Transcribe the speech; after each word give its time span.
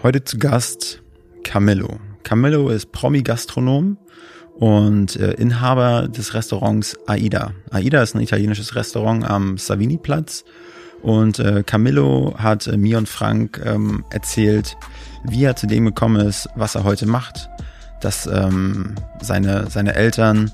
Heute 0.00 0.22
zu 0.22 0.38
Gast 0.38 1.02
Camillo. 1.42 1.98
Camillo 2.22 2.68
ist 2.68 2.92
Promi-Gastronom 2.92 3.98
und 4.54 5.16
äh, 5.16 5.32
Inhaber 5.32 6.06
des 6.06 6.34
Restaurants 6.34 6.96
Aida. 7.08 7.50
Aida 7.72 8.00
ist 8.00 8.14
ein 8.14 8.20
italienisches 8.20 8.76
Restaurant 8.76 9.28
am 9.28 9.58
Savini-Platz 9.58 10.44
und 11.02 11.40
äh, 11.40 11.64
Camillo 11.66 12.36
hat 12.38 12.68
äh, 12.68 12.76
mir 12.76 12.96
und 12.96 13.08
Frank 13.08 13.60
ähm, 13.64 14.04
erzählt, 14.10 14.76
wie 15.24 15.42
er 15.42 15.56
zu 15.56 15.66
dem 15.66 15.86
gekommen 15.86 16.24
ist, 16.24 16.48
was 16.54 16.76
er 16.76 16.84
heute 16.84 17.06
macht, 17.06 17.50
dass 18.00 18.28
ähm, 18.28 18.94
seine, 19.20 19.68
seine 19.68 19.96
Eltern 19.96 20.52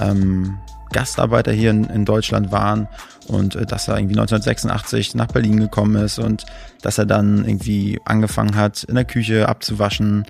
ähm, 0.00 0.58
Gastarbeiter 0.92 1.52
hier 1.52 1.70
in, 1.70 1.84
in 1.84 2.04
Deutschland 2.04 2.52
waren 2.52 2.88
und 3.28 3.56
äh, 3.56 3.66
dass 3.66 3.88
er 3.88 3.96
irgendwie 3.96 4.18
1986 4.18 5.14
nach 5.14 5.28
Berlin 5.28 5.58
gekommen 5.58 5.96
ist 5.96 6.18
und 6.18 6.44
dass 6.82 6.98
er 6.98 7.06
dann 7.06 7.44
irgendwie 7.44 8.00
angefangen 8.04 8.56
hat, 8.56 8.84
in 8.84 8.94
der 8.94 9.04
Küche 9.04 9.48
abzuwaschen 9.48 10.26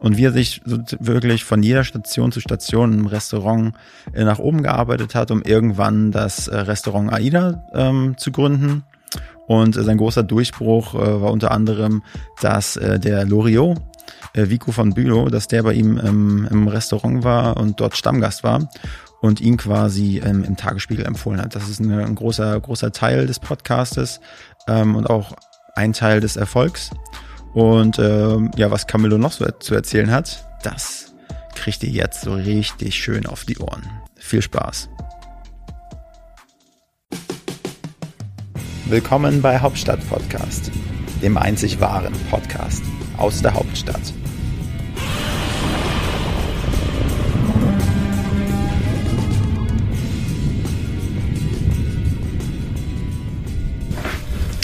und 0.00 0.16
wie 0.16 0.24
er 0.24 0.32
sich 0.32 0.62
so 0.64 0.78
wirklich 0.98 1.44
von 1.44 1.62
jeder 1.62 1.84
Station 1.84 2.32
zu 2.32 2.40
Station 2.40 2.92
im 2.94 3.06
Restaurant 3.06 3.74
äh, 4.12 4.24
nach 4.24 4.38
oben 4.38 4.62
gearbeitet 4.62 5.14
hat, 5.14 5.30
um 5.30 5.42
irgendwann 5.42 6.10
das 6.10 6.48
äh, 6.48 6.56
Restaurant 6.56 7.12
Aida 7.12 7.62
ähm, 7.74 8.16
zu 8.16 8.32
gründen. 8.32 8.82
Und 9.46 9.76
äh, 9.76 9.82
sein 9.84 9.98
großer 9.98 10.22
Durchbruch 10.22 10.94
äh, 10.94 11.20
war 11.20 11.30
unter 11.30 11.50
anderem, 11.50 12.02
dass 12.40 12.76
äh, 12.76 12.98
der 12.98 13.26
Loriot, 13.26 13.78
äh, 14.32 14.48
Vico 14.48 14.72
von 14.72 14.94
Bülow, 14.94 15.28
dass 15.28 15.48
der 15.48 15.62
bei 15.62 15.74
ihm 15.74 16.00
ähm, 16.02 16.48
im 16.50 16.66
Restaurant 16.66 17.22
war 17.22 17.58
und 17.58 17.78
dort 17.78 17.96
Stammgast 17.96 18.42
war 18.42 18.68
und 19.20 19.40
ihn 19.40 19.56
quasi 19.56 20.20
ähm, 20.24 20.44
im 20.44 20.56
Tagesspiegel 20.56 21.04
empfohlen 21.04 21.40
hat. 21.40 21.54
Das 21.54 21.68
ist 21.68 21.80
eine, 21.80 22.04
ein 22.04 22.14
großer, 22.14 22.58
großer 22.58 22.92
Teil 22.92 23.26
des 23.26 23.38
Podcastes 23.38 24.20
ähm, 24.66 24.96
und 24.96 25.08
auch 25.08 25.36
ein 25.74 25.92
Teil 25.92 26.20
des 26.20 26.36
Erfolgs. 26.36 26.90
Und 27.52 27.98
ähm, 27.98 28.50
ja, 28.56 28.70
was 28.70 28.86
Camillo 28.86 29.18
noch 29.18 29.32
so 29.32 29.46
zu 29.50 29.74
erzählen 29.74 30.10
hat, 30.10 30.46
das 30.62 31.12
kriegt 31.54 31.82
ihr 31.82 31.90
jetzt 31.90 32.22
so 32.22 32.32
richtig 32.32 32.94
schön 32.94 33.26
auf 33.26 33.44
die 33.44 33.58
Ohren. 33.58 33.82
Viel 34.16 34.42
Spaß. 34.42 34.88
Willkommen 38.86 39.40
bei 39.42 39.58
Hauptstadt 39.60 40.00
Podcast, 40.08 40.70
dem 41.22 41.36
einzig 41.36 41.80
wahren 41.80 42.14
Podcast 42.30 42.82
aus 43.18 43.42
der 43.42 43.54
Hauptstadt. 43.54 44.19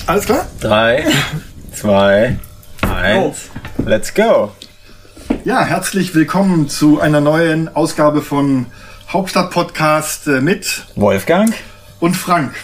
Alles 0.07 0.25
klar? 0.25 0.47
Drei, 0.61 1.05
zwei, 1.73 2.39
eins, 2.81 3.51
let's 3.85 4.15
go. 4.15 4.53
Ja, 5.45 5.65
herzlich 5.65 6.15
willkommen 6.15 6.69
zu 6.69 7.01
einer 7.01 7.21
neuen 7.21 7.75
Ausgabe 7.75 8.23
von 8.23 8.67
Hauptstadt 9.09 9.51
Podcast 9.51 10.29
äh, 10.29 10.41
mit 10.41 10.85
Wolfgang 10.95 11.53
und 11.99 12.15
Frank. 12.17 12.55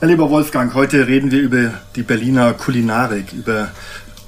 Ja, 0.00 0.08
lieber 0.08 0.30
Wolfgang, 0.30 0.72
heute 0.72 1.06
reden 1.06 1.30
wir 1.30 1.40
über 1.40 1.74
die 1.94 2.02
Berliner 2.02 2.54
Kulinarik, 2.54 3.34
über 3.34 3.70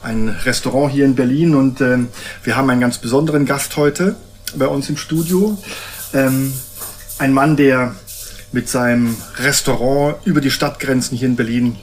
ein 0.02 0.28
Restaurant 0.28 0.92
hier 0.92 1.06
in 1.06 1.14
Berlin 1.14 1.54
und 1.54 1.80
ähm, 1.80 2.08
wir 2.42 2.56
haben 2.56 2.68
einen 2.68 2.82
ganz 2.82 2.98
besonderen 2.98 3.46
Gast 3.46 3.78
heute 3.78 4.16
bei 4.54 4.66
uns 4.66 4.90
im 4.90 4.98
Studio. 4.98 5.56
Ähm, 6.12 6.52
ein 7.18 7.32
Mann, 7.32 7.56
der 7.56 7.94
mit 8.52 8.68
seinem 8.68 9.16
Restaurant 9.38 10.16
über 10.26 10.42
die 10.42 10.50
Stadtgrenzen 10.50 11.16
hier 11.16 11.28
in 11.28 11.36
Berlin 11.36 11.78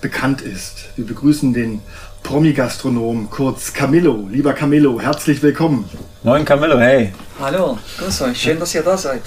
bekannt 0.00 0.40
ist. 0.42 0.88
Wir 0.96 1.06
begrüßen 1.06 1.52
den 1.52 1.80
Promi-Gastronom, 2.22 3.30
kurz 3.30 3.72
Camillo. 3.72 4.28
Lieber 4.30 4.52
Camillo, 4.52 5.00
herzlich 5.00 5.42
willkommen. 5.42 5.88
Moin 6.22 6.44
Camillo, 6.44 6.78
hey. 6.78 7.12
Hallo, 7.38 7.78
grüß 7.98 8.22
euch, 8.22 8.40
schön, 8.40 8.58
dass 8.58 8.74
ihr 8.74 8.82
da 8.82 8.96
seid. 8.96 9.22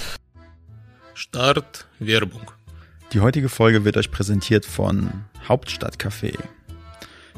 Start 1.13 1.85
Werbung. 1.99 2.51
Die 3.13 3.21
heutige 3.21 3.49
Folge 3.49 3.85
wird 3.85 3.97
euch 3.97 4.11
präsentiert 4.11 4.65
von 4.65 5.09
Hauptstadtcafé, 5.47 6.37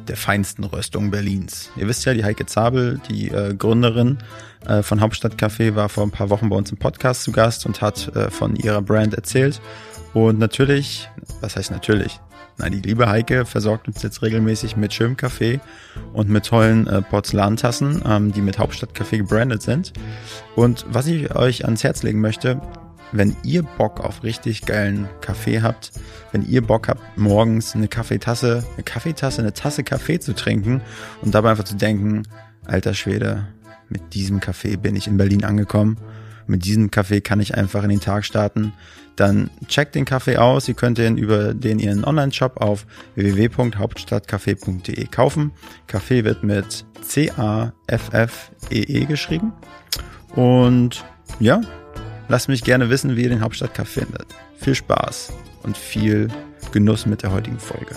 der 0.08 0.18
feinsten 0.18 0.64
Röstung 0.64 1.12
Berlins. 1.12 1.70
Ihr 1.78 1.88
wisst 1.88 2.06
ja, 2.06 2.14
die 2.14 2.24
Heike 2.24 2.46
Zabel, 2.46 3.00
die 3.10 3.30
äh, 3.30 3.54
Gründerin 3.54 4.18
äh, 4.66 4.84
von 4.84 5.00
Hauptstadtcafé, 5.00 5.76
war 5.76 5.90
vor 5.90 6.04
ein 6.04 6.12
paar 6.12 6.30
Wochen 6.30 6.50
bei 6.50 6.56
uns 6.56 6.72
im 6.72 6.78
Podcast 6.78 7.24
zu 7.24 7.32
Gast 7.32 7.66
und 7.66 7.82
hat 7.82 8.14
äh, 8.16 8.30
von 8.30 8.56
ihrer 8.56 8.82
Brand 8.82 9.14
erzählt. 9.14 9.62
Und 10.14 10.40
natürlich, 10.40 11.10
was 11.40 11.56
heißt 11.56 11.72
natürlich? 11.72 12.20
Nein, 12.62 12.74
die 12.74 12.82
liebe 12.82 13.10
Heike 13.10 13.46
versorgt 13.46 13.88
uns 13.88 14.04
jetzt 14.04 14.22
regelmäßig 14.22 14.78
mit 14.78 14.94
schönem 14.94 15.18
Kaffee 15.18 15.60
und 16.14 16.30
mit 16.30 16.46
tollen 16.46 16.86
äh, 16.86 17.02
Porzellantassen, 17.02 18.04
ähm, 18.08 18.32
die 18.32 18.42
mit 18.44 18.60
Hauptstadtcafé 18.60 19.18
gebrandet 19.18 19.64
sind. 19.64 19.94
Und 20.56 20.86
was 20.88 21.08
ich 21.08 21.36
euch 21.36 21.66
ans 21.66 21.84
Herz 21.84 22.04
legen 22.04 22.22
möchte, 22.22 22.62
wenn 23.14 23.36
ihr 23.42 23.64
Bock 23.64 24.00
auf 24.00 24.22
richtig 24.22 24.68
geilen 24.68 25.10
Kaffee 25.22 25.64
habt, 25.64 25.92
wenn 26.34 26.46
ihr 26.46 26.62
Bock 26.62 26.88
habt, 26.88 27.18
morgens 27.18 27.74
eine 27.74 27.88
Kaffeetasse, 27.88 28.64
eine 28.76 28.84
Kaffeetasse, 28.84 29.42
eine 29.42 29.54
Tasse 29.54 29.84
Kaffee 29.84 30.20
zu 30.20 30.36
trinken 30.36 30.82
und 31.24 31.34
dabei 31.34 31.50
einfach 31.50 31.64
zu 31.64 31.78
denken, 31.78 32.28
alter 32.68 32.94
Schwede, 32.94 33.48
mit 33.90 34.14
diesem 34.14 34.40
Kaffee 34.40 34.76
bin 34.76 34.96
ich 34.96 35.08
in 35.08 35.18
Berlin 35.18 35.44
angekommen. 35.44 35.98
Mit 36.48 36.66
diesem 36.66 36.92
Kaffee 36.92 37.22
kann 37.22 37.40
ich 37.40 37.56
einfach 37.56 37.84
in 37.84 37.90
den 37.90 38.00
Tag 38.00 38.26
starten. 38.26 38.74
Dann 39.16 39.50
checkt 39.68 39.96
den 39.96 40.06
Kaffee 40.06 40.38
aus. 40.38 40.68
Ihr 40.68 40.74
könnt 40.74 41.00
ihn 41.00 41.18
über 41.18 41.54
den 41.54 41.80
ihren 41.80 42.04
Online-Shop 42.04 42.58
auf 42.62 42.86
www.hauptstadtcafé.de 43.16 45.06
kaufen. 45.08 45.52
Kaffee 45.88 46.24
wird 46.24 46.44
mit 46.44 46.86
C-A-F-F-E-E 47.02 48.84
-E 48.84 49.06
geschrieben. 49.06 49.54
Und 50.36 51.04
ja, 51.40 51.62
lasst 52.30 52.48
mich 52.48 52.64
gerne 52.64 52.90
wissen, 52.90 53.16
wie 53.16 53.24
ihr 53.24 53.30
den 53.30 53.42
Hauptstadtcafé 53.42 53.86
findet. 53.86 54.28
Viel 54.58 54.76
Spaß 54.76 55.34
und 55.64 55.78
viel 55.78 56.30
Genuss 56.72 57.06
mit 57.06 57.24
der 57.24 57.32
heutigen 57.32 57.60
Folge. 57.60 57.96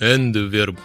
Ende 0.00 0.50
Werbung. 0.50 0.78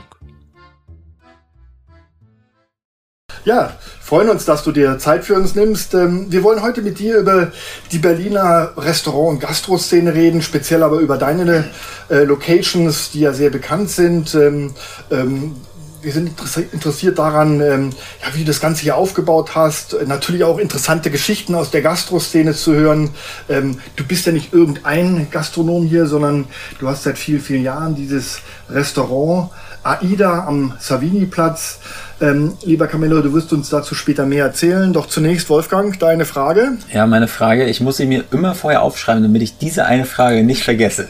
Ja, 3.45 3.77
freuen 4.09 4.29
uns, 4.29 4.43
dass 4.43 4.63
du 4.63 4.71
dir 4.71 4.97
Zeit 4.97 5.23
für 5.23 5.35
uns 5.35 5.53
nimmst. 5.53 5.93
Ähm, 5.93 6.25
Wir 6.31 6.41
wollen 6.41 6.63
heute 6.63 6.81
mit 6.81 6.97
dir 6.97 7.19
über 7.19 7.51
die 7.91 7.99
Berliner 7.99 8.71
Restaurant- 8.75 9.29
und 9.35 9.39
Gastroszene 9.39 10.15
reden, 10.15 10.41
speziell 10.41 10.81
aber 10.81 10.97
über 10.97 11.17
deine 11.17 11.65
äh, 12.09 12.23
Locations, 12.23 13.11
die 13.11 13.19
ja 13.19 13.33
sehr 13.33 13.51
bekannt 13.51 13.91
sind. 13.91 14.33
Ähm, 14.33 14.73
ähm, 15.11 15.55
Wir 16.01 16.11
sind 16.13 16.29
interess- 16.29 16.71
interessiert 16.73 17.19
daran, 17.19 17.59
ähm, 17.61 17.89
ja, 18.23 18.33
wie 18.33 18.39
du 18.39 18.45
das 18.45 18.59
Ganze 18.61 18.81
hier 18.81 18.95
aufgebaut 18.95 19.51
hast. 19.53 19.95
Natürlich 20.07 20.43
auch 20.43 20.57
interessante 20.57 21.11
Geschichten 21.11 21.53
aus 21.53 21.69
der 21.69 21.81
Gastroszene 21.83 22.55
zu 22.55 22.73
hören. 22.73 23.11
Ähm, 23.47 23.77
Du 23.95 24.03
bist 24.05 24.25
ja 24.25 24.31
nicht 24.31 24.53
irgendein 24.53 25.27
Gastronom 25.29 25.85
hier, 25.85 26.07
sondern 26.07 26.47
du 26.79 26.87
hast 26.87 27.03
seit 27.03 27.19
vielen, 27.19 27.41
vielen 27.41 27.63
Jahren 27.63 27.93
dieses 27.95 28.39
Restaurant 28.71 29.51
AIDA 29.83 30.45
am 30.47 30.73
Savini-Platz. 30.79 31.79
Ähm, 32.21 32.57
lieber 32.63 32.87
Camillo, 32.87 33.21
du 33.21 33.33
wirst 33.33 33.53
uns 33.53 33.69
dazu 33.69 33.95
später 33.95 34.25
mehr 34.25 34.45
erzählen. 34.45 34.91
Doch 34.91 35.07
zunächst, 35.07 35.49
Wolfgang, 35.49 35.97
deine 35.99 36.25
Frage. 36.25 36.77
Ja, 36.93 37.07
meine 37.07 37.27
Frage, 37.27 37.65
ich 37.65 37.79
muss 37.79 37.97
sie 37.97 38.05
mir 38.05 38.25
immer 38.31 38.55
vorher 38.55 38.81
aufschreiben, 38.81 39.23
damit 39.23 39.41
ich 39.41 39.57
diese 39.57 39.85
eine 39.85 40.05
Frage 40.05 40.43
nicht 40.43 40.63
vergesse. 40.63 41.09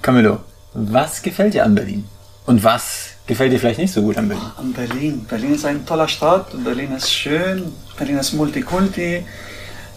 Camillo, 0.00 0.38
was 0.72 1.22
gefällt 1.22 1.54
dir 1.54 1.64
an 1.64 1.74
Berlin? 1.74 2.04
Und 2.46 2.64
was 2.64 3.10
gefällt 3.26 3.52
dir 3.52 3.58
vielleicht 3.58 3.78
nicht 3.78 3.92
so 3.92 4.00
gut 4.00 4.16
an 4.16 4.28
Berlin? 4.28 4.44
An 4.56 4.72
Berlin. 4.72 5.26
Berlin 5.28 5.54
ist 5.54 5.66
eine 5.66 5.84
tolle 5.84 6.08
Stadt, 6.08 6.46
Berlin 6.64 6.92
ist 6.92 7.12
schön, 7.12 7.64
Berlin 7.98 8.16
ist 8.16 8.32
Multikulti, 8.32 9.24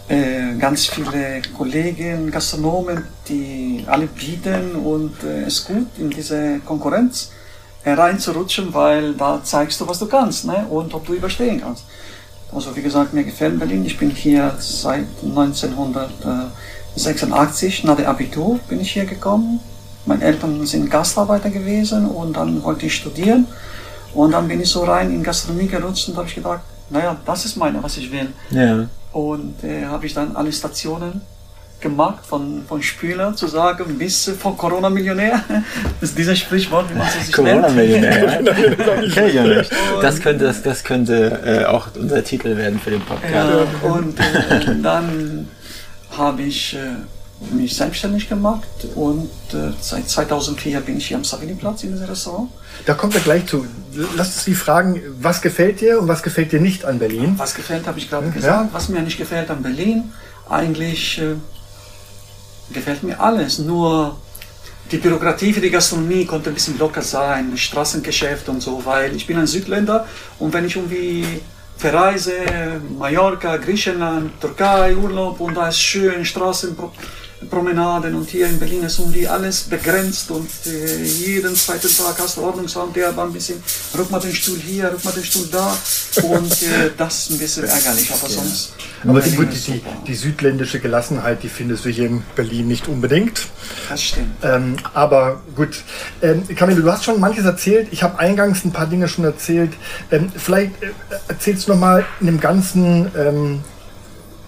äh, 0.08 0.54
ganz 0.58 0.86
viele 0.86 1.40
Kollegen, 1.56 2.30
Gastronomen, 2.30 3.04
die 3.26 3.84
alle 3.86 4.06
bieten 4.06 4.72
und 4.74 5.14
äh, 5.24 5.44
es 5.46 5.60
ist 5.60 5.64
gut 5.64 5.86
in 5.98 6.10
diese 6.10 6.58
Konkurrenz 6.58 7.30
äh, 7.30 7.41
reinzurutschen, 7.84 8.72
weil 8.74 9.14
da 9.14 9.40
zeigst 9.42 9.80
du, 9.80 9.88
was 9.88 9.98
du 9.98 10.06
kannst 10.06 10.44
ne? 10.44 10.66
und 10.70 10.94
ob 10.94 11.04
du 11.06 11.14
überstehen 11.14 11.60
kannst. 11.60 11.82
Also 12.54 12.76
wie 12.76 12.82
gesagt, 12.82 13.14
mir 13.14 13.24
gefällt 13.24 13.58
Berlin. 13.58 13.84
Ich 13.84 13.98
bin 13.98 14.10
hier 14.10 14.54
seit 14.58 15.06
1986, 15.24 17.82
nach 17.84 17.96
dem 17.96 18.06
Abitur 18.06 18.60
bin 18.68 18.80
ich 18.80 18.92
hier 18.92 19.06
gekommen. 19.06 19.58
Meine 20.04 20.24
Eltern 20.24 20.66
sind 20.66 20.90
Gastarbeiter 20.90 21.50
gewesen 21.50 22.08
und 22.08 22.36
dann 22.36 22.62
wollte 22.62 22.86
ich 22.86 22.94
studieren. 22.94 23.46
Und 24.14 24.32
dann 24.32 24.48
bin 24.48 24.60
ich 24.60 24.68
so 24.68 24.84
rein 24.84 25.10
in 25.10 25.22
Gastronomie 25.22 25.68
gerutscht 25.68 26.10
und 26.10 26.16
habe 26.16 26.28
ich 26.28 26.34
gedacht, 26.34 26.60
naja, 26.90 27.16
das 27.24 27.46
ist 27.46 27.56
meine, 27.56 27.82
was 27.82 27.96
ich 27.96 28.12
will. 28.12 28.28
Ja. 28.50 28.86
Und 29.12 29.64
äh, 29.64 29.86
habe 29.86 30.04
ich 30.04 30.12
dann 30.12 30.36
alle 30.36 30.52
Stationen 30.52 31.22
gemacht, 31.82 32.24
von, 32.26 32.62
von 32.66 32.82
Spüler 32.82 33.34
zu 33.36 33.46
sagen, 33.48 33.98
bis 33.98 34.28
äh, 34.28 34.32
von 34.32 34.56
Corona-Millionär. 34.56 35.42
Das 36.00 36.10
ist 36.10 36.18
dieser 36.18 36.34
Sprichwort, 36.34 36.90
wie 36.90 36.94
man 36.98 37.06
es 37.06 37.26
sich 37.26 37.36
nennt. 37.36 37.60
Corona-Millionär, 37.62 38.42
ja? 38.42 39.08
Kenn 39.14 39.26
ich 39.28 39.34
ja 39.34 39.44
nicht. 39.44 39.70
Das 40.00 40.20
könnte, 40.20 40.44
das, 40.44 40.62
das 40.62 40.82
könnte 40.84 41.40
äh, 41.44 41.64
auch 41.66 41.88
unser 41.98 42.24
Titel 42.24 42.56
werden 42.56 42.80
für 42.80 42.90
den 42.90 43.00
Podcast. 43.02 43.32
Ja, 43.34 43.88
und 43.90 44.18
äh, 44.18 44.82
dann 44.82 45.48
habe 46.16 46.42
ich 46.42 46.74
äh, 46.74 47.54
mich 47.54 47.74
selbstständig 47.76 48.28
gemacht 48.28 48.68
und 48.94 49.30
äh, 49.52 49.72
seit 49.80 50.08
2004 50.08 50.80
bin 50.80 50.98
ich 50.98 51.08
hier 51.08 51.16
am 51.16 51.24
Savini-Platz 51.24 51.82
in 51.84 51.92
diesem 51.92 52.06
Restaurant. 52.06 52.50
Da 52.86 52.94
kommen 52.94 53.12
wir 53.14 53.20
gleich 53.20 53.46
zu. 53.46 53.66
Lass 54.16 54.28
uns 54.34 54.44
die 54.44 54.54
fragen, 54.54 55.00
was 55.20 55.42
gefällt 55.42 55.80
dir 55.80 56.00
und 56.00 56.08
was 56.08 56.22
gefällt 56.22 56.52
dir 56.52 56.60
nicht 56.60 56.84
an 56.84 56.98
Berlin? 56.98 57.34
Was 57.36 57.54
gefällt, 57.54 57.86
habe 57.86 57.98
ich 57.98 58.08
gerade 58.10 58.26
Ja. 58.26 58.32
gesagt. 58.32 58.68
Was 58.72 58.88
mir 58.88 59.00
nicht 59.02 59.18
gefällt 59.18 59.50
an 59.50 59.62
Berlin, 59.62 60.12
eigentlich 60.48 61.18
äh, 61.20 61.34
gefällt 62.72 63.02
mir 63.02 63.20
alles. 63.20 63.58
Nur 63.58 64.16
die 64.90 64.98
Bürokratie 64.98 65.52
für 65.52 65.60
die 65.60 65.70
Gastronomie 65.70 66.26
konnte 66.26 66.50
ein 66.50 66.54
bisschen 66.54 66.78
locker 66.78 67.02
sein, 67.02 67.56
Straßengeschäft 67.56 68.48
und 68.48 68.60
so, 68.60 68.84
weil 68.84 69.14
ich 69.16 69.26
bin 69.26 69.38
ein 69.38 69.46
Südländer 69.46 70.06
und 70.38 70.52
wenn 70.52 70.66
ich 70.66 70.76
irgendwie 70.76 71.24
verreise, 71.76 72.34
Mallorca, 72.98 73.56
Griechenland, 73.56 74.40
Türkei, 74.40 74.94
Urlaub 74.94 75.40
und 75.40 75.54
da 75.54 75.68
ist 75.68 75.80
schön, 75.80 76.24
Straßenpromenaden 77.42 78.14
und 78.14 78.28
hier 78.28 78.46
in 78.48 78.58
Berlin 78.58 78.82
ist 78.84 78.98
irgendwie 78.98 79.26
alles 79.26 79.62
begrenzt 79.62 80.30
und 80.30 80.48
äh, 80.66 81.02
jeden 81.02 81.54
zweiten 81.56 81.88
Tag 81.88 82.16
hast 82.18 82.36
du 82.36 82.42
Ordnungsamt, 82.42 82.96
der 82.96 83.16
war 83.16 83.26
ein 83.26 83.32
bisschen, 83.32 83.62
rück 83.96 84.10
mal 84.10 84.20
den 84.20 84.34
Stuhl 84.34 84.58
hier, 84.58 84.90
rück 84.92 85.04
mal 85.04 85.12
den 85.12 85.24
Stuhl 85.24 85.46
da 85.50 85.76
und 86.22 86.52
äh, 86.62 86.90
das 86.96 87.24
ist 87.24 87.30
ein 87.30 87.38
bisschen 87.38 87.64
ärgerlich, 87.64 88.12
aber 88.12 88.28
sonst. 88.28 88.74
Aber 89.04 89.20
die, 89.20 89.36
die, 89.36 89.82
die, 90.06 90.14
südländische 90.14 90.78
Gelassenheit, 90.78 91.42
die 91.42 91.48
findest 91.48 91.84
du 91.84 91.88
hier 91.88 92.06
in 92.06 92.22
Berlin 92.36 92.68
nicht 92.68 92.86
unbedingt. 92.86 93.48
Das 93.88 94.00
stimmt. 94.00 94.36
Ähm, 94.44 94.76
aber 94.94 95.40
gut. 95.56 95.82
Ähm, 96.22 96.46
Camille, 96.54 96.82
du 96.82 96.92
hast 96.92 97.02
schon 97.02 97.18
manches 97.18 97.44
erzählt. 97.44 97.88
Ich 97.90 98.04
habe 98.04 98.20
eingangs 98.20 98.64
ein 98.64 98.70
paar 98.70 98.86
Dinge 98.86 99.08
schon 99.08 99.24
erzählt. 99.24 99.72
Ähm, 100.12 100.30
vielleicht 100.36 100.80
äh, 100.84 100.90
erzählst 101.26 101.66
du 101.66 101.72
noch 101.72 101.80
mal 101.80 102.04
in 102.20 102.26
dem 102.26 102.38
Ganzen, 102.38 103.10
ähm, 103.16 103.64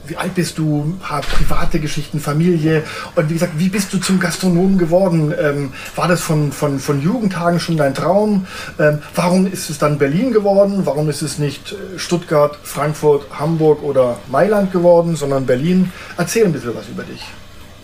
wie 0.07 0.17
alt 0.17 0.35
bist 0.35 0.59
du, 0.59 0.97
private 1.01 1.81
Geschichten, 1.81 2.21
Familie 2.21 2.85
und 3.15 3.31
wie 3.31 3.35
gesagt, 3.35 3.59
wie 3.59 3.69
bist 3.69 3.93
du 3.93 3.99
zum 3.99 4.21
Gastronomen 4.21 4.79
geworden? 4.79 5.35
Ähm, 5.39 5.73
war 5.97 6.09
das 6.09 6.21
von, 6.21 6.53
von, 6.53 6.79
von 6.79 7.01
Jugendtagen 7.01 7.61
schon 7.61 7.77
dein 7.77 7.95
Traum? 7.95 8.47
Ähm, 8.79 9.01
warum 9.15 9.47
ist 9.47 9.71
es 9.71 9.79
dann 9.79 9.99
Berlin 9.99 10.33
geworden? 10.33 10.83
Warum 10.85 11.09
ist 11.09 11.23
es 11.23 11.39
nicht 11.39 11.73
äh, 11.73 11.99
Stuttgart, 11.99 12.59
Frankfurt, 12.63 13.27
Hamburg 13.39 13.83
oder 13.83 14.19
Mailand 14.29 14.73
geworden, 14.73 15.17
sondern 15.17 15.47
Berlin? 15.47 15.93
Erzähl 16.17 16.45
ein 16.45 16.53
bisschen 16.53 16.75
was 16.75 16.89
über 16.89 17.03
dich. 17.03 17.23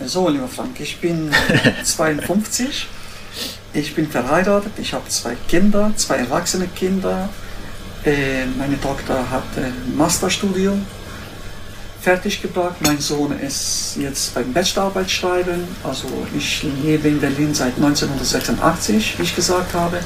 So, 0.05 0.29
lieber 0.29 0.49
Frank, 0.49 0.81
ich 0.81 1.01
bin 1.01 1.31
52. 1.85 2.89
Ich 3.73 3.95
bin 3.95 4.09
verheiratet. 4.09 4.73
Ich 4.79 4.93
habe 4.93 5.09
zwei 5.09 5.37
Kinder, 5.49 5.93
zwei 5.97 6.17
erwachsene 6.17 6.67
Kinder. 6.69 7.29
Äh, 8.05 8.47
meine 8.59 8.81
Tochter 8.81 9.31
hat 9.31 9.45
ein 9.57 9.97
Masterstudium 9.97 10.87
fertiggebracht. 12.01 12.81
Mein 12.81 12.99
Sohn 12.99 13.39
ist 13.39 13.97
jetzt 13.99 14.35
beim 14.35 14.53
Bachelorarbeit 14.53 15.11
schreiben. 15.11 15.69
Also 15.85 16.09
ich 16.37 16.63
lebe 16.63 17.09
in 17.09 17.21
Berlin 17.21 17.55
seit 17.55 17.77
1986, 17.77 19.19
wie 19.19 19.23
ich 19.23 19.37
gesagt 19.37 19.75
habe. 19.75 20.01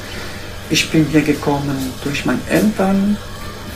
Ich 0.69 0.89
bin 0.89 1.05
hier 1.05 1.21
gekommen 1.21 1.93
durch 2.03 2.25
meine 2.25 2.41
Eltern, 2.49 3.17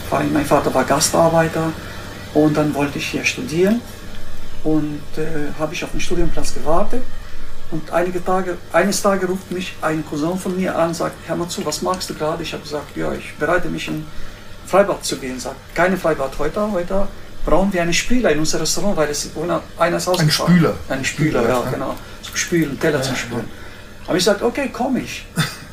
weil 0.10 0.27
mein 0.27 0.45
Vater 0.45 0.74
war 0.74 0.83
Gastarbeiter 0.83 1.71
und 2.33 2.57
dann 2.57 2.74
wollte 2.74 2.98
ich 2.98 3.07
hier 3.07 3.24
studieren 3.24 3.80
und 4.63 5.01
äh, 5.15 5.54
habe 5.57 5.74
ich 5.74 5.83
auf 5.83 5.92
den 5.92 6.01
Studienplatz 6.01 6.54
gewartet. 6.54 7.04
Und 7.72 7.92
einige 7.92 8.24
Tage, 8.25 8.57
eines 8.74 9.01
Tages 9.01 9.30
ruft 9.30 9.51
mich 9.51 9.75
ein 9.81 10.04
Cousin 10.04 10.38
von 10.39 10.57
mir 10.57 10.75
an, 10.75 10.94
sagt, 10.94 11.15
hör 11.27 11.36
mal 11.36 11.48
zu, 11.48 11.63
was 11.65 11.83
magst 11.83 12.10
du 12.10 12.15
gerade? 12.15 12.42
Ich 12.42 12.51
habe 12.54 12.63
gesagt, 12.63 12.98
ja, 12.98 13.13
ich 13.13 13.36
bereite 13.36 13.69
mich 13.69 13.88
in 13.88 14.07
Freibad 14.65 15.06
zu 15.06 15.18
gehen. 15.18 15.39
Sagt, 15.39 15.75
keine 15.75 15.95
Freibad 15.95 16.31
heute, 16.39 16.72
heute 16.72 17.07
brauchen 17.45 17.71
wir 17.74 17.81
einen 17.81 17.94
Spüler 17.94 18.31
in 18.31 18.39
unser 18.39 18.62
Restaurant, 18.62 18.97
weil 18.97 19.09
es 19.09 19.30
ohne 19.36 19.62
einer 19.77 19.97
ist 19.97 20.07
ausgefallen. 20.07 20.57
Spüler. 20.57 20.74
Ein 20.89 21.06
Spüler, 21.06 21.39
Spüler, 21.39 21.50
ja, 21.50 21.63
ja. 21.65 21.71
genau. 21.71 21.95
Zum 22.21 22.36
Spülen, 22.36 22.80
Teller 22.80 23.01
zum 23.01 23.15
Spülen. 23.15 23.45
Habe 24.07 24.18
ich 24.18 24.25
gesagt, 24.25 24.41
okay, 24.41 24.69
komm 24.71 24.97
ich. 24.97 25.25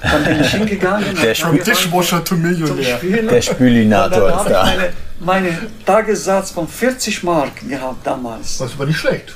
Dann 0.02 0.24
bin 0.24 0.40
ich 0.40 0.50
hingegangen. 0.50 1.16
Der 1.22 1.34
From 1.34 1.58
Dishwasher 1.58 2.22
to 2.22 2.34
zum 2.34 2.42
Millionär. 2.42 2.96
Spülen. 2.98 3.28
Der 3.28 3.42
Spülinator 3.42 4.28
ist 4.28 4.34
habe 4.34 4.50
da. 4.50 4.60
ich 4.60 4.76
meine, 4.76 4.92
meine 5.20 5.58
Tagessatz 5.84 6.50
von 6.50 6.68
40 6.68 7.22
Mark 7.22 7.68
gehabt 7.68 8.06
damals. 8.06 8.58
Das 8.58 8.78
war 8.78 8.86
nicht 8.86 8.98
schlecht. 8.98 9.34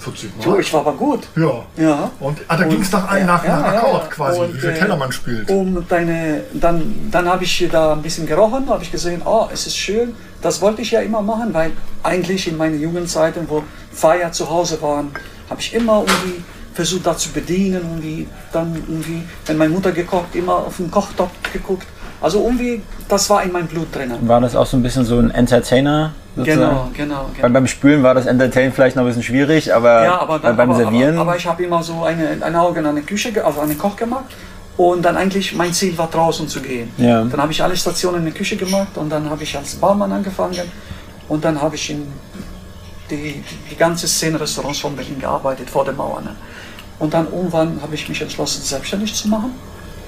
40 0.00 0.30
So, 0.40 0.50
Mal. 0.50 0.60
ich 0.60 0.72
war 0.72 0.80
aber 0.80 0.94
gut. 0.94 1.28
Ja. 1.36 1.64
Ja. 1.76 2.10
Und 2.20 2.38
ah, 2.48 2.56
da 2.56 2.64
ging 2.64 2.80
es 2.80 2.90
nach, 2.90 3.14
ja, 3.16 3.24
nach, 3.24 3.44
ja, 3.44 3.60
nach 3.60 3.72
ja, 3.72 3.78
Akkord 3.80 4.02
ja. 4.04 4.08
quasi, 4.08 4.40
Und, 4.40 4.54
wie 4.54 4.58
viel 4.58 4.70
äh, 4.70 4.78
Teller 4.78 4.96
man 4.96 5.12
spielt. 5.12 5.50
Um 5.50 5.86
deine, 5.88 6.42
dann, 6.54 7.08
dann 7.10 7.28
habe 7.28 7.44
ich 7.44 7.68
da 7.70 7.92
ein 7.92 8.02
bisschen 8.02 8.26
gerochen, 8.26 8.68
habe 8.68 8.82
ich 8.82 8.90
gesehen, 8.90 9.22
oh, 9.24 9.48
es 9.52 9.66
ist 9.66 9.76
schön. 9.76 10.14
Das 10.42 10.60
wollte 10.60 10.82
ich 10.82 10.90
ja 10.90 11.00
immer 11.00 11.22
machen, 11.22 11.52
weil 11.52 11.72
eigentlich 12.02 12.48
in 12.48 12.56
meinen 12.56 12.80
Jugendzeiten, 12.80 13.48
wo 13.48 13.62
Feier 13.92 14.32
zu 14.32 14.48
Hause 14.48 14.80
waren, 14.80 15.10
habe 15.48 15.60
ich 15.60 15.74
immer 15.74 16.04
irgendwie 16.06 16.42
versucht, 16.74 17.06
da 17.06 17.16
zu 17.16 17.30
bedienen. 17.30 17.82
Irgendwie 17.82 18.28
dann 18.52 18.74
irgendwie, 18.74 19.22
wenn 19.46 19.56
meine 19.58 19.72
Mutter 19.72 19.92
gekocht, 19.92 20.34
immer 20.34 20.54
auf 20.54 20.76
den 20.76 20.90
Kochtopf 20.90 21.32
geguckt. 21.52 21.86
Also 22.20 22.42
irgendwie, 22.44 22.82
das 23.08 23.28
war 23.30 23.42
in 23.42 23.52
meinem 23.52 23.66
Blut 23.66 23.94
drin. 23.94 24.12
War 24.22 24.40
das 24.40 24.54
auch 24.54 24.66
so 24.66 24.76
ein 24.76 24.82
bisschen 24.82 25.04
so 25.04 25.18
ein 25.18 25.30
Entertainer? 25.30 26.12
sozusagen? 26.36 26.60
Genau, 26.60 26.90
genau, 26.94 27.26
Weil 27.26 27.42
genau. 27.42 27.48
beim 27.54 27.66
Spülen 27.66 28.02
war 28.02 28.14
das 28.14 28.26
Entertain 28.26 28.72
vielleicht 28.72 28.96
noch 28.96 29.02
ein 29.02 29.06
bisschen 29.06 29.22
schwierig, 29.22 29.74
aber, 29.74 30.04
Ja, 30.04 30.20
aber, 30.20 30.38
dann, 30.38 30.56
beim 30.56 30.70
aber, 30.70 30.78
Servieren. 30.78 31.18
Aber, 31.18 31.30
aber 31.30 31.36
ich 31.36 31.46
habe 31.46 31.62
immer 31.62 31.82
so 31.82 32.04
eine, 32.04 32.38
ein 32.40 32.56
Auge 32.56 32.80
an 32.80 32.86
eine 32.86 33.02
Küche, 33.02 33.32
also 33.44 33.60
an 33.60 33.68
den 33.68 33.78
Koch 33.78 33.96
gemacht. 33.96 34.24
Und 34.80 35.02
dann 35.02 35.18
eigentlich 35.18 35.54
mein 35.54 35.74
Ziel 35.74 35.98
war 35.98 36.08
draußen 36.08 36.48
zu 36.48 36.62
gehen. 36.62 36.90
Ja. 36.96 37.22
Dann 37.24 37.38
habe 37.38 37.52
ich 37.52 37.62
alle 37.62 37.76
Stationen 37.76 38.20
in 38.20 38.24
der 38.24 38.32
Küche 38.32 38.56
gemacht 38.56 38.96
und 38.96 39.10
dann 39.10 39.28
habe 39.28 39.42
ich 39.42 39.54
als 39.54 39.74
Barmann 39.74 40.10
angefangen 40.10 40.58
und 41.28 41.44
dann 41.44 41.60
habe 41.60 41.74
ich 41.76 41.90
in 41.90 42.06
die, 43.10 43.44
die 43.70 43.76
ganze 43.76 44.08
Szene 44.08 44.40
Restaurants 44.40 44.78
von 44.78 44.96
Berlin 44.96 45.18
gearbeitet 45.18 45.68
vor 45.68 45.84
der 45.84 45.92
Mauer. 45.92 46.22
Ne? 46.22 46.34
Und 46.98 47.12
dann 47.12 47.30
irgendwann 47.30 47.78
habe 47.82 47.94
ich 47.94 48.08
mich 48.08 48.22
entschlossen, 48.22 48.62
selbstständig 48.62 49.12
zu 49.12 49.28
machen. 49.28 49.50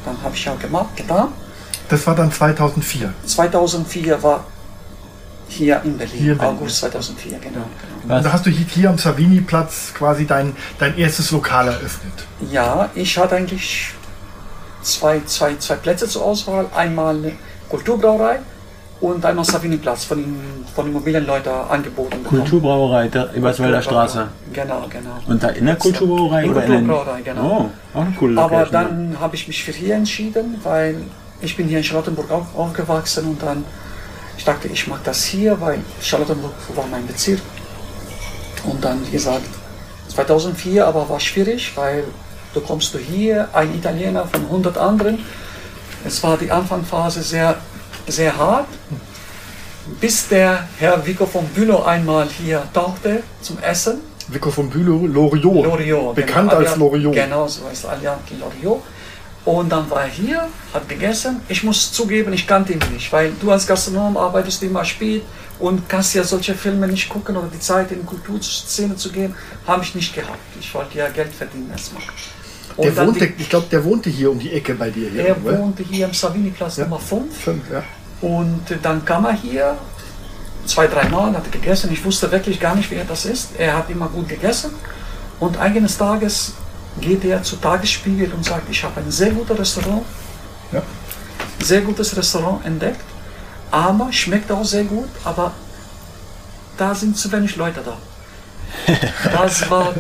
Dann 0.06 0.16
habe 0.22 0.34
ich 0.34 0.42
ja 0.42 0.54
gemacht, 0.54 0.96
getan. 0.96 1.28
Das 1.90 2.06
war 2.06 2.14
dann 2.14 2.32
2004. 2.32 3.12
2004 3.26 4.22
war 4.22 4.46
hier 5.48 5.82
in 5.84 5.98
Berlin, 5.98 6.16
Hier 6.19 6.32
in 6.32 6.38
Berlin. 6.38 6.56
August 6.56 6.78
2004, 6.78 7.32
genau. 7.40 7.66
genau. 8.02 8.16
Und 8.16 8.24
da 8.24 8.32
hast 8.32 8.46
du 8.46 8.50
hier, 8.50 8.64
hier 8.64 8.88
am 8.88 8.96
Savini-Platz 8.96 9.92
quasi 9.92 10.26
dein, 10.26 10.56
dein 10.78 10.96
erstes 10.96 11.30
Lokal 11.30 11.66
eröffnet. 11.66 12.14
Ja, 12.50 12.88
ich 12.94 13.19
hatte 13.19 13.36
eigentlich 13.36 13.92
zwei, 14.82 15.20
zwei, 15.26 15.56
zwei 15.56 15.75
Plätze 15.76 16.08
zur 16.08 16.25
Auswahl. 16.25 16.67
Einmal 16.75 17.32
Kulturbrauerei 17.69 18.40
und 19.00 19.25
einmal 19.25 19.44
Savini-Platz 19.44 20.05
von 20.05 20.19
den, 20.19 20.64
von 20.75 20.87
Immobilienleuten 20.87 21.52
angeboten 21.52 22.23
bekommen. 22.23 22.43
Kulturbrauerei, 22.43 23.08
der 23.08 23.34
Eberswalder 23.34 23.82
Straße. 23.82 24.29
Genau, 24.52 24.87
genau. 24.88 25.19
Und 25.26 25.43
da 25.43 25.49
in 25.49 25.67
der 25.67 25.76
Kulturbrauerei? 25.76 26.44
In 26.44 26.50
oder 26.50 26.62
Kulturbrauerei, 26.62 27.20
genau. 27.23 27.70
Oh, 27.94 27.99
auch 27.99 28.02
eine 28.02 28.14
coole 28.19 28.40
Aber 28.40 28.61
Location. 28.61 28.73
dann 28.73 29.20
habe 29.20 29.34
ich 29.34 29.49
mich 29.49 29.64
für 29.64 29.73
hier 29.73 29.96
entschieden, 29.96 30.61
weil 30.62 30.96
ich 31.40 31.56
bin 31.56 31.67
hier 31.67 31.79
in 31.79 31.84
Charlottenburg 31.84 32.31
auf, 32.31 32.46
aufgewachsen 32.56 33.26
und 33.26 33.43
dann, 33.43 33.64
ich 34.39 34.44
dachte, 34.44 34.69
ich 34.69 34.86
mag 34.86 35.03
das 35.03 35.24
hier, 35.24 35.60
weil 35.60 35.81
Charlottenburg 36.01 36.55
war 36.77 36.86
mein 36.89 37.06
Bezirk. 37.06 37.41
Und 38.65 38.84
dann, 38.84 39.05
wie 39.06 39.10
gesagt, 39.10 39.43
2004 40.08 40.86
aber 40.86 41.08
war 41.08 41.19
schwierig, 41.19 41.72
weil 41.74 42.05
du 42.54 42.60
kommst 42.60 42.94
du 42.94 42.98
hier, 42.98 43.48
ein 43.52 43.74
Italiener 43.74 44.26
von 44.26 44.42
100 44.42 44.78
anderen. 44.78 45.18
Es 46.04 46.22
war 46.22 46.36
die 46.36 46.50
Anfangsphase 46.50 47.22
sehr, 47.22 47.56
sehr 48.06 48.36
hart, 48.36 48.66
bis 50.00 50.28
der 50.28 50.68
Herr 50.78 51.04
Vico 51.06 51.26
von 51.26 51.46
Bülow 51.48 51.82
einmal 51.82 52.28
hier 52.28 52.62
tauchte 52.72 53.22
zum 53.40 53.58
Essen. 53.58 54.00
Vico 54.28 54.50
von 54.50 54.70
Bülow, 54.70 55.06
Loriot. 55.06 55.64
Loriot. 55.64 56.14
Bekannt 56.14 56.50
genau. 56.50 56.62
als 56.62 56.76
Loriot. 56.76 57.14
Genau, 57.14 57.46
so 57.46 57.66
heißt 57.68 57.86
Alias 57.86 58.18
Loriot. 58.38 58.82
Und 59.44 59.70
dann 59.70 59.90
war 59.90 60.02
er 60.02 60.08
hier, 60.08 60.48
hat 60.72 60.88
gegessen. 60.88 61.40
Ich 61.48 61.64
muss 61.64 61.92
zugeben, 61.92 62.32
ich 62.32 62.46
kannte 62.46 62.74
ihn 62.74 62.80
nicht, 62.92 63.12
weil 63.12 63.32
du 63.40 63.50
als 63.50 63.66
Gastronom 63.66 64.16
arbeitest 64.16 64.62
immer 64.62 64.84
spät 64.84 65.22
und 65.58 65.88
kannst 65.88 66.14
ja 66.14 66.22
solche 66.22 66.54
Filme 66.54 66.86
nicht 66.86 67.08
gucken 67.08 67.36
oder 67.36 67.48
die 67.52 67.58
Zeit 67.58 67.90
in 67.90 68.00
die 68.00 68.06
Kulturszene 68.06 68.94
zu 68.96 69.10
gehen, 69.10 69.34
habe 69.66 69.82
ich 69.82 69.94
nicht 69.96 70.14
gehabt. 70.14 70.38
Ich 70.60 70.72
wollte 70.74 70.98
ja 70.98 71.08
Geld 71.08 71.32
verdienen 71.32 71.70
erstmal. 71.72 72.02
Und 72.76 72.84
Der 72.96 73.06
wohnte, 73.06 73.26
ich 73.26 73.48
glaube, 73.48 73.67
der 73.70 73.84
wohnte 73.84 74.08
hier 74.10 74.31
um 74.31 74.38
die 74.38 74.52
Ecke 74.52 74.74
bei 74.74 74.91
dir. 74.91 75.10
Hier, 75.10 75.26
er 75.29 75.44
oder? 75.44 75.58
wohnte 75.58 75.82
hier 75.82 76.06
am 76.06 76.14
Savini-Platz 76.14 76.79
Ja. 76.79 76.84
Nummer 76.84 76.98
5. 77.00 77.36
Fünf, 77.36 77.62
ja. 77.70 77.82
Und 78.26 78.62
dann 78.82 79.05
kam 79.05 79.24
er 79.26 79.32
hier, 79.34 79.76
zwei, 80.64 80.86
drei 80.86 81.08
Mal, 81.08 81.32
hat 81.34 81.50
gegessen. 81.52 81.91
Ich 81.93 82.05
wusste 82.05 82.31
wirklich 82.31 82.58
gar 82.60 82.74
nicht, 82.74 82.91
wer 82.91 83.05
das 83.05 83.24
ist. 83.24 83.50
Er 83.58 83.76
hat 83.76 83.91
immer 83.91 84.08
gut 84.08 84.29
gegessen. 84.29 84.70
Und 85.41 85.56
eines 85.58 85.98
Tages 85.98 86.55
geht 87.00 87.24
er 87.24 87.43
zu 87.43 87.56
Tagesspiegel 87.56 88.32
und 88.32 88.44
sagt, 88.44 88.70
ich 88.70 88.82
habe 88.84 89.00
ein 89.00 89.10
sehr 89.10 89.31
gutes 89.31 89.58
Restaurant, 89.58 90.02
Ja. 90.70 90.82
sehr 91.60 91.81
gutes 91.81 92.17
Restaurant 92.17 92.64
entdeckt, 92.64 93.00
aber 93.70 94.12
schmeckt 94.12 94.50
auch 94.52 94.64
sehr 94.64 94.84
gut, 94.84 95.08
aber 95.24 95.52
da 96.76 96.94
sind 96.94 97.17
zu 97.17 97.32
wenig 97.32 97.56
Leute 97.56 97.81
da. 97.84 97.96
Das 99.32 99.69
war 99.70 99.93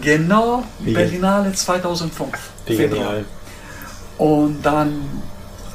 genau 0.00 0.64
Wie- 0.80 0.92
Berlinale 0.94 1.52
2005. 1.52 2.28
Wie 2.66 2.76
Februar. 2.76 2.98
genial. 3.04 3.24
Und 4.18 4.62
dann 4.62 5.02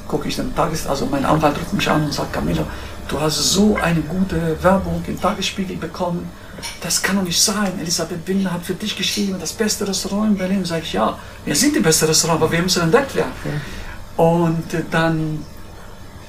gucke 0.08 0.28
ich 0.28 0.36
den 0.36 0.56
Tages, 0.56 0.86
also 0.88 1.06
mein 1.08 1.26
Anwalt 1.26 1.58
ruft 1.60 1.74
mich 1.74 1.90
an 1.90 2.04
und 2.06 2.14
sagt, 2.14 2.32
Camilo, 2.34 2.66
du 3.08 3.20
hast 3.20 3.38
so 3.38 3.76
eine 3.82 4.02
gute 4.02 4.62
Werbung 4.64 5.04
im 5.08 5.20
Tagesspiegel 5.20 5.78
bekommen. 5.78 6.30
Das 6.82 7.02
kann 7.02 7.18
doch 7.18 7.24
nicht 7.24 7.42
sein. 7.42 7.72
Elisabeth 7.82 8.24
Binder 8.24 8.52
hat 8.54 8.64
für 8.64 8.76
dich 8.76 8.96
geschrieben, 8.96 9.36
das 9.40 9.52
beste 9.52 9.88
Restaurant 9.88 10.32
in 10.32 10.38
Berlin. 10.38 10.64
Sag 10.66 10.84
ich, 10.84 10.94
ja, 10.94 11.18
wir 11.44 11.56
sind 11.56 11.76
die 11.76 11.80
beste 11.80 12.08
Restaurant, 12.08 12.42
aber 12.42 12.52
wir 12.52 12.62
müssen 12.62 12.84
entdeckt 12.84 13.16
werden. 13.16 13.32
Und 14.16 14.74
äh, 14.74 14.84
dann 14.90 15.44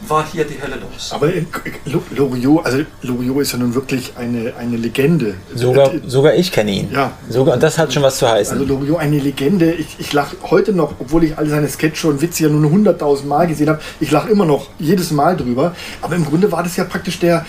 war 0.09 0.25
hier 0.31 0.45
die 0.45 0.61
Hölle 0.61 0.77
los. 0.77 1.11
Aber 1.13 1.33
äh, 1.35 1.45
Lo- 1.87 2.03
Loriot, 2.15 2.65
also 2.67 2.79
Loriot 3.03 3.43
ist 3.43 3.53
ja 3.53 3.59
nun 3.59 3.75
wirklich 3.75 4.13
eine, 4.17 4.53
eine 4.59 4.77
Legende. 4.77 5.35
Sogar, 5.55 5.95
Äh, 5.95 6.01
sogar 6.07 6.35
ich 6.35 6.53
kenne 6.53 6.71
ihn. 6.71 6.91
Ja. 6.93 7.13
Sogar, 7.29 7.55
und 7.55 7.63
das 7.63 7.79
hat 7.79 7.93
schon 7.93 8.03
was 8.03 8.19
zu 8.19 8.29
heißen. 8.29 8.59
Also 8.59 8.67
Loriot 8.67 8.99
eine 9.01 9.19
Legende. 9.19 9.73
Ich, 9.73 9.97
ich 9.99 10.13
lache 10.13 10.37
heute 10.51 10.73
noch, 10.73 10.95
obwohl 10.99 11.25
ich 11.25 11.37
alle 11.39 11.49
seine 11.49 11.69
Sketche 11.69 12.09
und 12.09 12.21
Witze 12.21 12.45
ja 12.45 12.49
nur 12.51 12.71
hunderttausend 12.71 13.29
Mal 13.29 13.47
gesehen 13.47 13.69
habe, 13.71 13.81
ich 14.01 14.11
lache 14.11 14.29
immer 14.31 14.45
noch 14.45 14.69
jedes 14.79 15.11
Mal 15.11 15.37
drüber. 15.37 15.75
Aber 16.03 16.15
im 16.15 16.25
Grunde 16.25 16.53
war 16.53 16.63
das 16.63 16.77
ja 16.77 16.85
praktisch 16.85 17.19
der, 17.19 17.45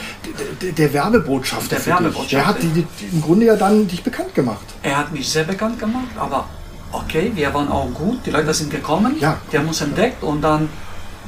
der, 0.61 0.71
der 0.71 0.93
Werbebotschafter. 0.93 1.69
Der 1.75 1.79
für 1.79 1.89
dich. 1.91 1.99
Werbebotschafter. 1.99 2.37
Der 2.37 2.45
hat 2.47 2.63
die, 2.63 2.67
die, 2.69 2.85
im 3.11 3.21
Grunde 3.21 3.45
ja 3.45 3.55
dann 3.55 3.87
dich 3.87 4.03
bekannt 4.03 4.33
gemacht. 4.33 4.65
Er 4.83 4.97
hat 4.97 5.11
mich 5.11 5.27
sehr 5.27 5.43
bekannt 5.43 5.79
gemacht, 5.79 6.07
aber 6.17 6.45
okay, 6.91 7.31
wir 7.35 7.53
waren 7.53 7.67
auch 7.69 7.93
gut, 7.93 8.19
die 8.25 8.31
Leute 8.31 8.53
sind 8.53 8.71
gekommen, 8.71 9.15
Ja. 9.19 9.37
die 9.51 9.57
haben 9.57 9.67
uns 9.67 9.81
entdeckt 9.81 10.23
und 10.23 10.41
dann, 10.41 10.69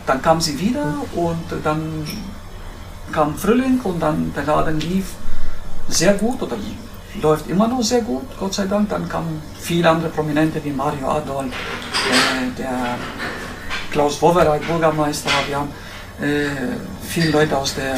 dann 0.05 0.21
kamen 0.21 0.41
sie 0.41 0.59
wieder 0.59 0.95
und 1.15 1.45
dann 1.63 2.05
kam 3.11 3.35
Frühling 3.35 3.79
und 3.83 3.99
dann 3.99 4.33
der 4.35 4.43
Laden 4.43 4.79
lief 4.79 5.05
sehr 5.87 6.13
gut 6.13 6.41
oder 6.41 6.57
läuft 7.21 7.49
immer 7.49 7.67
noch 7.67 7.81
sehr 7.81 8.01
gut, 8.01 8.23
Gott 8.39 8.53
sei 8.53 8.65
Dank. 8.65 8.89
Dann 8.89 9.09
kamen 9.09 9.41
viele 9.59 9.89
andere 9.89 10.09
Prominente 10.09 10.63
wie 10.63 10.71
Mario 10.71 11.07
Adol, 11.09 11.45
äh, 11.45 12.57
der 12.57 12.97
Klaus 13.91 14.21
Wowereit, 14.21 14.65
Bürgermeister, 14.67 15.31
wir 15.47 15.57
haben 15.57 15.69
äh, 16.21 16.45
viele 17.07 17.31
Leute 17.31 17.57
aus 17.57 17.73
der 17.73 17.95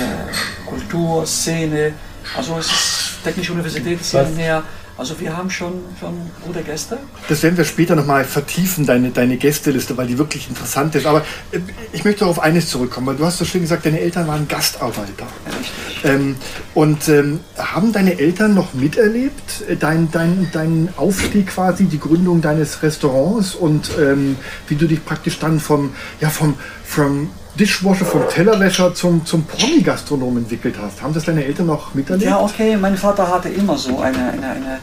Kulturszene, 0.65 1.93
also 2.37 2.57
es 2.57 2.67
ist 2.67 3.01
Technische 3.23 3.53
Universität 3.53 4.01
ist 4.01 4.11
hier 4.11 4.23
näher. 4.23 4.63
Also 5.01 5.19
wir 5.19 5.35
haben 5.35 5.49
schon, 5.49 5.73
schon 5.99 6.13
gute 6.45 6.61
Gäste. 6.61 6.99
Das 7.27 7.41
werden 7.41 7.57
wir 7.57 7.65
später 7.65 7.95
nochmal 7.95 8.23
vertiefen, 8.23 8.85
deine, 8.85 9.09
deine 9.09 9.37
Gästeliste, 9.37 9.97
weil 9.97 10.05
die 10.05 10.19
wirklich 10.19 10.47
interessant 10.47 10.93
ist. 10.93 11.07
Aber 11.07 11.21
äh, 11.51 11.57
ich 11.91 12.03
möchte 12.03 12.23
auf 12.23 12.39
eines 12.39 12.69
zurückkommen, 12.69 13.07
weil 13.07 13.15
du 13.15 13.25
hast 13.25 13.39
so 13.39 13.45
schön 13.45 13.61
gesagt, 13.61 13.83
deine 13.83 13.99
Eltern 13.99 14.27
waren 14.27 14.47
Gastarbeiter. 14.47 15.25
Richtig. 15.47 16.05
Ähm, 16.05 16.35
und 16.75 17.09
ähm, 17.09 17.39
haben 17.57 17.91
deine 17.93 18.19
Eltern 18.19 18.53
noch 18.53 18.75
miterlebt, 18.75 19.63
äh, 19.67 19.75
dein, 19.75 20.11
dein, 20.11 20.49
dein 20.53 20.89
Aufstieg 20.97 21.47
quasi, 21.47 21.85
die 21.85 21.99
Gründung 21.99 22.41
deines 22.41 22.83
Restaurants 22.83 23.55
und 23.55 23.89
ähm, 23.99 24.35
wie 24.67 24.75
du 24.75 24.85
dich 24.85 25.03
praktisch 25.03 25.39
dann 25.39 25.59
vom, 25.59 25.95
ja, 26.19 26.29
vom, 26.29 26.53
vom 26.83 27.31
Dishwasher, 27.59 28.05
vom 28.05 28.27
Tellerwäscher 28.29 28.93
zum, 28.93 29.25
zum 29.25 29.43
Promi-Gastronom 29.43 30.37
entwickelt 30.37 30.75
hast? 30.81 31.01
Haben 31.01 31.13
das 31.13 31.25
deine 31.25 31.43
Eltern 31.43 31.67
noch 31.67 31.93
miterlebt? 31.93 32.29
Ja, 32.29 32.39
okay, 32.39 32.77
mein 32.77 32.97
Vater 32.97 33.27
hatte 33.27 33.49
immer 33.49 33.77
so 33.77 33.99
eine, 33.99 34.31
eine, 34.31 34.49
eine, 34.49 34.79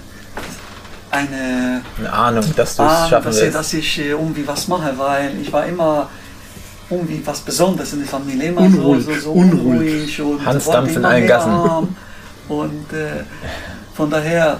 eine 1.11 1.83
Eine 1.99 2.13
Ahnung, 2.13 2.45
dass 2.57 2.77
du 2.77 2.83
es 2.83 3.09
schaffen 3.09 3.25
dass, 3.25 3.37
ich- 3.37 3.43
willst. 3.43 3.57
dass 3.57 3.73
ich 3.75 3.99
äh, 3.99 4.09
irgendwie 4.11 4.47
was 4.47 4.69
mache, 4.69 4.93
weil 4.97 5.39
ich 5.41 5.53
war 5.53 5.67
immer 5.67 6.09
irgendwie 6.91 7.21
was 7.25 7.41
Besonderes 7.41 7.93
in 7.93 8.01
der 8.01 8.09
Familie, 8.09 8.49
immer 8.49 8.63
Unruhig, 8.63 9.05
so, 9.05 9.13
so, 9.15 9.21
so 9.21 9.33
unruhig. 9.33 9.61
unruhig 10.21 10.21
und 10.23 10.47
Hansdampf 10.47 10.97
in 10.97 11.05
allen 11.05 11.27
Gassen. 11.27 11.51
haben. 11.53 11.97
Und 12.49 12.93
äh, 12.93 13.25
von 13.95 14.09
daher, 14.11 14.59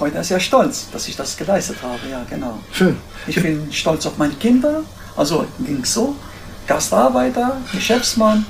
heute 0.00 0.18
ist 0.18 0.30
er 0.30 0.40
stolz, 0.40 0.86
dass 0.90 1.08
ich 1.08 1.16
das 1.16 1.36
geleistet 1.36 1.76
habe, 1.82 1.98
ja 2.10 2.22
genau. 2.28 2.58
Schön. 2.72 2.96
Ich 3.26 3.40
bin 3.42 3.70
stolz 3.70 4.06
auf 4.06 4.16
meine 4.16 4.32
Kinder, 4.34 4.82
also 5.16 5.44
ging 5.58 5.84
so, 5.84 6.16
Gastarbeiter, 6.66 7.58
Geschäftsmann, 7.72 8.46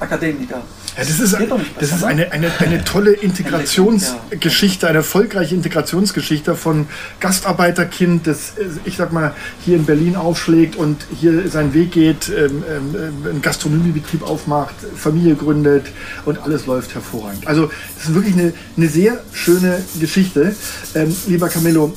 Akademiker. 0.00 0.62
Ja, 0.98 1.04
das 1.04 1.20
ist, 1.20 1.32
das 1.32 1.92
ist 1.92 2.00
ne? 2.00 2.06
eine, 2.06 2.32
eine, 2.32 2.50
eine 2.58 2.84
tolle 2.84 3.12
Integrationsgeschichte, 3.12 4.88
eine 4.88 4.98
erfolgreiche 4.98 5.54
Integrationsgeschichte 5.54 6.56
von 6.56 6.88
Gastarbeiterkind, 7.20 8.26
das, 8.26 8.58
äh, 8.58 8.66
ich 8.84 8.96
sag 8.96 9.12
mal, 9.12 9.32
hier 9.64 9.76
in 9.76 9.86
Berlin 9.86 10.16
aufschlägt 10.16 10.74
und 10.74 11.06
hier 11.20 11.48
seinen 11.48 11.72
Weg 11.72 11.92
geht, 11.92 12.28
ähm, 12.28 12.64
ähm, 12.68 12.94
einen 13.24 13.42
Gastronomiebetrieb 13.42 14.22
aufmacht, 14.22 14.74
Familie 14.96 15.36
gründet 15.36 15.86
und 16.24 16.42
alles 16.42 16.66
läuft 16.66 16.94
hervorragend. 16.94 17.46
Also, 17.46 17.70
das 17.96 18.08
ist 18.08 18.14
wirklich 18.14 18.34
eine, 18.34 18.52
eine 18.76 18.88
sehr 18.88 19.22
schöne 19.32 19.82
Geschichte. 20.00 20.56
Ähm, 20.94 21.14
lieber 21.28 21.48
Camillo, 21.48 21.94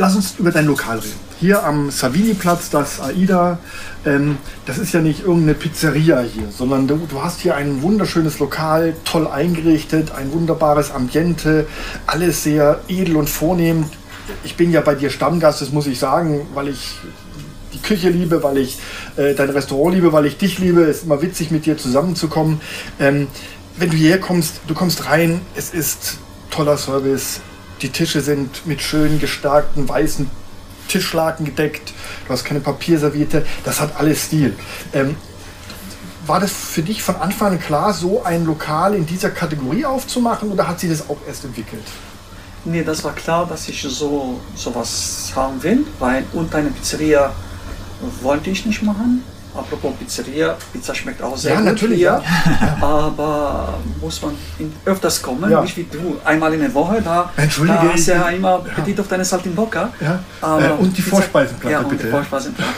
Lass 0.00 0.16
uns 0.16 0.34
über 0.38 0.50
dein 0.50 0.64
Lokal 0.64 0.98
reden. 0.98 1.29
Hier 1.40 1.64
am 1.64 1.90
Savini-Platz, 1.90 2.68
das 2.68 3.00
AIDA, 3.00 3.58
ähm, 4.04 4.36
das 4.66 4.76
ist 4.76 4.92
ja 4.92 5.00
nicht 5.00 5.20
irgendeine 5.20 5.54
Pizzeria 5.54 6.20
hier, 6.20 6.50
sondern 6.50 6.86
du, 6.86 6.96
du 7.08 7.22
hast 7.22 7.40
hier 7.40 7.56
ein 7.56 7.80
wunderschönes 7.80 8.40
Lokal, 8.40 8.92
toll 9.06 9.26
eingerichtet, 9.26 10.12
ein 10.12 10.32
wunderbares 10.32 10.90
Ambiente, 10.90 11.66
alles 12.06 12.42
sehr 12.42 12.80
edel 12.88 13.16
und 13.16 13.30
vornehm. 13.30 13.86
Ich 14.44 14.56
bin 14.56 14.70
ja 14.70 14.82
bei 14.82 14.94
dir 14.94 15.08
Stammgast, 15.08 15.62
das 15.62 15.72
muss 15.72 15.86
ich 15.86 15.98
sagen, 15.98 16.46
weil 16.52 16.68
ich 16.68 16.98
die 17.72 17.80
Küche 17.80 18.10
liebe, 18.10 18.42
weil 18.42 18.58
ich 18.58 18.78
äh, 19.16 19.32
dein 19.32 19.48
Restaurant 19.48 19.94
liebe, 19.94 20.12
weil 20.12 20.26
ich 20.26 20.36
dich 20.36 20.58
liebe. 20.58 20.82
Es 20.82 20.98
ist 20.98 21.04
immer 21.04 21.22
witzig, 21.22 21.50
mit 21.50 21.64
dir 21.64 21.78
zusammenzukommen. 21.78 22.60
Ähm, 22.98 23.28
wenn 23.78 23.88
du 23.88 23.96
hierher 23.96 24.20
kommst, 24.20 24.60
du 24.66 24.74
kommst 24.74 25.06
rein, 25.06 25.40
es 25.56 25.72
ist 25.72 26.18
toller 26.50 26.76
Service. 26.76 27.40
Die 27.80 27.88
Tische 27.88 28.20
sind 28.20 28.66
mit 28.66 28.82
schön 28.82 29.18
gestarkten 29.18 29.88
weißen 29.88 30.28
Tischlaken 30.90 31.46
gedeckt. 31.46 31.92
Du 32.26 32.32
hast 32.32 32.44
keine 32.44 32.60
Papierserviette. 32.60 33.46
Das 33.64 33.80
hat 33.80 33.96
alles 33.98 34.24
Stil. 34.24 34.56
Ähm, 34.92 35.16
war 36.26 36.40
das 36.40 36.52
für 36.52 36.82
dich 36.82 37.02
von 37.02 37.16
Anfang 37.16 37.52
an 37.52 37.60
klar, 37.60 37.92
so 37.92 38.22
ein 38.22 38.44
Lokal 38.44 38.94
in 38.94 39.06
dieser 39.06 39.30
Kategorie 39.30 39.84
aufzumachen 39.84 40.50
oder 40.50 40.68
hat 40.68 40.78
sich 40.80 40.90
das 40.90 41.08
auch 41.08 41.16
erst 41.26 41.44
entwickelt? 41.44 41.82
Nee, 42.64 42.82
das 42.84 43.02
war 43.04 43.14
klar, 43.14 43.46
dass 43.46 43.68
ich 43.68 43.80
so 43.82 44.38
sowas 44.54 45.32
haben 45.34 45.62
will, 45.62 45.86
weil 45.98 46.24
und 46.32 46.54
eine 46.54 46.70
Pizzeria 46.70 47.32
wollte 48.20 48.50
ich 48.50 48.66
nicht 48.66 48.82
machen. 48.82 49.24
Apropos 49.54 49.92
Pizzeria, 49.98 50.56
Pizza 50.72 50.94
schmeckt 50.94 51.20
auch 51.22 51.36
sehr 51.36 51.52
Ja, 51.54 51.56
gut 51.58 51.66
natürlich, 51.66 51.98
hier, 51.98 52.22
ja. 52.24 52.76
aber 52.80 53.74
muss 54.00 54.22
man 54.22 54.32
öfters 54.84 55.20
kommen, 55.20 55.50
Ja. 55.50 55.60
nicht 55.62 55.76
wie 55.76 55.84
du, 55.90 56.18
einmal 56.24 56.54
in 56.54 56.60
der 56.60 56.72
Woche, 56.72 57.02
da, 57.02 57.30
Entschuldige, 57.36 57.78
da 57.82 57.92
hast 57.92 58.06
du 58.06 58.12
ja 58.12 58.28
immer 58.28 58.54
Appetit 58.54 59.00
auf 59.00 59.08
deine 59.08 59.24
Saltimbocca. 59.24 59.90
Ja. 60.00 60.20
Äh, 60.58 60.72
und 60.78 60.96
die 60.96 61.02
Pizza- 61.02 61.16
Vorspeisenplatte, 61.16 61.72
ja, 61.72 61.80
und 61.80 61.88
bitte. 61.88 62.04
Die 62.04 62.10
Vorspeisenplatte. 62.10 62.72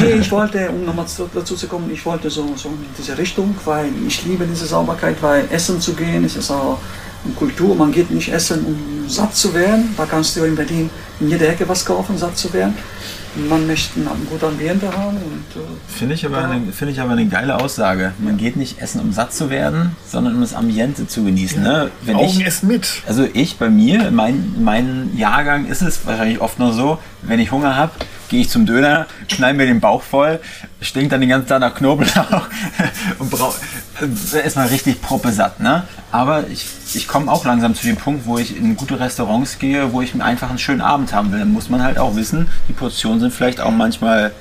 nee, 0.00 0.12
ich 0.14 0.30
wollte, 0.32 0.68
um 0.70 0.84
nochmal 0.84 1.06
zu, 1.06 1.28
dazu 1.32 1.54
zu 1.54 1.66
kommen, 1.68 1.88
ich 1.92 2.04
wollte 2.04 2.28
so, 2.28 2.52
so 2.56 2.68
in 2.68 2.84
diese 2.98 3.16
Richtung, 3.16 3.54
weil 3.64 3.86
ich 4.06 4.24
liebe 4.24 4.44
diese 4.44 4.66
Sauberkeit, 4.66 5.16
weil 5.22 5.44
Essen 5.50 5.80
zu 5.80 5.94
gehen, 5.94 6.24
ist 6.24 6.50
auch 6.50 6.78
eine 7.24 7.34
Kultur. 7.34 7.74
Man 7.76 7.92
geht 7.92 8.10
nicht 8.10 8.32
essen, 8.32 8.64
um 8.66 9.08
satt 9.08 9.34
zu 9.36 9.54
werden. 9.54 9.94
Da 9.96 10.04
kannst 10.04 10.36
du 10.36 10.44
in 10.44 10.56
Berlin 10.56 10.90
in 11.20 11.28
jeder 11.28 11.48
Ecke 11.48 11.68
was 11.68 11.84
kaufen, 11.84 12.18
satt 12.18 12.36
zu 12.36 12.52
werden. 12.52 12.76
Man 13.34 13.66
möchte 13.66 14.00
ein 14.00 14.26
gutes 14.28 14.44
Ambiente 14.46 14.86
haben 14.86 15.16
und 15.16 15.62
äh, 15.62 15.64
Finde 15.88 16.14
ich, 16.14 16.26
aber 16.26 16.44
eine, 16.44 16.72
finde 16.72 16.92
ich 16.92 17.00
aber 17.00 17.12
eine 17.12 17.26
geile 17.26 17.58
Aussage. 17.60 18.12
Man 18.18 18.36
geht 18.36 18.56
nicht 18.56 18.80
essen, 18.80 19.00
um 19.00 19.12
satt 19.12 19.32
zu 19.32 19.48
werden, 19.48 19.96
sondern 20.06 20.34
um 20.34 20.40
das 20.42 20.54
Ambiente 20.54 21.06
zu 21.06 21.24
genießen. 21.24 21.62
Ne? 21.62 21.90
Wenn 22.02 22.16
Augen 22.16 22.26
ich, 22.26 22.46
essen 22.46 22.68
mit. 22.68 23.02
also 23.06 23.26
ich 23.32 23.56
bei 23.56 23.70
mir, 23.70 24.10
mein, 24.10 24.54
mein 24.62 25.16
Jahrgang 25.16 25.66
ist 25.66 25.80
es 25.82 26.04
wahrscheinlich 26.06 26.40
oft 26.40 26.58
nur 26.58 26.72
so, 26.72 26.98
wenn 27.22 27.40
ich 27.40 27.52
Hunger 27.52 27.76
habe, 27.76 27.92
gehe 28.32 28.40
ich 28.40 28.48
zum 28.48 28.64
Döner, 28.64 29.06
knall 29.28 29.52
mir 29.52 29.66
den 29.66 29.80
Bauch 29.80 30.02
voll, 30.02 30.40
stinkt 30.80 31.12
dann 31.12 31.20
den 31.20 31.28
ganzen 31.28 31.48
Tag 31.48 31.60
nach 31.60 31.74
Knoblauch 31.74 32.48
und 33.18 33.30
brauche 33.30 33.60
erstmal 34.34 34.68
richtig 34.68 35.02
proppesatt. 35.02 35.60
Ne? 35.60 35.82
Aber 36.10 36.48
ich, 36.48 36.66
ich 36.94 37.06
komme 37.06 37.30
auch 37.30 37.44
langsam 37.44 37.74
zu 37.74 37.86
dem 37.86 37.96
Punkt, 37.96 38.24
wo 38.24 38.38
ich 38.38 38.56
in 38.56 38.74
gute 38.74 38.98
Restaurants 38.98 39.58
gehe, 39.58 39.92
wo 39.92 40.00
ich 40.00 40.20
einfach 40.22 40.48
einen 40.48 40.58
schönen 40.58 40.80
Abend 40.80 41.12
haben 41.12 41.30
will. 41.30 41.40
Dann 41.40 41.52
muss 41.52 41.68
man 41.68 41.82
halt 41.82 41.98
auch 41.98 42.16
wissen, 42.16 42.48
die 42.68 42.72
Portionen 42.72 43.20
sind 43.20 43.34
vielleicht 43.34 43.60
auch 43.60 43.70
manchmal 43.70 44.32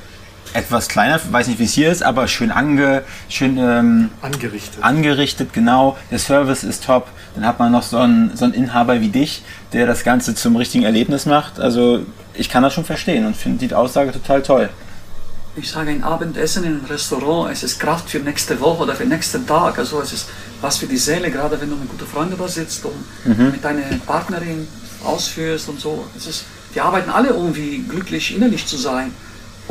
etwas 0.53 0.87
kleiner, 0.87 1.19
weiß 1.31 1.47
nicht 1.47 1.59
wie 1.59 1.65
es 1.65 1.73
hier 1.73 1.91
ist, 1.91 2.03
aber 2.03 2.27
schön 2.27 2.51
ange, 2.51 3.03
schön 3.29 3.57
ähm, 3.57 4.09
Angerichtet. 4.21 4.83
angerichtet, 4.83 5.53
genau. 5.53 5.97
Der 6.09 6.19
Service 6.19 6.63
ist 6.63 6.85
top. 6.85 7.07
Dann 7.35 7.45
hat 7.45 7.59
man 7.59 7.71
noch 7.71 7.83
so 7.83 7.97
einen, 7.97 8.35
so 8.35 8.45
einen 8.45 8.53
Inhaber 8.53 8.99
wie 9.01 9.09
dich, 9.09 9.43
der 9.73 9.87
das 9.87 10.03
Ganze 10.03 10.35
zum 10.35 10.55
richtigen 10.57 10.83
Erlebnis 10.83 11.25
macht. 11.25 11.59
Also 11.59 12.05
ich 12.33 12.49
kann 12.49 12.63
das 12.63 12.73
schon 12.73 12.85
verstehen 12.85 13.25
und 13.25 13.37
finde 13.37 13.65
die 13.65 13.73
Aussage 13.73 14.11
total 14.11 14.41
toll. 14.41 14.69
ich 15.55 15.69
sage, 15.69 15.91
ein 15.91 16.03
Abendessen 16.03 16.63
in 16.63 16.73
einem 16.77 16.85
Restaurant, 16.85 17.51
es 17.51 17.63
ist 17.63 17.79
Kraft 17.79 18.09
für 18.09 18.19
nächste 18.19 18.59
Woche 18.59 18.83
oder 18.83 18.95
für 18.95 19.05
nächsten 19.05 19.45
Tag. 19.47 19.77
Also 19.79 20.01
es 20.01 20.11
ist 20.13 20.29
was 20.59 20.77
für 20.77 20.87
die 20.87 20.97
Seele, 20.97 21.31
gerade 21.31 21.59
wenn 21.59 21.69
du 21.69 21.75
mit 21.75 21.89
guten 21.89 22.05
Freunden 22.05 22.37
da 22.37 22.47
sitzt 22.47 22.83
und 22.85 23.51
mit 23.51 23.63
deiner 23.63 23.83
Partnerin 24.05 24.67
ausführst 25.03 25.69
und 25.69 25.79
so. 25.79 26.05
Es 26.17 26.27
ist, 26.27 26.45
die 26.75 26.81
arbeiten 26.81 27.09
alle 27.09 27.29
irgendwie 27.29 27.79
glücklich, 27.87 28.35
innerlich 28.35 28.65
zu 28.65 28.77
sein. 28.77 29.11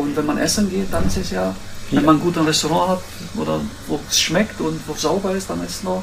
Und 0.00 0.16
wenn 0.16 0.26
man 0.26 0.38
essen 0.38 0.70
geht, 0.70 0.92
dann 0.92 1.06
ist 1.06 1.18
es 1.18 1.30
ja, 1.30 1.54
wenn 1.90 2.04
man 2.04 2.16
ein 2.16 2.20
gutes 2.20 2.46
Restaurant 2.46 2.90
hat 2.92 3.00
oder 3.36 3.60
wo 3.86 4.00
es 4.08 4.18
schmeckt 4.18 4.60
und 4.60 4.80
wo 4.86 4.92
es 4.94 5.02
sauber 5.02 5.32
ist, 5.32 5.50
dann 5.50 5.62
ist 5.62 5.76
es 5.76 5.82
noch 5.82 6.02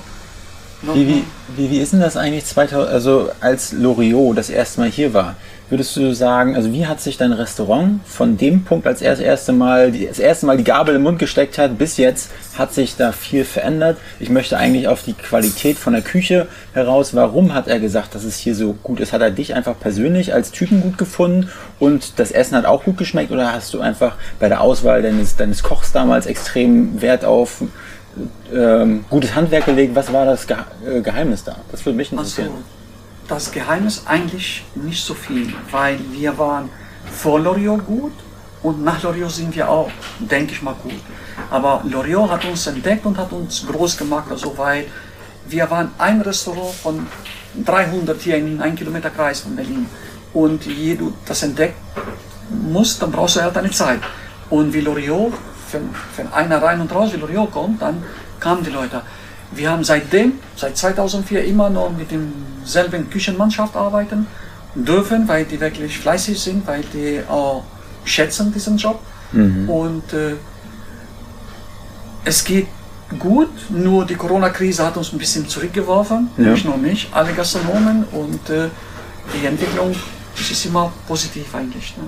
Wie, 0.93 1.07
wie, 1.07 1.23
wie, 1.55 1.69
wie 1.71 1.79
ist 1.79 1.93
denn 1.93 2.01
das 2.01 2.15
eigentlich 2.17 2.45
2000, 2.45 2.89
also 2.89 3.29
als 3.41 3.71
Loriot 3.71 4.37
das 4.37 4.49
erste 4.49 4.81
Mal 4.81 4.91
hier 4.91 5.13
war? 5.13 5.35
Würdest 5.69 5.97
du 5.97 6.13
sagen, 6.13 6.55
also 6.55 6.71
wie 6.71 6.85
hat 6.85 7.01
sich 7.01 7.17
dein 7.17 7.33
Restaurant 7.33 7.99
von 8.05 8.37
dem 8.37 8.63
Punkt, 8.63 8.87
als 8.87 9.01
er 9.01 9.11
das 9.11 9.19
erste 9.19 9.51
Mal, 9.51 9.91
die, 9.91 10.07
das 10.07 10.17
erste 10.17 10.45
Mal 10.45 10.55
die 10.55 10.63
Gabel 10.63 10.95
im 10.95 11.03
Mund 11.03 11.19
gesteckt 11.19 11.57
hat, 11.57 11.77
bis 11.77 11.97
jetzt, 11.97 12.31
hat 12.57 12.73
sich 12.73 12.95
da 12.95 13.11
viel 13.11 13.43
verändert? 13.43 13.97
Ich 14.21 14.29
möchte 14.29 14.57
eigentlich 14.57 14.87
auf 14.87 15.03
die 15.03 15.11
Qualität 15.11 15.77
von 15.77 15.91
der 15.91 16.03
Küche 16.03 16.47
heraus. 16.73 17.13
Warum 17.15 17.53
hat 17.53 17.67
er 17.67 17.81
gesagt, 17.81 18.15
dass 18.15 18.23
es 18.23 18.37
hier 18.37 18.55
so 18.55 18.77
gut 18.81 19.01
ist? 19.01 19.11
Hat 19.11 19.19
er 19.19 19.29
dich 19.29 19.55
einfach 19.55 19.77
persönlich 19.77 20.33
als 20.33 20.51
Typen 20.51 20.81
gut 20.81 20.97
gefunden 20.97 21.49
und 21.79 22.17
das 22.17 22.31
Essen 22.31 22.55
hat 22.55 22.65
auch 22.65 22.85
gut 22.85 22.97
geschmeckt 22.97 23.31
oder 23.31 23.51
hast 23.51 23.73
du 23.73 23.81
einfach 23.81 24.15
bei 24.39 24.47
der 24.47 24.61
Auswahl 24.61 25.01
deines, 25.01 25.35
deines 25.35 25.63
Kochs 25.63 25.91
damals 25.91 26.27
extrem 26.27 27.01
Wert 27.01 27.25
auf 27.25 27.61
ähm, 28.53 29.03
gutes 29.09 29.35
Handwerk 29.35 29.65
gelegt? 29.65 29.95
Was 29.95 30.13
war 30.13 30.25
das 30.25 30.47
Ge 30.47 30.55
äh, 30.89 31.01
Geheimnis 31.01 31.43
da? 31.43 31.57
Das 31.71 31.85
würde 31.85 31.97
mich 31.97 32.09
interessieren. 32.09 32.51
Also, 32.51 32.76
das 33.27 33.51
Geheimnis 33.51 34.03
eigentlich 34.05 34.65
nicht 34.75 35.03
so 35.03 35.13
viel, 35.13 35.53
weil 35.71 35.99
wir 36.11 36.37
waren 36.37 36.69
vor 37.11 37.39
Loriot 37.39 37.85
gut 37.85 38.13
und 38.63 38.83
nach 38.83 39.01
Loriot 39.03 39.31
sind 39.31 39.55
wir 39.55 39.69
auch, 39.69 39.89
denke 40.19 40.53
ich 40.53 40.61
mal, 40.61 40.75
gut. 40.81 40.99
Aber 41.49 41.81
Loriot 41.85 42.29
hat 42.29 42.45
uns 42.45 42.67
entdeckt 42.67 43.05
und 43.05 43.17
hat 43.17 43.31
uns 43.31 43.65
groß 43.67 43.97
gemacht, 43.97 44.27
also 44.29 44.57
weil 44.57 44.87
wir 45.47 45.69
waren 45.69 45.91
ein 45.97 46.21
Restaurant 46.21 46.73
von 46.75 47.07
300 47.65 48.21
hier 48.21 48.37
in 48.37 48.61
einem 48.61 48.75
Kilometer 48.75 49.09
Kreis 49.09 49.41
von 49.41 49.55
Berlin. 49.55 49.87
Und 50.33 50.65
je 50.65 50.95
du 50.95 51.13
das 51.25 51.43
entdeckt 51.43 51.77
musst, 52.49 53.01
dann 53.01 53.11
brauchst 53.11 53.37
du 53.37 53.41
halt 53.41 53.57
eine 53.57 53.71
Zeit. 53.71 54.01
Und 54.49 54.73
wie 54.73 54.81
Loriot, 54.81 55.33
wenn, 55.71 55.89
wenn 56.15 56.31
einer 56.33 56.61
rein 56.61 56.81
und 56.81 56.93
raus 56.93 57.11
wie 57.13 57.17
Loriot 57.17 57.51
kommt, 57.51 57.81
dann 57.81 58.03
kamen 58.39 58.63
die 58.63 58.69
Leute. 58.69 59.01
Wir 59.51 59.71
haben 59.71 59.83
seitdem, 59.83 60.33
seit 60.55 60.77
2004 60.77 61.45
immer 61.45 61.69
noch 61.69 61.91
mit 61.95 62.09
demselben 62.11 63.09
Küchenmannschaft 63.09 63.75
arbeiten 63.75 64.27
dürfen, 64.75 65.27
weil 65.27 65.45
die 65.45 65.59
wirklich 65.59 65.97
fleißig 65.97 66.39
sind, 66.39 66.67
weil 66.67 66.81
die 66.93 67.21
auch 67.27 67.63
schätzen 68.03 68.53
diesen 68.53 68.77
Job. 68.77 68.99
Mhm. 69.31 69.69
Und 69.69 70.13
äh, 70.13 70.35
es 72.25 72.43
geht 72.43 72.67
gut, 73.19 73.49
nur 73.69 74.05
die 74.05 74.15
Corona-Krise 74.15 74.85
hat 74.85 74.97
uns 74.97 75.13
ein 75.13 75.17
bisschen 75.17 75.47
zurückgeworfen, 75.47 76.29
Ja. 76.37 76.51
nicht 76.51 76.65
nur 76.65 76.77
mich, 76.77 77.07
alle 77.11 77.31
Gastronomen 77.33 78.03
und 78.11 78.49
äh, 78.49 78.67
die 79.33 79.45
Entwicklung 79.45 79.95
ist 80.37 80.65
immer 80.65 80.91
positiv 81.07 81.53
eigentlich. 81.55 81.95
Ne? 81.97 82.03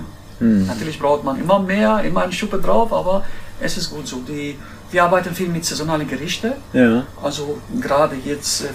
Natürlich 0.68 1.00
braucht 1.00 1.24
man 1.24 1.40
immer 1.40 1.60
mehr, 1.60 2.02
immer 2.04 2.24
eine 2.24 2.32
Schuppe 2.32 2.60
drauf, 2.60 2.94
aber 2.94 3.26
es 3.60 3.76
ist 3.78 3.90
gut 3.90 4.08
so. 4.08 4.18
Die, 4.28 4.58
wir 4.92 5.04
arbeiten 5.04 5.34
viel 5.36 5.50
mit 5.50 5.66
saisonalen 5.66 6.08
Gerichten. 6.08 6.54
Ja. 6.74 7.06
Also 7.22 7.60
gerade 7.80 8.16
jetzt, 8.16 8.64
äh, 8.64 8.68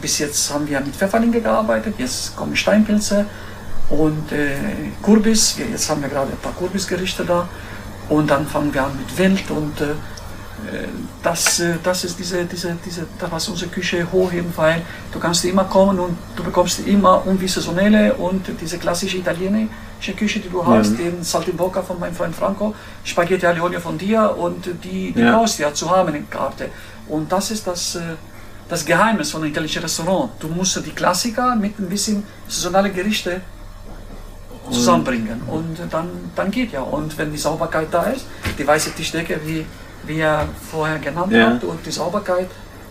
bis 0.00 0.18
jetzt 0.18 0.52
haben 0.52 0.68
wir 0.68 0.80
mit 0.80 0.94
Pfefferlinge 0.94 1.40
gearbeitet, 1.40 1.94
jetzt 1.98 2.36
kommen 2.36 2.54
Steinpilze 2.56 3.26
und 3.90 4.32
äh, 4.32 4.54
Kürbis. 5.02 5.56
Jetzt 5.58 5.88
haben 5.88 6.02
wir 6.02 6.08
gerade 6.08 6.32
ein 6.32 6.38
paar 6.38 6.54
Kürbisgerichte 6.54 7.24
da 7.24 7.48
und 8.08 8.30
dann 8.30 8.46
fangen 8.46 8.72
wir 8.72 8.84
an 8.84 8.96
mit 8.96 9.18
Wild 9.18 9.50
und 9.50 9.80
äh, 9.80 9.94
das, 11.22 11.60
äh, 11.60 11.74
das 11.82 12.04
ist 12.04 12.18
diese, 12.18 12.44
diese, 12.44 12.76
diese, 12.84 13.06
das 13.18 13.30
was 13.30 13.48
unsere 13.48 13.70
Küche 13.70 14.06
hochheben, 14.10 14.52
weil 14.56 14.82
du 15.12 15.18
kannst 15.18 15.44
immer 15.44 15.64
kommen 15.64 15.98
und 15.98 16.16
du 16.34 16.42
bekommst 16.42 16.86
immer 16.86 17.22
irgendwie 17.24 17.48
saisonelle 17.48 18.14
und 18.14 18.46
diese 18.60 18.78
klassische 18.78 19.18
italienische 19.18 19.68
Küche, 20.00 20.40
die 20.40 20.48
du 20.48 20.64
hast, 20.64 20.98
den 20.98 21.22
Saltimbocca 21.22 21.82
von 21.82 21.98
meinem 21.98 22.14
Freund 22.14 22.34
Franco, 22.34 22.74
Spaghetti 23.04 23.46
alle 23.46 23.62
Olio 23.62 23.80
von 23.80 23.96
dir 23.98 24.34
und 24.36 24.66
die, 24.84 25.12
die 25.12 25.20
Ja. 25.20 25.36
brauchst 25.36 25.58
ja 25.58 25.72
zu 25.74 25.90
haben 25.90 26.08
in 26.14 26.14
der 26.14 26.38
Karte. 26.38 26.68
Und 27.08 27.30
das 27.32 27.50
ist 27.50 27.66
das, 27.66 27.94
äh, 27.96 28.00
das 28.68 28.84
Geheimnis 28.84 29.30
von 29.30 29.42
einem 29.42 29.50
italienischen 29.52 29.82
Restaurant. 29.82 30.30
Du 30.40 30.48
musst 30.48 30.76
die 30.84 30.90
Klassiker 30.90 31.54
mit 31.56 31.78
ein 31.78 31.88
bisschen 31.88 32.24
saisonale 32.48 32.90
Gerichte 32.90 33.40
zusammenbringen 34.70 35.42
und 35.46 35.76
dann, 35.90 36.08
dann 36.34 36.50
geht 36.50 36.72
ja. 36.72 36.80
Und 36.80 37.16
wenn 37.18 37.30
die 37.32 37.38
Sauberkeit 37.38 37.88
da 37.92 38.04
ist, 38.04 38.26
die 38.58 38.66
weiße 38.66 38.92
Tischdecke, 38.94 39.40
wie, 39.44 39.64
wie 40.06 40.18
er 40.20 40.46
vorher 40.70 40.98
genannt 40.98 41.32
Ja. 41.32 41.50
hat, 41.50 41.64
und 41.64 41.84
die 41.86 41.90
Sauberkeit, 41.92 42.48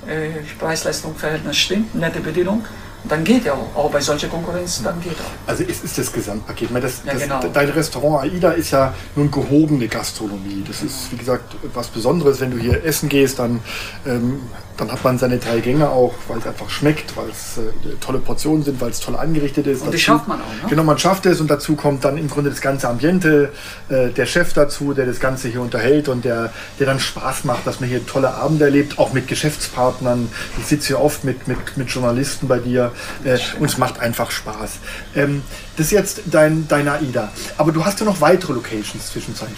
äh, 0.07 0.29
Preis-Leistung-Verhältnis 0.59 1.57
stimmt, 1.57 1.93
nette 1.95 2.19
Bedienung, 2.21 2.63
dann 3.09 3.24
geht 3.24 3.45
ja 3.45 3.53
auch. 3.53 3.75
Auch 3.75 3.91
bei 3.91 4.00
solcher 4.01 4.27
Konkurrenz, 4.27 4.81
dann 4.83 5.00
geht 5.01 5.13
auch. 5.13 5.50
Also 5.50 5.63
es 5.67 5.83
ist 5.83 5.97
das 5.97 6.12
Gesamtpaket. 6.12 6.69
Das, 6.81 7.01
Ja, 7.05 7.13
das, 7.13 7.21
genau. 7.24 7.39
Dein 7.53 7.69
Restaurant 7.69 8.24
AIDA 8.24 8.51
ist 8.51 8.71
ja 8.71 8.93
nun 9.15 9.29
gehobene 9.31 9.88
Gastronomie. 9.88 10.63
Das 10.67 10.81
ist, 10.81 11.12
wie 11.12 11.17
gesagt, 11.17 11.55
was 11.74 11.88
Besonderes. 11.88 12.39
Wenn 12.41 12.51
du 12.51 12.57
hier 12.57 12.83
essen 12.83 13.09
gehst, 13.09 13.39
dann, 13.39 13.59
ähm, 14.05 14.41
dann 14.77 14.91
hat 14.91 15.03
man 15.03 15.17
seine 15.17 15.38
drei 15.38 15.59
Gänge 15.59 15.89
auch, 15.89 16.13
weil 16.27 16.39
es 16.39 16.48
einfach 16.48 16.70
schmeckt, 16.70 17.15
weil 17.15 17.29
es 17.29 17.57
äh, 17.57 17.96
tolle 18.01 18.20
Portionen 18.20 18.63
sind, 18.63 18.81
weil 18.81 18.89
es 18.89 19.00
toll 19.00 19.15
angerichtet 19.15 19.68
ist. 19.68 19.81
Und 19.81 19.87
Dazu- 19.87 19.98
schafft 20.00 20.27
man 20.27 20.41
auch, 20.41 20.63
ne? 20.63 20.70
Genau, 20.70 20.83
man 20.83 20.98
schafft 20.98 21.25
es 21.25 21.39
und 21.39 21.50
dazu 21.50 21.75
kommt 21.75 22.03
dann 22.03 22.18
im 22.18 22.29
Grunde 22.29 22.50
das 22.50 22.59
ganze 22.61 22.89
Ambiente, 22.89 23.51
äh, 23.89 24.09
der 24.09 24.25
Chef 24.25 24.53
dazu, 24.53 24.94
der 24.94 25.05
das 25.05 25.20
Ganze 25.20 25.48
hier 25.48 25.61
unterhält 25.61 26.09
und 26.09 26.25
der, 26.25 26.51
der 26.79 26.87
dann 26.87 27.00
Spaß 27.00 27.46
macht, 27.46 27.65
dass 27.65 27.79
man 27.79 27.87
hier 27.87 28.05
tolle 28.05 28.33
Abende 28.33 28.65
erlebt, 28.65 29.00
auch 29.00 29.13
mit 29.13 29.27
Geschäftspartnern. 29.27 30.29
Ich 30.59 30.65
sitze 30.65 30.87
hier 30.87 31.00
oft 31.01 31.24
mit, 31.24 31.48
mit, 31.48 31.77
mit 31.77 31.89
Journalisten 31.89 32.48
bei 32.48 32.59
dir 32.59 32.91
äh, 33.24 33.38
und 33.60 33.66
es 33.70 33.77
macht 33.77 34.00
einfach 34.00 34.31
Spaß. 34.31 34.72
Ähm, 35.16 35.44
das 35.77 35.88
ist 35.88 35.92
jetzt 35.92 36.22
dein, 36.25 36.68
dein 36.68 36.88
AIDA. 36.88 37.29
Aber 37.58 37.72
du 37.72 37.84
hast 37.86 38.00
ja 38.00 38.05
noch 38.05 38.22
weitere 38.22 38.53
Locations 38.53 39.12
zwischenzeitlich. 39.12 39.58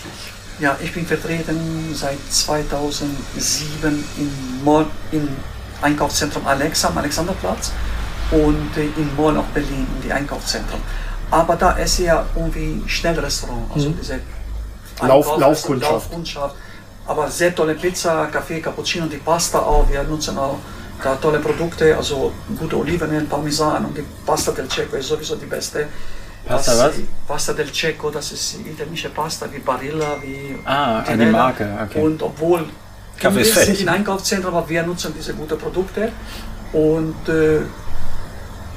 Ja, 0.59 0.75
ich 0.81 0.91
bin 0.93 1.05
vertreten 1.05 1.91
seit 1.93 2.17
2007 2.31 4.03
im 4.17 4.63
Mall, 4.65 4.85
im 5.11 5.27
Einkaufszentrum 5.81 6.45
Alexa 6.47 6.87
am 6.89 6.97
Alexanderplatz 6.97 7.71
und 8.31 8.75
äh, 8.77 8.85
im 8.97 9.15
Mall 9.15 9.37
of 9.37 9.45
Berlin, 9.53 9.85
in 9.95 10.01
die 10.03 10.11
Einkaufszentrum. 10.11 10.81
Aber 11.29 11.55
da 11.55 11.71
ist 11.73 11.99
ja 11.99 12.25
irgendwie 12.35 12.81
Schnellrestaurant, 12.87 13.69
also 13.73 13.89
diese 13.89 14.15
Mhm. 14.15 14.21
Lauf- 15.07 15.27
Einkauf- 15.27 15.39
Laufkundschaft. 15.39 15.91
Laufkundschaft. 15.93 16.55
Aber 17.05 17.29
sehr 17.29 17.53
tolle 17.53 17.75
Pizza, 17.75 18.25
Kaffee, 18.27 18.59
Cappuccino, 18.59 19.05
die 19.05 19.17
Pasta 19.17 19.59
auch. 19.59 19.87
Wir 19.89 20.03
nutzen 20.03 20.37
auch 20.37 20.57
da 21.03 21.15
tolle 21.15 21.39
Produkte, 21.39 21.95
also 21.95 22.31
gute 22.59 22.75
Olivenöl, 22.77 23.23
Parmesan 23.25 23.85
und 23.85 23.97
die 23.97 24.03
Pasta 24.25 24.51
del 24.51 24.67
Cecco 24.69 24.95
ist 24.97 25.07
sowieso 25.07 25.35
die 25.35 25.45
beste. 25.45 25.87
Pasta 26.45 26.71
Das, 26.71 26.79
was? 26.79 26.95
Pasta 27.27 27.53
del 27.53 27.71
Cecco, 27.73 28.09
das 28.09 28.31
ist 28.31 28.55
italienische 28.65 29.09
Pasta 29.09 29.47
wie 29.51 29.59
Barilla, 29.59 30.15
wie 30.21 30.57
Ah, 30.65 31.01
Tinella. 31.01 31.31
Marke, 31.31 31.67
okay. 31.83 32.01
Und 32.01 32.21
obwohl 32.23 32.65
Kaffee 33.19 33.41
ist 33.41 33.47
wir 33.47 33.53
fertig. 33.53 33.77
sind 33.77 33.87
in 33.87 33.89
Einkaufszentren, 33.89 34.53
aber 34.53 34.67
wir 34.69 34.83
nutzen 34.83 35.13
diese 35.17 35.33
guten 35.33 35.57
Produkte. 35.57 36.11
Und 36.73 37.27
äh, 37.29 37.59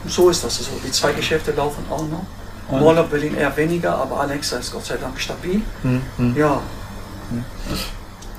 so 0.07 0.31
ist 0.31 0.43
das. 0.45 0.59
Also 0.59 0.71
die 0.85 0.91
zwei 0.91 1.13
Geschäfte 1.13 1.53
laufen 1.53 1.85
auch 1.91 2.07
noch. 2.09 2.25
Mall 2.81 2.99
of 2.99 3.09
Berlin 3.09 3.37
eher 3.37 3.55
weniger, 3.57 3.97
aber 3.97 4.21
Alexa 4.21 4.59
ist 4.59 4.73
Gott 4.73 4.85
sei 4.87 4.97
Dank 4.97 5.19
stabil. 5.21 5.61
Mhm. 5.83 6.37
Ja, 6.37 6.61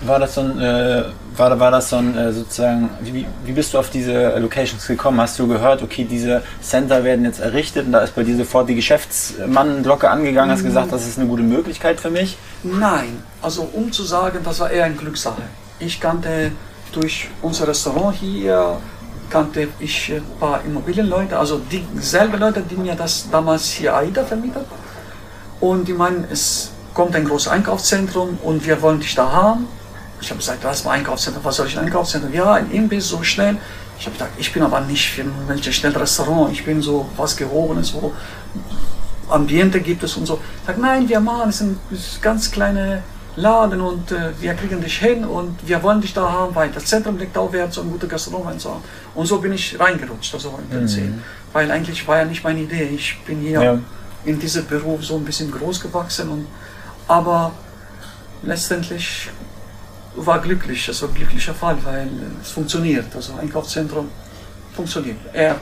War 0.03 0.19
das 0.19 0.33
so 0.33 0.41
ein, 0.41 0.59
äh, 0.59 1.03
war, 1.37 1.59
war 1.59 1.69
das 1.69 1.89
so 1.89 1.97
ein 1.97 2.17
äh, 2.17 2.33
sozusagen, 2.33 2.89
wie, 3.01 3.25
wie 3.45 3.51
bist 3.51 3.73
du 3.73 3.77
auf 3.77 3.91
diese 3.91 4.37
Locations 4.39 4.85
gekommen? 4.87 5.21
Hast 5.21 5.37
du 5.37 5.47
gehört, 5.47 5.83
okay, 5.83 6.05
diese 6.09 6.41
Center 6.61 7.03
werden 7.03 7.23
jetzt 7.23 7.39
errichtet 7.39 7.85
und 7.85 7.91
da 7.91 7.99
ist 7.99 8.15
bei 8.15 8.23
dir 8.23 8.35
sofort 8.35 8.67
die 8.67 8.75
Geschäftsmann-Glocke 8.75 10.09
angegangen, 10.09 10.51
hast 10.51 10.63
gesagt, 10.63 10.91
das 10.91 11.07
ist 11.07 11.19
eine 11.19 11.27
gute 11.27 11.43
Möglichkeit 11.43 11.99
für 11.99 12.09
mich? 12.09 12.35
Nein, 12.63 13.23
also 13.41 13.69
um 13.73 13.91
zu 13.91 14.03
sagen, 14.03 14.39
das 14.43 14.59
war 14.59 14.71
eher 14.71 14.85
eine 14.85 14.95
Glückssache. 14.95 15.43
Ich 15.79 15.99
kannte 15.99 16.51
durch 16.91 17.29
unser 17.41 17.67
Restaurant 17.67 18.15
hier, 18.15 18.77
kannte 19.29 19.67
ich 19.79 20.11
ein 20.11 20.23
paar 20.39 20.61
Immobilienleute, 20.65 21.37
also 21.37 21.61
dieselben 21.71 22.39
Leute, 22.39 22.61
die 22.61 22.75
mir 22.75 22.95
das 22.95 23.29
damals 23.31 23.65
hier 23.67 23.95
AIDA 23.95 24.23
vermietet. 24.23 24.65
Und 25.59 25.87
die 25.87 25.93
meinen, 25.93 26.25
es 26.31 26.71
kommt 26.93 27.15
ein 27.15 27.25
großes 27.25 27.47
Einkaufszentrum 27.47 28.39
und 28.43 28.65
wir 28.65 28.81
wollen 28.81 28.99
dich 28.99 29.15
da 29.15 29.31
haben. 29.31 29.67
Ich 30.21 30.29
habe 30.29 30.37
gesagt, 30.39 30.63
was 30.63 30.79
ist 30.81 30.85
ein 30.85 30.91
Einkaufszentrum? 30.99 31.43
Was 31.43 31.55
soll 31.55 31.67
ich 31.67 31.77
ein 31.77 31.85
Einkaufszentrum? 31.85 32.31
Ja, 32.33 32.53
ein 32.53 32.69
Imbiss, 32.71 33.07
so 33.07 33.23
schnell. 33.23 33.57
Ich 33.99 34.05
habe 34.05 34.13
gesagt, 34.15 34.33
ich 34.37 34.53
bin 34.53 34.63
aber 34.63 34.79
nicht 34.81 35.09
für 35.09 35.21
ein 35.23 35.33
welches 35.47 35.75
Schnellrestaurant. 35.75 36.51
Ich 36.53 36.63
bin 36.63 36.81
so 36.81 37.09
was 37.17 37.35
Gehobenes, 37.35 37.93
wo 37.93 38.13
Ambiente 39.29 39.79
gibt 39.79 40.03
es 40.03 40.15
und 40.17 40.25
so. 40.25 40.39
Ich 40.61 40.67
sage, 40.67 40.81
nein, 40.81 41.07
wir 41.09 41.19
machen 41.19 41.49
es 41.49 41.61
ein 41.61 41.79
ganz 42.21 42.51
kleiner 42.51 43.01
Laden 43.35 43.79
und 43.79 44.11
äh, 44.11 44.31
wir 44.39 44.53
kriegen 44.55 44.81
dich 44.81 44.97
hin 44.97 45.23
und 45.23 45.55
wir 45.67 45.81
wollen 45.83 46.01
dich 46.01 46.13
da 46.13 46.29
haben, 46.29 46.53
weil 46.53 46.69
das 46.69 46.85
Zentrum 46.85 47.17
liegt 47.17 47.37
auch 47.37 47.51
wert, 47.53 47.73
so 47.73 47.81
ein 47.81 47.89
guter 47.89 48.07
Gastronom 48.07 48.59
zu 48.59 48.71
haben. 48.71 48.83
Und 49.15 49.25
so 49.25 49.39
bin 49.39 49.53
ich 49.53 49.79
reingerutscht, 49.79 50.33
also 50.33 50.59
im 50.61 50.69
Prinzip. 50.69 51.13
Weil 51.53 51.71
eigentlich 51.71 52.05
war 52.07 52.17
ja 52.17 52.25
nicht 52.25 52.43
meine 52.43 52.59
Idee. 52.59 52.89
Ich 52.93 53.17
bin 53.25 53.39
hier 53.39 53.61
Ja. 53.63 53.79
in 54.25 54.37
diesem 54.37 54.67
Beruf 54.67 55.03
so 55.05 55.15
ein 55.15 55.23
bisschen 55.23 55.49
groß 55.49 55.79
gewachsen 55.79 56.29
und 56.29 56.47
aber 57.07 57.53
letztendlich 58.43 59.29
war 60.15 60.39
glücklich, 60.39 60.87
war 60.87 61.09
ein 61.09 61.15
glücklicher 61.15 61.53
Fall, 61.53 61.77
weil 61.83 62.09
es 62.41 62.51
funktioniert. 62.51 63.15
Also 63.15 63.33
Einkaufszentrum 63.35 64.09
funktioniert. 64.75 65.17
Er, 65.33 65.55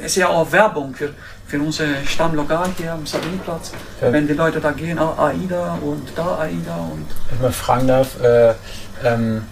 es 0.00 0.12
ist 0.12 0.16
ja 0.16 0.28
auch 0.28 0.50
Werbung 0.50 0.94
für, 0.94 1.14
für 1.46 1.58
unser 1.58 1.86
Stammlokal 2.06 2.70
hier 2.76 2.92
am 2.92 3.06
Sabiniplatz. 3.06 3.72
Ja. 4.00 4.12
Wenn 4.12 4.26
die 4.26 4.34
Leute 4.34 4.60
da 4.60 4.72
gehen, 4.72 4.98
ah, 4.98 5.28
AIDA 5.28 5.78
und 5.82 6.08
da 6.14 6.38
AIDA 6.38 6.76
und 6.76 7.06
Wenn 7.30 7.42
mal 7.42 7.52
fragen 7.52 7.86
darf, 7.86 8.20
äh, 8.20 8.54
ähm, 9.04 9.42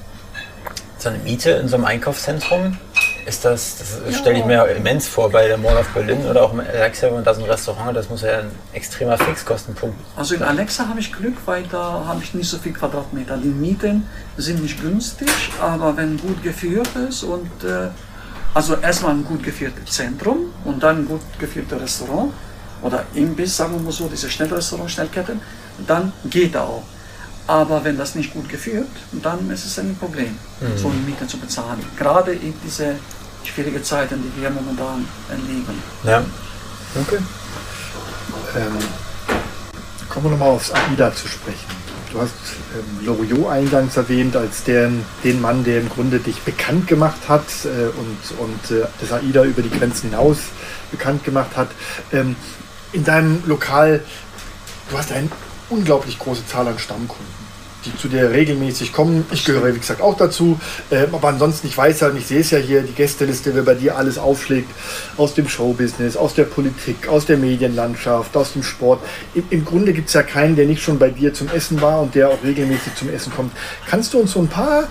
so 0.99 1.09
eine 1.09 1.19
Miete 1.19 1.51
in 1.51 1.69
so 1.69 1.77
einem 1.77 1.85
Einkaufszentrum, 1.85 2.79
Ist 3.27 3.45
das, 3.45 3.79
das 3.79 4.17
stelle 4.17 4.39
ich 4.39 4.45
mir 4.45 4.65
immens 4.69 5.09
vor 5.09 5.31
bei 5.31 5.49
der 5.49 5.59
Mall 5.59 5.77
of 5.77 5.89
Berlin 5.89 6.25
oder 6.31 6.45
auch 6.45 6.53
in 6.53 6.61
Alexa, 6.61 7.09
wenn 7.09 7.15
man 7.15 7.25
da 7.25 7.35
so 7.35 7.43
ein 7.43 7.51
Restaurant 7.51 7.87
hat, 7.87 7.97
das 7.97 8.09
muss 8.09 8.23
ja 8.23 8.39
ein 8.39 8.51
extremer 8.73 9.19
Fixkostenpunkt 9.19 9.97
Also 10.15 10.37
in 10.37 10.45
Alexa 10.45 10.87
habe 10.87 11.01
ich 11.01 11.13
Glück, 11.13 11.35
weil 11.45 11.65
da 11.65 12.05
habe 12.07 12.23
ich 12.23 12.35
nicht 12.35 12.49
so 12.49 12.59
viel 12.59 12.73
Quadratmeter. 12.73 13.37
Die 13.37 13.49
Mieten 13.49 14.07
sind 14.37 14.63
nicht 14.63 14.81
günstig, 14.81 15.29
aber 15.61 15.97
wenn 15.97 16.19
gut 16.19 16.41
geführt 16.45 16.89
ist 17.09 17.25
und 17.25 17.51
äh, 17.65 17.89
also 18.55 18.77
erstmal 18.77 19.15
ein 19.15 19.25
gut 19.25 19.43
geführtes 19.43 19.97
Zentrum 19.97 20.53
und 20.65 20.83
dann 20.83 21.01
ein 21.01 21.09
gut 21.09 21.21
geführtes 21.41 21.81
Restaurant 21.81 22.33
oder 22.83 23.05
Imbiss, 23.15 23.57
sagen 23.57 23.75
wir 23.75 23.81
mal 23.81 23.93
so, 23.93 24.09
diese 24.09 24.31
Schnellrestaurant, 24.31 24.91
Schnellketten, 24.91 25.41
dann 25.85 26.13
geht 26.31 26.57
auch. 26.57 26.85
Aber 27.49 27.85
wenn 27.85 27.97
das 27.97 28.15
nicht 28.15 28.33
gut 28.33 28.49
geführt, 28.49 28.89
dann 29.13 29.51
ist 29.51 29.67
es 29.67 29.79
ein 29.79 29.97
Problem, 29.97 30.37
mhm. 30.61 30.79
so 30.79 30.89
eine 30.89 30.97
Miete 30.99 31.27
zu 31.27 31.39
bezahlen. 31.39 31.85
Gerade 31.97 32.33
in 32.33 32.55
diese 32.65 32.97
schwierigen 33.47 33.83
Zeiten, 33.83 34.23
die 34.23 34.43
wir 34.43 34.51
momentan 34.51 35.07
erleben. 35.29 35.83
Ja. 36.05 36.25
Okay. 36.95 37.19
Ähm, 38.57 38.79
kommen 40.09 40.27
wir 40.27 40.31
nochmal 40.31 40.51
aufs 40.51 40.71
AIDA 40.71 41.15
zu 41.15 41.29
sprechen. 41.29 41.67
Du 42.13 42.21
hast 42.21 42.35
ähm, 42.75 43.05
Loriot 43.05 43.51
eingangs 43.51 43.97
erwähnt 43.97 44.37
als 44.37 44.65
den, 44.65 45.05
den 45.25 45.41
Mann, 45.41 45.65
der 45.65 45.81
im 45.81 45.89
Grunde 45.89 46.19
dich 46.19 46.41
bekannt 46.41 46.87
gemacht 46.87 47.29
hat 47.29 47.45
äh, 47.65 47.69
und, 47.69 48.39
und 48.39 48.71
äh, 48.71 48.87
das 49.01 49.13
AIDA 49.13 49.45
über 49.45 49.63
die 49.63 49.71
Grenzen 49.71 50.11
hinaus 50.11 50.39
bekannt 50.91 51.25
gemacht 51.25 51.57
hat. 51.57 51.69
Ähm, 52.13 52.37
in 52.93 53.05
deinem 53.05 53.43
Lokal, 53.47 54.03
du 54.89 54.97
hast 54.97 55.13
eine 55.13 55.29
unglaublich 55.69 56.19
große 56.19 56.47
Zahl 56.47 56.69
an 56.69 56.79
Stammkunden 56.79 57.46
die 57.87 57.97
zu 57.97 58.09
dir 58.09 58.31
regelmäßig 58.31 58.93
kommen. 58.93 59.25
Ich 59.33 59.45
gehöre, 59.45 59.75
wie 59.75 59.79
gesagt, 59.79 60.01
auch 60.01 60.17
dazu. 60.17 60.59
Ähm, 60.91 61.15
aber 61.15 61.29
ansonsten, 61.29 61.67
ich 61.67 61.77
weiß 61.77 62.01
ja, 62.01 62.09
und 62.09 62.17
ich 62.17 62.27
sehe 62.27 62.41
es 62.41 62.51
ja 62.51 62.59
hier, 62.59 62.83
die 62.83 62.93
Gästeliste, 62.93 63.55
wer 63.55 63.63
bei 63.63 63.75
dir 63.75 63.97
alles 63.97 64.19
aufschlägt, 64.19 64.69
aus 65.17 65.35
dem 65.35 65.49
Showbusiness, 65.49 66.17
aus 66.17 66.35
der 66.35 66.45
Politik, 66.45 67.09
aus 67.09 67.27
der 67.27 67.37
Medienlandschaft, 67.39 68.37
aus 68.37 68.53
dem 68.53 68.63
Sport. 68.63 69.01
Im, 69.35 69.45
im 69.51 69.65
Grunde 69.65 69.93
gibt 69.93 70.09
es 70.09 70.15
ja 70.15 70.23
keinen, 70.23 70.57
der 70.57 70.67
nicht 70.67 70.83
schon 70.83 70.99
bei 70.99 71.11
dir 71.11 71.33
zum 71.33 71.49
Essen 71.49 71.81
war 71.81 72.01
und 72.03 72.15
der 72.15 72.29
auch 72.31 72.43
regelmäßig 72.43 72.95
zum 72.97 73.09
Essen 73.11 73.33
kommt. 73.33 73.53
Kannst 73.89 74.13
du 74.15 74.19
uns 74.19 74.33
so 74.33 74.41
ein 74.41 74.49
paar, 74.49 74.89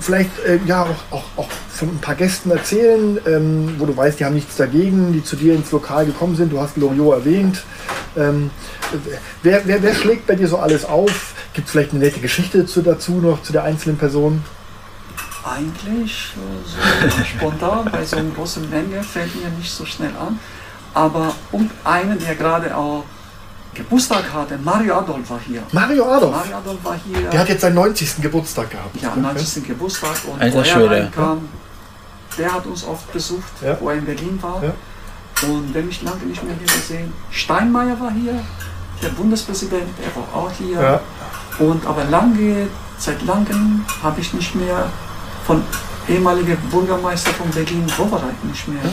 vielleicht 0.00 0.30
äh, 0.46 0.58
ja 0.66 0.84
auch, 0.84 1.16
auch, 1.16 1.24
auch 1.36 1.48
von 1.68 1.88
ein 1.88 1.98
paar 1.98 2.14
Gästen 2.14 2.50
erzählen, 2.50 3.18
ähm, 3.26 3.74
wo 3.78 3.86
du 3.86 3.96
weißt, 3.96 4.20
die 4.20 4.24
haben 4.24 4.34
nichts 4.34 4.56
dagegen, 4.56 5.12
die 5.12 5.24
zu 5.24 5.36
dir 5.36 5.54
ins 5.54 5.70
Lokal 5.72 6.06
gekommen 6.06 6.36
sind? 6.36 6.52
Du 6.52 6.60
hast 6.60 6.76
Loriot 6.76 7.20
erwähnt. 7.20 7.62
Ähm, 8.16 8.50
wer, 9.42 9.62
wer, 9.64 9.82
wer 9.82 9.94
schlägt 9.94 10.26
bei 10.26 10.34
dir 10.34 10.48
so 10.48 10.58
alles 10.58 10.84
auf? 10.84 11.34
Gibt 11.52 11.66
es 11.66 11.72
vielleicht 11.72 11.90
eine 11.90 12.00
nette 12.00 12.20
Geschichte 12.20 12.64
zu, 12.66 12.82
dazu 12.82 13.12
noch, 13.12 13.42
zu 13.42 13.52
der 13.52 13.64
einzelnen 13.64 13.98
Person? 13.98 14.42
Eigentlich 15.44 16.34
äh, 16.36 17.08
so 17.08 17.24
spontan, 17.36 17.88
bei 17.90 18.04
so 18.04 18.16
einer 18.16 18.30
großen 18.30 18.68
Menge 18.70 19.02
fällt 19.02 19.34
mir 19.34 19.48
nicht 19.50 19.70
so 19.70 19.84
schnell 19.84 20.10
an. 20.10 20.38
Aber 20.94 21.34
um 21.50 21.70
einen, 21.84 22.18
der 22.18 22.34
gerade 22.34 22.76
auch 22.76 23.04
Geburtstag 23.74 24.24
hatte, 24.32 24.58
Mario 24.58 24.98
Adolf 24.98 25.30
war 25.30 25.40
hier. 25.46 25.62
Mario 25.72 26.04
Adolf? 26.04 26.34
Mario 26.34 26.56
Adolf 26.56 26.84
war 26.84 26.96
hier. 27.04 27.30
Der 27.30 27.40
hat 27.40 27.48
jetzt 27.48 27.60
seinen 27.60 27.74
90. 27.74 28.20
Geburtstag 28.20 28.70
gehabt. 28.70 29.00
Ja, 29.00 29.14
90. 29.14 29.64
Geburtstag. 29.64 30.16
Und 30.26 30.40
Alter 30.40 30.58
wo 30.58 30.60
er 30.62 30.90
reinkam, 30.90 31.48
der 32.36 32.52
hat 32.52 32.66
uns 32.66 32.84
oft 32.84 33.12
besucht, 33.12 33.52
ja. 33.62 33.76
wo 33.80 33.90
er 33.90 33.96
in 33.96 34.04
Berlin 34.04 34.38
war. 34.42 34.62
Ja. 34.62 34.72
Und 35.48 35.72
wenn 35.72 35.88
ich 35.88 36.02
lange 36.02 36.24
nicht 36.24 36.42
mehr 36.42 36.54
hier 36.54 36.66
gesehen. 36.66 37.12
Steinmeier 37.30 37.98
war 38.00 38.12
hier, 38.12 38.40
der 39.02 39.08
Bundespräsident, 39.10 39.88
er 40.04 40.20
war 40.20 40.42
auch 40.42 40.50
hier. 40.52 40.80
Ja. 40.80 41.00
Und 41.60 41.86
aber 41.86 42.04
lange, 42.04 42.68
seit 42.98 43.22
langem 43.22 43.84
habe 44.02 44.20
ich 44.20 44.32
nicht 44.34 44.54
mehr 44.54 44.90
von 45.46 45.62
ehemaliger 46.08 46.56
Bürgermeister 46.70 47.30
von 47.32 47.50
Berlin 47.50 47.84
Wowereit 47.96 48.44
nicht 48.44 48.66
mehr 48.66 48.92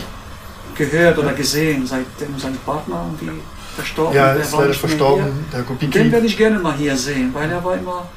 gehört 0.76 1.18
oder 1.18 1.34
gesehen, 1.34 1.88
seitdem 1.88 2.38
sein 2.38 2.58
Partner 2.66 3.06
irgendwie 3.06 3.42
verstorben 3.76 4.12
ist. 4.12 4.18
Ja, 4.18 4.34
ist 4.34 4.54
leider 4.54 4.74
verstorben, 4.74 5.46
der 5.52 5.90
Den 5.90 6.12
werde 6.12 6.26
ich 6.26 6.38
gerne 6.38 6.60
mal 6.60 6.74
hier 6.76 6.96
sehen, 6.96 7.34
weil 7.34 7.50
er 7.50 7.64
war 7.64 7.76
immer 7.76 8.08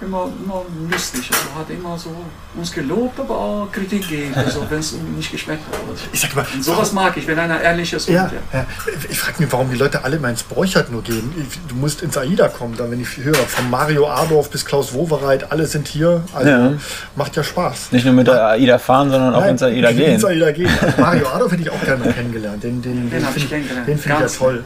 immer, 0.00 0.28
immer 0.44 0.62
lustig. 0.90 1.30
Also 1.32 1.58
hat 1.58 1.70
immer 1.70 1.96
so 1.98 2.10
uns 2.54 2.72
gelobt, 2.72 3.18
aber 3.18 3.38
auch 3.38 3.68
Kritik 3.72 4.08
gegeben, 4.08 4.34
also 4.34 4.66
wenn 4.68 4.78
es 4.78 4.92
ihm 4.92 5.16
nicht 5.16 5.30
geschmeckt 5.30 5.62
hat. 5.72 5.80
Ich 6.12 6.20
sag 6.20 6.34
mal, 6.34 6.46
sowas 6.60 6.92
mag 6.92 7.16
ich, 7.16 7.26
wenn 7.26 7.38
einer 7.38 7.60
ehrlich 7.60 7.92
ist. 7.92 8.08
Ja, 8.08 8.30
ja. 8.52 8.66
Ich 9.08 9.18
frage 9.18 9.42
mich, 9.42 9.52
warum 9.52 9.70
die 9.70 9.76
Leute 9.76 10.04
alle 10.04 10.16
immer 10.16 10.28
ins 10.28 10.42
Bräuchert 10.42 10.90
nur 10.90 11.02
gehen. 11.02 11.32
Du 11.68 11.74
musst 11.74 12.02
ins 12.02 12.16
AIDA 12.16 12.48
kommen, 12.48 12.76
dann 12.76 12.90
wenn 12.90 13.00
ich 13.00 13.16
höre, 13.16 13.34
von 13.34 13.70
Mario 13.70 14.08
Adorf 14.08 14.50
bis 14.50 14.64
Klaus 14.64 14.92
Wowereit, 14.92 15.50
alle 15.50 15.66
sind 15.66 15.88
hier. 15.88 16.22
Also 16.34 16.50
ja. 16.50 16.72
macht 17.14 17.36
ja 17.36 17.42
Spaß. 17.42 17.92
Nicht 17.92 18.04
nur 18.04 18.14
mit 18.14 18.26
der 18.26 18.48
AIDA 18.48 18.78
fahren, 18.78 19.10
sondern 19.10 19.34
auch 19.34 19.40
Nein, 19.40 19.50
ins 19.50 19.62
AIDA 19.62 19.92
gehen. 19.92 20.14
Ins 20.14 20.24
AIDA 20.24 20.50
gehen. 20.52 20.70
Also 20.80 21.00
Mario 21.00 21.28
Adorf 21.28 21.52
hätte 21.52 21.62
ich 21.62 21.70
auch 21.70 21.84
gerne 21.84 22.12
kennengelernt. 22.12 22.62
Den, 22.62 22.82
den, 22.82 22.94
den, 22.94 23.10
den 23.10 23.26
habe 23.26 23.38
ich 23.38 23.48
kennengelernt. 23.48 23.88
Den 23.88 23.98
finde 23.98 24.24
ich 24.24 24.32
ja 24.32 24.38
toll. 24.38 24.64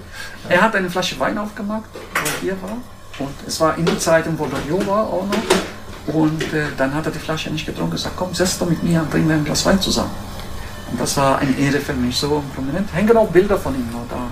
Er 0.49 0.63
hat 0.63 0.75
eine 0.75 0.91
Flasche 0.91 1.19
Wein 1.21 1.39
aufgemacht, 1.39 1.91
wo 1.93 2.21
er 2.21 2.41
hier 2.43 2.63
war. 2.63 2.79
Und 3.21 3.35
es 3.47 3.61
war 3.61 3.77
in 3.77 3.85
der 3.85 3.99
Zeit, 3.99 4.25
wo 4.39 4.47
Loriot 4.47 4.87
war 4.87 5.05
auch 5.05 5.27
noch. 5.27 6.15
Und 6.15 6.43
äh, 6.55 6.65
dann 6.77 6.95
hat 6.95 7.07
er 7.07 7.13
die 7.13 7.19
Flasche 7.19 7.51
nicht 7.51 7.67
getrunken 7.67 7.91
und 7.91 7.97
gesagt, 7.97 8.17
komm, 8.17 8.35
setz 8.35 8.59
doch 8.59 8.69
mit 8.69 8.83
mir 8.83 9.03
und 9.03 9.11
trinken 9.11 9.29
wir 9.29 9.37
ein 9.37 9.45
Glas 9.45 9.65
Wein 9.67 9.81
zusammen. 9.81 10.11
Und 10.91 11.01
das 11.01 11.17
war 11.17 11.39
eine 11.39 11.57
Ehre 11.57 11.79
für 11.79 11.93
mich, 11.93 12.17
so 12.17 12.43
prominent. 12.55 12.93
Hängen 12.93 13.17
auch 13.17 13.29
Bilder 13.29 13.59
von 13.59 13.75
ihm 13.75 13.89
noch 13.93 14.07
da. 14.09 14.27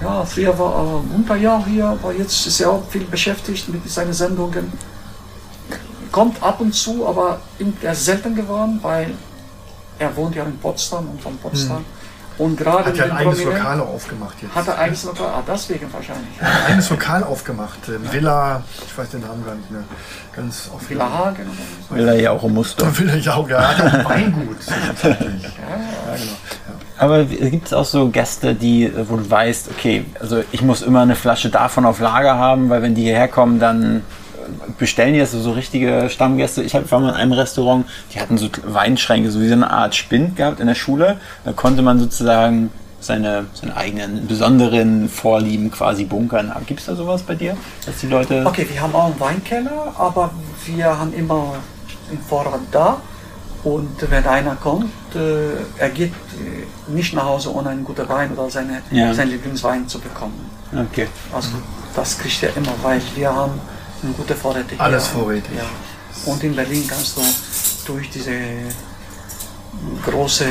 Ja, 0.00 0.24
früher 0.24 0.58
war 0.58 0.74
er 0.74 1.02
ein 1.14 1.24
paar 1.24 1.36
Jahre 1.36 1.66
hier, 1.66 1.86
aber 1.86 2.12
jetzt 2.14 2.46
ist 2.46 2.60
er 2.60 2.70
auch 2.70 2.88
viel 2.88 3.04
beschäftigt 3.04 3.68
mit 3.68 3.88
seinen 3.88 4.12
Sendungen. 4.12 4.72
Kommt 6.10 6.42
ab 6.42 6.60
und 6.60 6.74
zu, 6.74 7.06
aber 7.06 7.40
er 7.82 7.92
ist 7.92 8.04
selten 8.04 8.34
geworden, 8.34 8.78
weil 8.82 9.12
er 9.98 10.16
wohnt 10.16 10.34
ja 10.34 10.44
in 10.44 10.56
Potsdam 10.58 11.10
und 11.10 11.20
von 11.20 11.36
Potsdam. 11.36 11.78
Hm 11.78 11.97
und 12.38 12.56
gerade 12.56 12.86
hat 12.86 12.96
ja 12.96 13.04
ein 13.04 13.12
eigenes 13.12 13.44
Lokal 13.44 13.80
aufgemacht 13.80 14.36
jetzt. 14.42 14.54
Hat 14.54 14.68
er 14.68 14.74
ein 14.74 14.80
eigenes 14.80 15.04
Lokal? 15.04 15.26
Ah, 15.26 15.42
deswegen 15.46 15.92
wahrscheinlich. 15.92 16.40
Hat 16.40 16.48
ein 16.48 16.66
eigenes 16.66 16.90
Lokal 16.90 17.24
aufgemacht. 17.24 17.78
Ähm, 17.88 18.12
Villa, 18.12 18.62
ich 18.86 18.96
weiß 18.96 19.10
den 19.10 19.20
Namen 19.22 19.44
gar 19.44 19.54
nicht 19.54 19.70
mehr. 19.70 19.82
Ganz 20.34 20.70
auf 20.72 20.88
Villa 20.88 21.10
Hagen. 21.10 21.46
Villa 21.90 22.14
Jauche 22.14 22.48
Muster. 22.48 22.86
Villa 22.98 23.16
Jauche, 23.16 23.50
ja, 23.50 23.76
hat 23.76 24.04
Weingut. 24.04 24.56
ja, 24.66 25.08
ja, 25.08 25.16
genau. 25.16 26.78
Aber 26.98 27.24
gibt 27.24 27.66
es 27.66 27.72
auch 27.72 27.84
so 27.84 28.08
Gäste, 28.08 28.54
die, 28.54 28.92
wo 29.08 29.16
du 29.16 29.30
weißt, 29.30 29.70
okay, 29.70 30.04
also 30.20 30.42
ich 30.50 30.62
muss 30.62 30.82
immer 30.82 31.02
eine 31.02 31.14
Flasche 31.14 31.48
davon 31.48 31.86
auf 31.86 32.00
Lager 32.00 32.36
haben, 32.36 32.70
weil 32.70 32.82
wenn 32.82 32.94
die 32.94 33.02
hierher 33.02 33.28
kommen, 33.28 33.60
dann 33.60 34.02
bestellen 34.78 35.18
das 35.18 35.32
so 35.32 35.52
richtige 35.52 36.08
Stammgäste. 36.10 36.62
Ich 36.62 36.74
war 36.74 37.00
mal 37.00 37.10
in 37.10 37.14
einem 37.14 37.32
Restaurant, 37.32 37.86
die 38.12 38.20
hatten 38.20 38.38
so 38.38 38.48
Weinschränke, 38.64 39.30
so 39.30 39.40
wie 39.40 39.48
so 39.48 39.54
eine 39.54 39.70
Art 39.70 39.94
Spind 39.94 40.36
gehabt 40.36 40.60
in 40.60 40.66
der 40.66 40.74
Schule. 40.74 41.18
Da 41.44 41.52
konnte 41.52 41.82
man 41.82 41.98
sozusagen 41.98 42.70
seine, 43.00 43.46
seine 43.54 43.76
eigenen 43.76 44.26
besonderen 44.26 45.08
Vorlieben 45.08 45.70
quasi 45.70 46.04
bunkern. 46.04 46.52
Gibt 46.66 46.80
es 46.80 46.86
da 46.86 46.94
sowas 46.94 47.22
bei 47.22 47.34
dir, 47.34 47.56
dass 47.86 47.98
die 47.98 48.06
Leute... 48.08 48.44
Okay, 48.44 48.66
wir 48.70 48.80
haben 48.80 48.94
auch 48.94 49.06
einen 49.06 49.20
Weinkeller, 49.20 49.94
aber 49.96 50.30
wir 50.66 50.98
haben 50.98 51.12
immer 51.12 51.54
den 52.10 52.20
Vorrat 52.20 52.60
da. 52.72 52.98
Und 53.64 54.08
wenn 54.08 54.24
einer 54.24 54.54
kommt, 54.54 54.92
äh, 55.14 55.78
er 55.78 55.90
geht 55.90 56.12
äh, 56.12 56.92
nicht 56.92 57.12
nach 57.12 57.24
Hause 57.24 57.52
ohne 57.52 57.70
einen 57.70 57.84
guten 57.84 58.08
Wein 58.08 58.32
oder 58.32 58.48
seine, 58.48 58.82
ja. 58.90 59.12
seinen 59.12 59.30
Lieblingswein 59.30 59.88
zu 59.88 59.98
bekommen. 59.98 60.48
Okay. 60.72 61.08
Also 61.34 61.50
das 61.94 62.18
kriegt 62.18 62.42
er 62.42 62.56
immer, 62.56 62.72
weil 62.82 63.00
wir 63.16 63.34
haben 63.34 63.60
eine 64.02 64.12
gute 64.12 64.34
Vorräte 64.34 64.70
hier. 64.70 64.80
Alles 64.80 65.08
Vorräte. 65.08 65.48
Ja. 65.54 65.64
Und 66.30 66.42
in 66.42 66.54
Berlin 66.54 66.84
kannst 66.86 67.16
du 67.16 67.22
durch 67.86 68.10
diese 68.10 68.32
große 70.04 70.44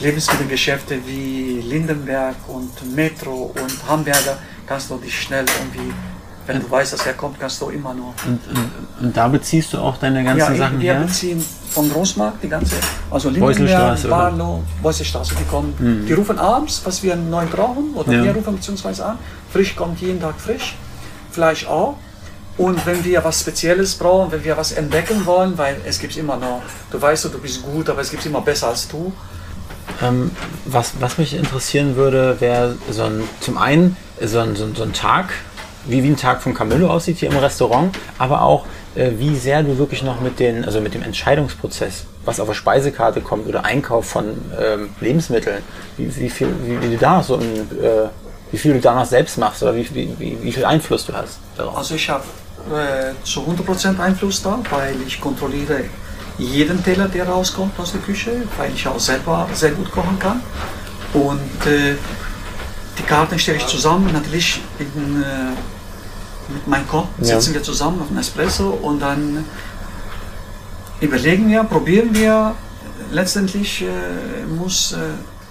Lebensmittelgeschäfte 0.00 0.98
wie 1.06 1.60
Lindenberg 1.64 2.36
und 2.48 2.94
Metro 2.94 3.54
und 3.54 3.88
Hamburger 3.88 4.38
kannst 4.66 4.90
du 4.90 4.96
dich 4.96 5.22
schnell 5.22 5.44
irgendwie, 5.60 5.92
wenn 6.46 6.60
du 6.60 6.70
weißt, 6.70 6.92
dass 6.92 7.06
er 7.06 7.14
kommt, 7.14 7.38
kannst 7.38 7.60
du 7.60 7.68
immer 7.68 7.94
noch. 7.94 8.14
Und, 8.26 8.40
und, 8.48 8.70
und 9.00 9.16
da 9.16 9.28
beziehst 9.28 9.72
du 9.72 9.78
auch 9.78 9.96
deine 9.98 10.24
ganzen 10.24 10.52
ja, 10.52 10.56
Sachen 10.56 10.80
wir 10.80 10.94
her? 10.94 11.02
beziehen 11.02 11.44
von 11.70 11.90
Großmarkt 11.90 12.42
die 12.42 12.48
ganze, 12.48 12.76
also 13.10 13.30
Lindenberg, 13.30 14.02
Barlow, 14.08 14.62
Beuselstraße, 14.82 15.34
die 15.38 15.44
kommen, 15.44 15.74
mhm. 15.78 16.06
die 16.06 16.12
rufen 16.12 16.38
abends, 16.38 16.82
was 16.84 17.02
wir 17.02 17.16
neu 17.16 17.46
brauchen, 17.46 17.94
oder 17.94 18.12
ja. 18.12 18.24
wir 18.24 18.34
rufen 18.34 18.56
beziehungsweise 18.56 19.06
an, 19.06 19.18
frisch 19.50 19.74
kommt 19.76 20.00
jeden 20.00 20.20
Tag 20.20 20.40
frisch. 20.40 20.74
Fleisch 21.32 21.66
auch. 21.66 21.96
Und 22.58 22.84
wenn 22.84 23.02
wir 23.04 23.24
was 23.24 23.40
Spezielles 23.40 23.94
brauchen, 23.94 24.30
wenn 24.30 24.44
wir 24.44 24.56
was 24.56 24.72
entdecken 24.72 25.24
wollen, 25.24 25.56
weil 25.56 25.76
es 25.86 25.98
gibt 25.98 26.16
immer 26.16 26.36
noch, 26.36 26.62
du 26.90 27.00
weißt, 27.00 27.24
du 27.24 27.38
bist 27.38 27.62
gut, 27.62 27.88
aber 27.88 28.02
es 28.02 28.10
gibt 28.10 28.26
immer 28.26 28.42
besser 28.42 28.68
als 28.68 28.88
du. 28.88 29.12
Ähm, 30.02 30.30
was, 30.66 30.92
was 31.00 31.18
mich 31.18 31.34
interessieren 31.34 31.96
würde, 31.96 32.40
wäre 32.40 32.76
so 32.90 33.04
ein, 33.04 33.22
zum 33.40 33.56
einen 33.56 33.96
so 34.20 34.38
ein, 34.38 34.54
so, 34.54 34.64
ein, 34.64 34.74
so 34.74 34.82
ein 34.82 34.92
Tag, 34.92 35.32
wie, 35.86 36.02
wie 36.02 36.08
ein 36.08 36.16
Tag 36.16 36.42
von 36.42 36.54
Camillo 36.54 36.88
aussieht 36.88 37.18
hier 37.18 37.30
im 37.30 37.36
Restaurant, 37.38 37.96
aber 38.18 38.42
auch 38.42 38.66
äh, 38.94 39.12
wie 39.16 39.34
sehr 39.36 39.62
du 39.62 39.78
wirklich 39.78 40.02
noch 40.02 40.20
mit, 40.20 40.38
den, 40.38 40.64
also 40.64 40.80
mit 40.80 40.94
dem 40.94 41.02
Entscheidungsprozess, 41.02 42.04
was 42.24 42.38
auf 42.38 42.48
der 42.48 42.54
Speisekarte 42.54 43.20
kommt 43.20 43.48
oder 43.48 43.64
Einkauf 43.64 44.06
von 44.06 44.26
ähm, 44.60 44.90
Lebensmitteln, 45.00 45.62
wie, 45.96 46.14
wie, 46.16 46.30
viel, 46.30 46.48
wie, 46.64 46.80
wie 46.82 46.90
du 46.90 46.98
da 46.98 47.22
so 47.22 47.36
ein 47.36 47.70
äh, 47.82 48.08
wie 48.52 48.58
viel 48.58 48.74
du 48.74 48.80
danach 48.80 49.06
selbst 49.06 49.38
machst 49.38 49.62
oder 49.62 49.74
wie, 49.74 49.88
wie, 49.94 50.38
wie 50.40 50.52
viel 50.52 50.64
Einfluss 50.64 51.06
du 51.06 51.14
hast 51.14 51.38
darauf? 51.56 51.76
Also 51.76 51.94
ich 51.94 52.08
habe 52.08 52.24
äh, 52.70 53.12
zu 53.24 53.40
100% 53.40 53.98
Einfluss 53.98 54.42
da, 54.42 54.60
weil 54.70 54.94
ich 55.06 55.20
kontrolliere 55.20 55.84
jeden 56.38 56.82
Teller, 56.84 57.08
der 57.08 57.28
rauskommt 57.28 57.78
aus 57.80 57.92
der 57.92 58.00
Küche, 58.02 58.42
weil 58.58 58.72
ich 58.74 58.86
auch 58.86 59.00
selber 59.00 59.48
sehr 59.54 59.72
gut 59.72 59.90
kochen 59.90 60.18
kann. 60.18 60.42
Und 61.14 61.66
äh, 61.66 61.96
die 62.98 63.02
Karten 63.02 63.38
stelle 63.38 63.58
ich 63.58 63.66
zusammen, 63.66 64.12
natürlich 64.12 64.60
in, 64.78 65.22
äh, 65.22 66.52
mit 66.52 66.66
meinem 66.66 66.88
Koch 66.88 67.06
sitzen 67.20 67.54
wir 67.54 67.62
zusammen 67.62 68.00
auf 68.02 68.08
einem 68.10 68.18
Espresso 68.18 68.70
und 68.70 69.00
dann 69.00 69.44
überlegen 71.00 71.48
wir, 71.50 71.64
probieren 71.64 72.14
wir. 72.14 72.54
Letztendlich 73.10 73.82
äh, 73.82 73.86
muss 74.46 74.92
äh, 74.92 74.96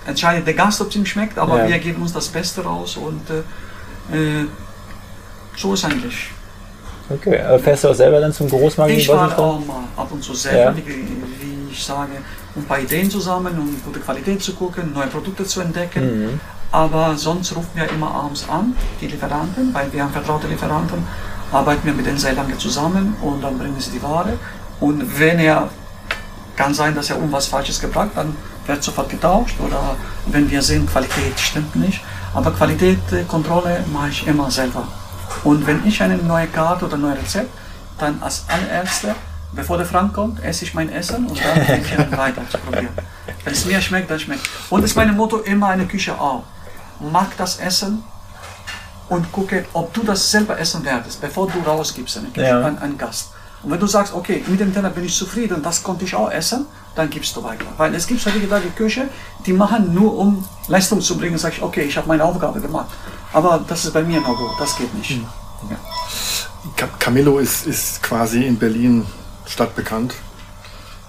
entscheidet 0.05 0.47
der 0.47 0.53
Gast, 0.53 0.81
ob 0.81 0.89
es 0.89 0.95
ihm 0.95 1.05
schmeckt, 1.05 1.37
aber 1.37 1.63
Ja. 1.63 1.67
wir 1.69 1.79
geben 1.79 2.01
uns 2.01 2.13
das 2.13 2.27
Beste 2.27 2.63
raus 2.63 2.97
und 2.97 3.21
äh, 3.29 4.15
äh, 4.15 4.45
so 5.57 5.73
ist 5.73 5.85
eigentlich. 5.85 6.29
Okay, 7.09 7.39
aber 7.41 7.59
fährst 7.59 7.83
du 7.83 7.89
auch 7.89 7.93
selber 7.95 8.19
dann 8.21 8.33
zum 8.33 8.49
Großmarkt? 8.49 8.93
Ich 8.93 9.07
fahre 9.07 9.37
auch 9.37 9.59
mal 9.65 9.83
ab 9.97 10.07
und 10.11 10.23
zu 10.23 10.33
selber, 10.33 10.71
Ja. 10.71 10.77
wie, 10.77 10.87
wie 10.87 11.71
ich 11.71 11.83
sage, 11.83 12.11
um 12.55 12.61
ein 12.63 12.65
paar 12.65 12.79
Ideen 12.79 13.09
zu 13.09 13.19
sammeln, 13.19 13.57
um 13.59 13.75
gute 13.83 13.99
Qualität 13.99 14.41
zu 14.41 14.53
gucken, 14.53 14.93
neue 14.93 15.07
Produkte 15.07 15.43
zu 15.45 15.61
entdecken. 15.61 16.25
Mhm. 16.25 16.39
Aber 16.71 17.15
sonst 17.17 17.53
rufen 17.55 17.69
wir 17.75 17.89
immer 17.89 18.11
abends 18.13 18.47
an, 18.47 18.75
die 19.01 19.07
Lieferanten, 19.07 19.73
weil 19.73 19.91
wir 19.91 20.03
haben 20.03 20.13
vertraute 20.13 20.47
Lieferanten, 20.47 21.03
arbeiten 21.51 21.85
wir 21.85 21.93
mit 21.93 22.05
denen 22.05 22.17
sehr 22.17 22.33
lange 22.33 22.57
zusammen 22.57 23.15
und 23.21 23.41
dann 23.43 23.57
bringen 23.57 23.75
sie 23.77 23.91
die 23.91 24.01
Ware. 24.01 24.33
Und 24.79 25.19
wenn 25.19 25.37
er, 25.39 25.69
kann 26.55 26.73
sein, 26.73 26.95
dass 26.95 27.09
er 27.09 27.17
um 27.19 27.29
was 27.31 27.47
Falsches 27.47 27.79
gebracht, 27.79 28.11
dann 28.15 28.35
wird 28.71 28.83
sofort 28.83 29.09
getauscht 29.09 29.55
oder 29.59 29.95
wenn 30.27 30.49
wir 30.49 30.61
sehen, 30.61 30.85
Qualität 30.87 31.39
stimmt 31.39 31.75
nicht. 31.75 32.01
Aber 32.33 32.51
Qualitätskontrolle 32.51 33.83
mache 33.91 34.09
ich 34.09 34.25
immer 34.27 34.49
selber. 34.49 34.87
Und 35.43 35.67
wenn 35.67 35.85
ich 35.85 36.01
eine 36.01 36.17
neue 36.17 36.47
Karte 36.47 36.85
oder 36.85 36.95
ein 36.95 37.01
neues 37.01 37.19
Rezept, 37.19 37.49
dann 37.97 38.21
als 38.21 38.45
allererste, 38.47 39.13
bevor 39.51 39.77
der 39.77 39.85
Frank 39.85 40.13
kommt, 40.13 40.41
esse 40.43 40.63
ich 40.65 40.73
mein 40.73 40.89
Essen 40.91 41.27
und 41.27 41.39
dann 41.43 41.65
gehe 41.65 41.77
ich 41.81 42.11
weiter 42.17 42.41
zu 42.49 42.57
probieren. 42.59 42.89
Wenn 43.43 43.53
es 43.53 43.65
mir 43.65 43.81
schmeckt, 43.81 44.09
dann 44.09 44.19
schmeckt. 44.19 44.49
Und 44.69 44.81
das 44.81 44.91
ist 44.91 44.95
mein 44.95 45.15
Motto 45.15 45.37
immer 45.39 45.73
in 45.73 45.79
der 45.79 45.87
Küche 45.87 46.19
auch. 46.19 46.43
Mag 46.99 47.35
das 47.37 47.57
Essen 47.59 48.03
und 49.09 49.31
gucke, 49.31 49.65
ob 49.73 49.93
du 49.93 50.03
das 50.03 50.31
selber 50.31 50.57
essen 50.57 50.85
werdest, 50.85 51.19
bevor 51.19 51.47
du 51.47 51.59
rausgibst 51.59 52.17
an, 52.17 52.27
Ja. 52.35 52.61
an 52.61 52.77
einen 52.79 52.97
Gast. 52.97 53.31
Und 53.63 53.71
wenn 53.71 53.79
du 53.79 53.87
sagst, 53.87 54.13
okay, 54.13 54.43
mit 54.47 54.59
dem 54.59 54.73
Teller 54.73 54.89
bin 54.89 55.03
ich 55.03 55.15
zufrieden, 55.15 55.61
das 55.61 55.83
konnte 55.83 56.05
ich 56.05 56.15
auch 56.15 56.31
essen, 56.31 56.65
dann 56.95 57.09
gibst 57.09 57.35
du 57.35 57.43
weiter. 57.43 57.65
Weil 57.77 57.93
es 57.95 58.05
gibt 58.07 58.21
solche 58.21 58.47
Tage 58.49 58.69
Küche, 58.69 59.09
die 59.45 59.53
machen 59.53 59.93
nur 59.93 60.17
um 60.17 60.43
Leistung 60.67 61.01
zu 61.01 61.17
bringen, 61.17 61.37
sag 61.37 61.53
ich, 61.53 61.61
okay, 61.61 61.81
ich 61.83 61.95
habe 61.97 62.07
meine 62.07 62.23
Aufgabe 62.23 62.59
gemacht. 62.61 62.87
Aber 63.33 63.63
das 63.67 63.85
ist 63.85 63.93
bei 63.93 64.03
mir 64.03 64.19
noch 64.21 64.37
gut, 64.37 64.51
das 64.59 64.75
geht 64.77 64.93
nicht. 64.95 65.11
Ja. 65.69 65.77
Ca- 66.75 66.89
Camillo 66.99 67.39
ist, 67.39 67.65
ist 67.65 68.03
quasi 68.03 68.43
in 68.45 68.57
Berlin 68.57 69.05
stadtbekannt. 69.45 70.13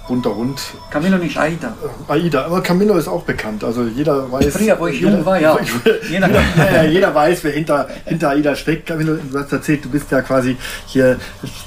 Bunter 0.09 0.35
Hund. 0.35 0.61
Camillo 0.91 1.17
nicht 1.17 1.39
Aida. 1.39 1.75
Aida, 2.09 2.45
aber 2.47 2.61
Camillo 2.61 2.97
ist 2.97 3.07
auch 3.09 3.23
bekannt. 3.23 3.63
Also 3.65 3.85
jeder 3.85 4.31
weiß. 4.31 4.57
Früher, 4.57 4.79
wo 4.79 4.87
ich 4.89 5.01
jeder, 5.01 5.13
jung 5.13 5.25
war, 5.25 5.41
ja. 5.41 5.57
Jeder, 6.11 6.27
Jeder- 6.27 6.29
ja, 6.57 6.73
ja, 6.75 6.83
jeder 6.85 7.15
weiß, 7.15 7.45
wer 7.45 7.53
hinter, 7.53 7.89
hinter 8.05 8.31
Aida 8.31 8.57
steckt. 8.57 8.87
Camillo, 8.87 9.17
du 9.31 9.39
hast 9.39 9.53
erzählt, 9.53 9.85
du 9.85 9.89
bist 9.91 10.11
ja 10.11 10.21
quasi 10.23 10.57
hier 10.87 11.19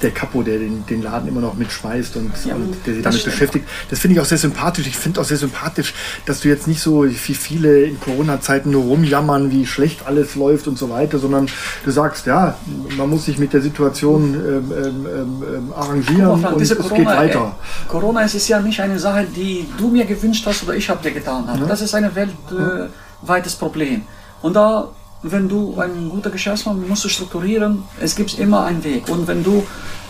der 0.02 0.10
Capo, 0.10 0.42
der 0.42 0.58
den, 0.58 0.84
den 0.86 1.02
Laden 1.02 1.28
immer 1.28 1.40
noch 1.40 1.54
mitschmeißt 1.54 2.16
und, 2.16 2.30
Ja, 2.44 2.54
und 2.54 2.76
der 2.86 2.94
sich 2.94 3.02
damit 3.02 3.18
stimmt. 3.20 3.34
beschäftigt. 3.34 3.68
Das 3.90 3.98
finde 4.00 4.16
ich 4.16 4.20
auch 4.20 4.26
sehr 4.26 4.38
sympathisch. 4.38 4.86
Ich 4.86 4.96
finde 4.96 5.20
auch 5.20 5.24
sehr 5.24 5.38
sympathisch, 5.38 5.94
dass 6.26 6.40
du 6.40 6.48
jetzt 6.48 6.68
nicht 6.68 6.80
so 6.80 7.04
wie 7.06 7.14
viele 7.14 7.84
in 7.84 7.98
Corona-Zeiten 8.00 8.70
nur 8.70 8.84
rumjammern, 8.84 9.50
wie 9.50 9.66
schlecht 9.66 10.06
alles 10.06 10.34
läuft 10.36 10.68
und 10.68 10.76
so 10.78 10.90
weiter, 10.90 11.18
sondern 11.18 11.46
du 11.84 11.90
sagst, 11.90 12.26
ja, 12.26 12.56
man 12.98 13.08
muss 13.08 13.24
sich 13.24 13.38
mit 13.38 13.52
der 13.54 13.62
Situation 13.62 14.34
ähm, 14.34 14.72
ähm, 14.76 15.06
ähm, 15.06 15.44
ähm, 15.54 15.72
arrangieren 15.74 16.44
und 16.44 16.60
es 16.60 16.68
geht 16.68 16.78
Corona, 16.78 17.16
weiter. 17.16 17.54
Ey, 17.84 17.88
Corona 17.88 18.25
es 18.26 18.34
ist 18.34 18.48
ja 18.48 18.60
nicht 18.60 18.80
eine 18.80 18.98
Sache, 18.98 19.24
die 19.24 19.66
du 19.78 19.88
mir 19.88 20.04
gewünscht 20.04 20.44
hast 20.46 20.62
oder 20.64 20.74
ich 20.74 20.88
habe 20.90 21.02
dir 21.02 21.12
getan 21.12 21.46
habe. 21.48 21.64
Das 21.66 21.80
ist 21.80 21.94
ein 21.94 22.10
weltweites 22.14 23.54
Problem. 23.56 24.02
Und 24.42 24.54
da, 24.54 24.88
wenn 25.22 25.48
du 25.48 25.78
ein 25.80 26.08
guter 26.08 26.30
Geschäftsmann 26.30 26.86
musst 26.88 27.04
du 27.04 27.08
strukturieren, 27.08 27.82
es 28.00 28.14
gibt 28.14 28.38
immer 28.38 28.64
einen 28.64 28.82
Weg. 28.84 29.08
Und 29.08 29.26
wenn 29.26 29.42
du 29.42 29.64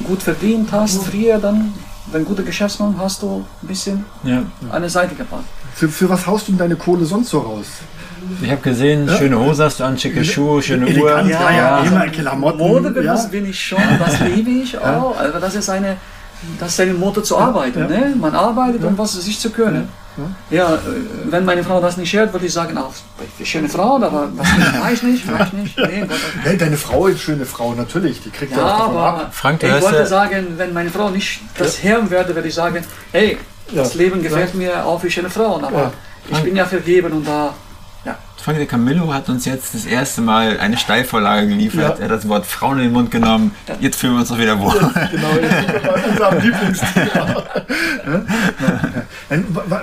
gut 0.04 0.22
verdient 0.22 0.72
hast, 0.72 1.02
früher 1.04 1.38
dann, 1.38 1.74
wenn 2.12 2.24
guter 2.24 2.42
Geschäftsmann, 2.42 2.96
hast 2.98 3.22
du 3.22 3.44
ein 3.62 3.68
bisschen 3.68 4.04
Ja. 4.24 4.42
eine 4.72 4.88
Seite 4.90 5.14
gepackt. 5.14 5.44
Für, 5.74 5.88
für 5.88 6.08
was 6.08 6.26
haust 6.26 6.48
du 6.48 6.52
denn 6.52 6.58
deine 6.58 6.76
Kohle 6.76 7.04
sonst 7.04 7.30
so 7.30 7.40
raus? 7.40 7.66
Ich 8.42 8.50
habe 8.50 8.60
gesehen, 8.60 9.08
schöne 9.08 9.38
Hose 9.38 9.64
hast 9.64 9.78
du 9.78 9.84
an, 9.84 9.96
schicke 9.98 10.24
Schuhe, 10.24 10.60
schöne 10.60 10.86
Uhr. 10.86 10.90
Elegant, 10.90 11.30
ja, 11.30 11.50
ja, 11.50 11.76
also 11.76 11.94
immer 11.94 12.08
Klamotten. 12.08 12.58
Modebewusst 12.58 13.24
ja. 13.24 13.30
bin 13.30 13.46
ich 13.48 13.60
schon, 13.68 13.78
das 14.04 14.18
liebe 14.20 14.50
ich 14.50 14.76
auch. 14.92 15.16
Also 15.16 15.38
das 15.38 15.54
ist 15.54 15.68
eine, 15.68 15.96
das 16.58 16.72
ist 16.72 16.80
ein 16.80 16.98
Motto 16.98 17.20
zu 17.20 17.36
arbeiten. 17.38 17.86
Ne? 17.86 18.14
Man 18.18 18.34
arbeitet, 18.34 18.84
um 18.84 18.96
was 18.98 19.12
sich 19.14 19.38
zu 19.38 19.50
können. 19.50 19.88
Ja, 20.50 20.76
äh, 20.76 20.78
wenn 21.26 21.44
meine 21.44 21.62
Frau 21.62 21.78
das 21.78 21.98
nicht 21.98 22.10
hört, 22.14 22.32
würde 22.32 22.46
ich 22.46 22.52
sagen, 22.52 22.78
auch 22.78 22.92
schöne 23.44 23.68
Frau, 23.68 23.96
aber 23.96 24.30
ich 24.92 25.02
nicht, 25.02 25.24
ich 25.26 25.52
nicht. 25.52 25.76
Nee, 25.78 26.06
Hey, 26.42 26.56
deine 26.56 26.78
Frau 26.78 27.06
ist 27.08 27.20
schöne 27.20 27.44
Frau, 27.44 27.74
natürlich. 27.74 28.22
Die 28.22 28.30
kriegt 28.30 28.52
ja, 28.52 28.58
ja, 28.58 28.64
davon 28.78 28.96
aber 28.96 29.04
ab. 29.24 29.28
Frank, 29.34 29.62
ich 29.62 29.70
wollte 29.82 29.98
ja- 29.98 30.06
sagen, 30.06 30.54
wenn 30.56 30.72
meine 30.72 30.88
Frau 30.88 31.10
nicht 31.10 31.40
das 31.58 31.82
hören 31.82 32.10
würde, 32.10 32.34
würde 32.34 32.48
ich 32.48 32.54
sagen, 32.54 32.82
hey, 33.12 33.36
das 33.74 33.92
Ja. 33.92 33.98
Leben 34.00 34.22
gefällt 34.22 34.54
mir 34.54 34.86
auch 34.86 35.00
für 35.00 35.10
schöne 35.10 35.28
Frauen, 35.28 35.62
aber 35.64 35.78
Ja. 35.78 35.92
ich 36.30 36.38
bin 36.44 36.56
ja 36.56 36.64
vergeben 36.64 37.12
und 37.12 37.28
da, 37.28 37.52
ja. 38.06 38.16
Frank 38.42 38.58
de 38.58 38.66
Camillo 38.66 39.12
hat 39.12 39.28
uns 39.28 39.44
jetzt 39.44 39.74
das 39.74 39.84
erste 39.86 40.20
Mal 40.20 40.58
eine 40.60 40.76
Steilvorlage 40.78 41.48
geliefert. 41.48 41.98
Ja. 41.98 42.04
Er 42.04 42.10
hat 42.12 42.18
das 42.18 42.28
Wort 42.28 42.46
Frauen 42.46 42.78
in 42.78 42.84
den 42.84 42.92
Mund 42.92 43.10
genommen. 43.10 43.52
Jetzt 43.80 43.96
fühlen 43.98 44.12
wir 44.14 44.20
uns 44.20 44.28
doch 44.28 44.38
wieder 44.38 44.58
wohl. 44.60 44.72
Genau, 44.72 45.32
jetzt 45.42 45.56
sind 45.56 45.72
wir 45.72 45.80
bei 45.80 46.04
unserem 46.08 46.38
Lieblingsthema. 46.42 47.42
Ja? 49.30 49.36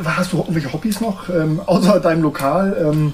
Wa- 0.06 0.16
Hast 0.18 0.32
du 0.34 0.38
irgendwelche 0.38 0.72
Hobbys 0.72 1.02
noch, 1.02 1.28
ähm, 1.30 1.62
außer 1.66 2.00
deinem 2.00 2.22
Lokal? 2.22 2.76
Ähm, 2.90 3.14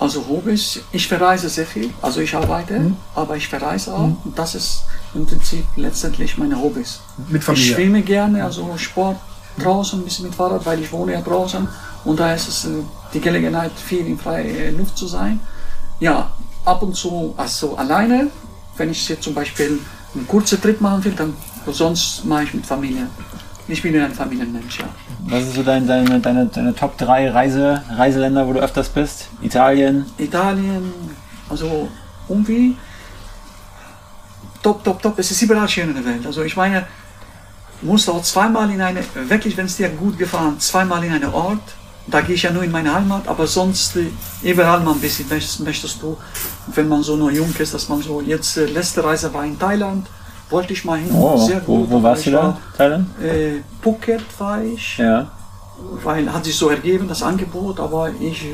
Also 0.00 0.24
Hobbys, 0.28 0.80
ich 0.90 1.06
verreise 1.06 1.48
sehr 1.48 1.64
viel, 1.66 1.90
also 2.02 2.20
ich 2.20 2.34
arbeite, 2.34 2.76
Mhm. 2.80 2.96
aber 3.14 3.36
ich 3.36 3.46
verreise 3.46 3.94
auch. 3.94 4.00
Und 4.24 4.36
das 4.36 4.56
ist 4.56 4.82
im 5.14 5.26
Prinzip 5.26 5.64
letztendlich 5.76 6.36
meine 6.38 6.56
Hobbys. 6.60 6.98
Mit 7.28 7.42
Ich 7.42 7.44
Familie? 7.44 7.74
schwimme 7.74 8.02
gerne, 8.02 8.42
also 8.42 8.68
Sport 8.78 9.18
draußen, 9.62 10.00
ein 10.00 10.04
bisschen 10.04 10.24
mit 10.26 10.34
Fahrrad, 10.34 10.66
weil 10.66 10.80
ich 10.80 10.90
wohne 10.90 11.12
ja 11.12 11.20
draußen. 11.20 11.68
Und 12.04 12.18
da 12.18 12.34
ist 12.34 12.48
es 12.48 12.64
äh, 12.64 12.70
die 13.12 13.20
Gelegenheit, 13.20 13.72
viel 13.72 14.06
in 14.06 14.18
freier 14.18 14.70
Luft 14.72 14.96
zu 14.96 15.06
sein. 15.06 15.40
Ja, 16.00 16.32
ab 16.64 16.82
und 16.82 16.94
zu, 16.94 17.34
also 17.36 17.76
alleine, 17.76 18.30
wenn 18.76 18.90
ich 18.90 19.08
jetzt 19.08 19.22
zum 19.22 19.34
Beispiel 19.34 19.78
einen 20.14 20.26
kurzen 20.26 20.60
Trip 20.60 20.80
machen 20.80 21.04
will, 21.04 21.12
dann 21.12 21.34
sonst 21.66 22.24
mache 22.24 22.44
ich 22.44 22.54
mit 22.54 22.66
Familie. 22.66 23.06
Ich 23.68 23.80
bin 23.80 23.94
ja 23.94 24.04
ein 24.04 24.12
Familienmensch, 24.12 24.80
ja. 24.80 24.86
Was 25.26 25.44
ist 25.44 25.54
so 25.54 25.62
dein, 25.62 25.86
deine, 25.86 26.18
deine, 26.20 26.46
deine 26.46 26.74
Top 26.74 26.98
3 26.98 27.30
Reise, 27.30 27.82
Reiseländer, 27.90 28.46
wo 28.46 28.52
du 28.52 28.60
öfters 28.60 28.88
bist? 28.88 29.28
Italien? 29.40 30.04
Italien, 30.18 30.92
also 31.48 31.88
irgendwie 32.28 32.76
top, 34.62 34.82
top, 34.82 35.00
top. 35.00 35.18
Es 35.18 35.30
ist 35.30 35.40
überall 35.42 35.68
schön 35.68 35.88
in 35.88 35.94
der 35.94 36.04
Welt. 36.04 36.26
Also 36.26 36.42
ich 36.42 36.56
meine, 36.56 36.86
musst 37.82 38.08
auch 38.08 38.22
zweimal 38.22 38.70
in 38.70 38.80
eine, 38.80 39.00
wirklich, 39.28 39.56
wenn 39.56 39.66
es 39.66 39.76
dir 39.76 39.88
gut 39.90 40.18
gefallen, 40.18 40.58
zweimal 40.58 41.04
in 41.04 41.12
einen 41.12 41.32
Ort. 41.32 41.62
Da 42.08 42.20
gehe 42.20 42.34
ich 42.34 42.42
ja 42.42 42.50
nur 42.50 42.64
in 42.64 42.70
meine 42.72 42.92
Heimat, 42.92 43.28
aber 43.28 43.46
sonst 43.46 43.96
überall 44.42 44.80
mal 44.80 44.92
ein 44.92 45.00
bisschen 45.00 45.28
möchtest, 45.28 45.60
möchtest 45.60 46.02
du, 46.02 46.16
wenn 46.74 46.88
man 46.88 47.02
so 47.02 47.16
nur 47.16 47.30
jung 47.30 47.54
ist, 47.58 47.72
dass 47.74 47.88
man 47.88 48.02
so, 48.02 48.20
jetzt 48.20 48.56
äh, 48.56 48.66
letzte 48.66 49.04
Reise 49.04 49.32
war 49.32 49.44
in 49.44 49.56
Thailand, 49.58 50.08
wollte 50.50 50.72
ich 50.72 50.84
mal 50.84 50.98
hin, 50.98 51.10
Oh, 51.14 51.36
sehr 51.46 51.62
wo, 51.66 51.78
gut. 51.78 51.90
wo 51.90 51.94
aber 51.96 52.02
warst 52.10 52.26
du 52.26 52.30
da? 52.32 52.42
war, 52.42 52.58
Thailand? 52.76 53.08
Äh, 53.22 53.60
Phuket 53.80 54.24
war 54.38 54.62
ich 54.62 54.98
Ja. 54.98 55.30
weil 56.02 56.30
hat 56.32 56.44
sich 56.44 56.56
so 56.56 56.68
ergeben, 56.68 57.06
das 57.08 57.22
Angebot, 57.22 57.78
aber 57.78 58.10
ich 58.20 58.46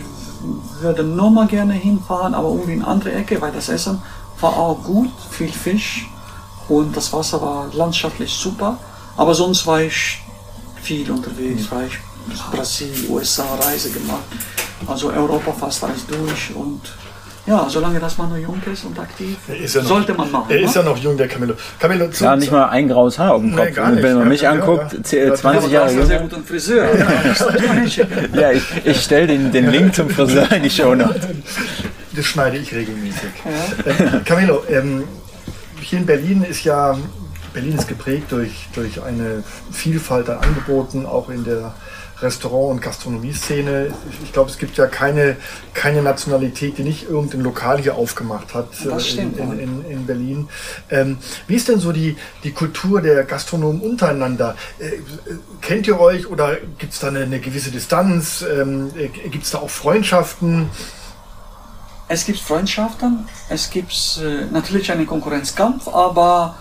würde 0.81 1.03
nochmal 1.03 1.47
gerne 1.47 1.73
hinfahren, 1.73 2.35
aber 2.35 2.49
irgendwie 2.51 2.75
in 2.75 2.85
andere 2.85 3.13
Ecke, 3.13 3.41
weil 3.41 3.51
das 3.53 3.69
Essen 3.71 4.01
war 4.41 4.57
auch 4.57 4.83
gut, 4.85 5.11
viel 5.31 5.51
Fisch 5.51 6.07
und 6.69 6.95
das 6.97 7.13
Wasser 7.15 7.41
war 7.43 7.67
landschaftlich 7.73 8.33
super, 8.33 8.77
aber 9.17 9.35
sonst 9.35 9.67
war 9.67 9.81
ich 9.81 10.23
viel 10.81 11.11
unterwegs, 11.11 11.71
war 11.73 11.85
ich 11.85 11.99
Brasilien, 12.53 13.11
USA 13.11 13.45
Reise 13.57 13.91
gemacht, 13.91 14.25
also 14.87 15.11
Europa 15.11 15.53
fast 15.53 15.83
alles 15.85 16.07
durch 16.07 16.55
und 16.55 16.81
ja, 17.47 17.67
solange 17.67 17.99
das 17.99 18.19
man 18.19 18.29
noch 18.29 18.37
jung 18.37 18.61
ist 18.71 18.85
und 18.85 18.99
aktiv, 18.99 19.37
ist 19.49 19.75
ja 19.75 19.81
noch- 19.81 19.89
sollte 19.89 20.13
man 20.13 20.31
machen. 20.31 20.51
Er 20.51 20.61
ist 20.61 20.75
ne? 20.77 20.83
ja 20.83 20.87
noch 20.91 20.99
jung, 20.99 21.17
der 21.17 21.29
Camillo. 21.29 21.55
Camillo, 21.79 22.09
zu, 22.11 22.25
Ja, 22.25 22.37
nicht 22.37 22.53
mal 22.53 22.67
ein 22.69 22.89
graues 22.89 23.19
Haar 23.19 23.33
auf 23.35 23.41
dem 23.41 23.53
Nee, 23.55 23.57
Kopf. 23.69 23.75
gar 23.75 23.91
nicht. 23.91 24.03
Wenn 24.03 24.15
man 24.17 24.23
Ja, 24.25 24.29
mich 24.29 24.41
ja, 24.43 24.51
anguckt, 24.51 24.93
ja. 24.93 24.99
zäh- 24.99 25.27
Ja, 25.29 25.35
20 25.35 25.65
aber 25.65 25.73
Jahre 25.73 25.89
einen 25.89 26.07
sehr 26.07 26.21
guten 26.21 26.45
Friseur. 26.45 26.87
Ja, 28.35 28.51
ich, 28.53 28.63
ich 28.85 29.01
stelle 29.03 29.27
den, 29.29 29.51
den 29.51 29.71
Link 29.71 29.95
zum 29.95 30.11
Friseur 30.11 30.51
in 30.53 30.63
die 30.63 30.69
Show 30.71 30.95
Notes. 30.95 31.27
das 32.15 32.25
schneide 32.27 32.59
ich 32.59 32.75
regelmäßig. 32.75 33.31
Äh, 33.87 34.21
Camillo, 34.27 34.63
ähm, 34.69 35.05
hier 35.81 36.01
in 36.01 36.07
Berlin 36.07 36.43
ist 36.43 36.65
ja 36.65 36.99
Berlin 37.55 37.79
ist 37.79 37.89
geprägt 37.89 38.31
durch, 38.31 38.69
durch 38.75 39.03
eine 39.03 39.43
Vielfalt 39.73 40.29
an 40.29 40.39
Angeboten, 40.41 41.07
auch 41.07 41.31
in 41.31 41.45
der 41.45 41.73
Restaurant- 42.21 42.73
und 42.73 42.83
Gastronomieszene. 42.83 43.93
Ich, 44.23 44.33
glaube, 44.33 44.51
es 44.51 44.59
gibt 44.59 44.77
ja 44.77 44.87
keine, 44.87 45.37
keine 45.75 46.03
Nationalität, 46.03 46.79
die 46.79 46.83
nicht 46.83 47.09
irgendein 47.09 47.43
Lokal 47.43 47.79
hier 47.79 47.95
aufgemacht 47.95 48.55
hat 48.55 48.69
Das 48.85 49.05
äh, 49.05 49.11
stimmt, 49.13 49.39
in, 49.39 49.53
in, 49.53 49.59
in, 49.59 49.91
in 49.91 50.07
Berlin. 50.07 50.49
Ähm, 50.91 51.19
wie 51.47 51.55
ist 51.55 51.69
denn 51.69 51.79
so 51.79 51.93
die, 51.93 52.17
die 52.45 52.53
Kultur 52.53 53.01
der 53.01 53.25
Gastronomen 53.25 53.81
untereinander? 53.81 54.57
Äh, 54.79 54.87
äh, 54.87 55.01
kennt 55.61 55.87
ihr 55.87 56.01
euch 56.01 56.27
oder 56.27 56.57
gibt 56.79 56.93
es 56.93 57.01
da 57.01 57.09
eine, 57.09 57.21
eine 57.21 57.41
gewisse 57.41 57.71
Distanz? 57.71 58.43
Ähm, 58.43 58.91
äh, 58.97 59.09
gibt 59.29 59.45
es 59.45 59.51
da 59.51 59.59
auch 59.59 59.71
Freundschaften? 59.71 60.71
Es 62.11 62.25
gibt 62.25 62.39
Freundschaften, 62.39 63.29
es 63.51 63.69
gibt 63.69 64.19
äh, 64.25 64.47
natürlich 64.51 64.91
einen 64.91 65.07
Konkurrenzkampf, 65.07 65.89
aber 65.89 66.57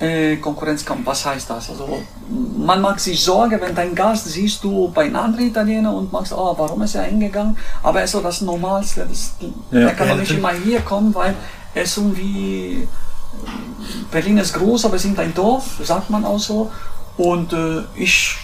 äh, 0.00 0.36
Konkurrenzkampf, 0.36 1.04
was 1.04 1.24
heißt 1.26 1.50
das? 1.50 1.70
Also 1.70 2.02
man 2.56 2.80
mag 2.80 3.00
sich 3.00 3.22
sorgen, 3.22 3.60
wenn 3.60 3.74
dein 3.74 3.94
Gast 3.94 4.26
siehst 4.26 4.62
du 4.62 4.90
bei 4.92 5.04
einem 5.06 5.16
anderen 5.16 5.46
Italiener 5.46 5.92
und 5.92 6.12
magst, 6.12 6.32
oh, 6.32 6.54
warum 6.56 6.82
ist 6.82 6.94
er 6.94 7.02
hingegangen? 7.02 7.56
Aber 7.82 7.98
er 7.98 8.04
ist 8.04 8.12
so 8.12 8.20
das 8.20 8.40
Normalste, 8.40 9.06
das, 9.08 9.32
Ja. 9.70 9.88
er 9.88 9.94
kann 9.94 10.08
doch 10.08 10.16
nicht 10.16 10.30
immer 10.30 10.52
hier 10.52 10.80
kommen, 10.80 11.14
weil 11.14 11.34
ist 11.74 11.96
irgendwie, 11.96 12.88
Berlin 14.10 14.38
ist 14.38 14.54
groß, 14.54 14.84
aber 14.84 14.96
es 14.96 15.04
ist 15.04 15.18
ein 15.18 15.34
Dorf, 15.34 15.64
sagt 15.82 16.10
man 16.10 16.24
auch 16.24 16.38
so. 16.38 16.70
Und 17.16 17.52
äh, 17.52 17.82
ich, 17.94 18.36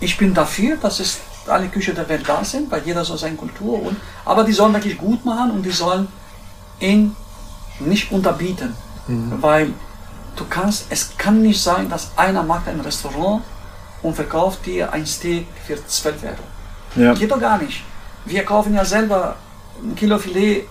ich 0.00 0.16
bin 0.16 0.34
dafür, 0.34 0.76
dass 0.76 1.00
es 1.00 1.20
alle 1.46 1.68
Küche 1.68 1.92
der 1.94 2.08
Welt 2.08 2.26
da 2.26 2.42
sind, 2.44 2.70
weil 2.70 2.82
jeder 2.84 3.04
so 3.04 3.16
seine 3.16 3.36
Kultur 3.36 3.82
und, 3.82 3.96
aber 4.24 4.44
die 4.44 4.52
sollen 4.52 4.72
wirklich 4.72 4.96
gut 4.96 5.24
machen 5.24 5.50
und 5.50 5.62
die 5.62 5.70
sollen 5.70 6.08
ihn 6.80 7.14
nicht 7.80 8.10
unterbieten, 8.12 8.74
weil 9.06 9.72
du 10.36 10.44
kannst, 10.48 10.86
es 10.90 11.16
kann 11.18 11.42
nicht 11.42 11.62
sein, 11.62 11.88
dass 11.88 12.10
einer 12.16 12.42
macht 12.42 12.68
ein 12.68 12.80
Restaurant 12.80 13.42
und 14.02 14.14
verkauft 14.14 14.64
dir 14.66 14.92
ein 14.92 15.06
Steak 15.06 15.46
für 15.66 15.76
12 15.86 16.22
Euro. 16.24 16.34
Ja. 16.96 17.14
Geht 17.14 17.30
doch 17.30 17.40
gar 17.40 17.58
nicht. 17.58 17.82
Wir 18.24 18.44
kaufen 18.44 18.74
ja 18.74 18.84
selber 18.84 19.36
ein 19.82 19.94
Kilo 19.94 20.18
Filet 20.18 20.66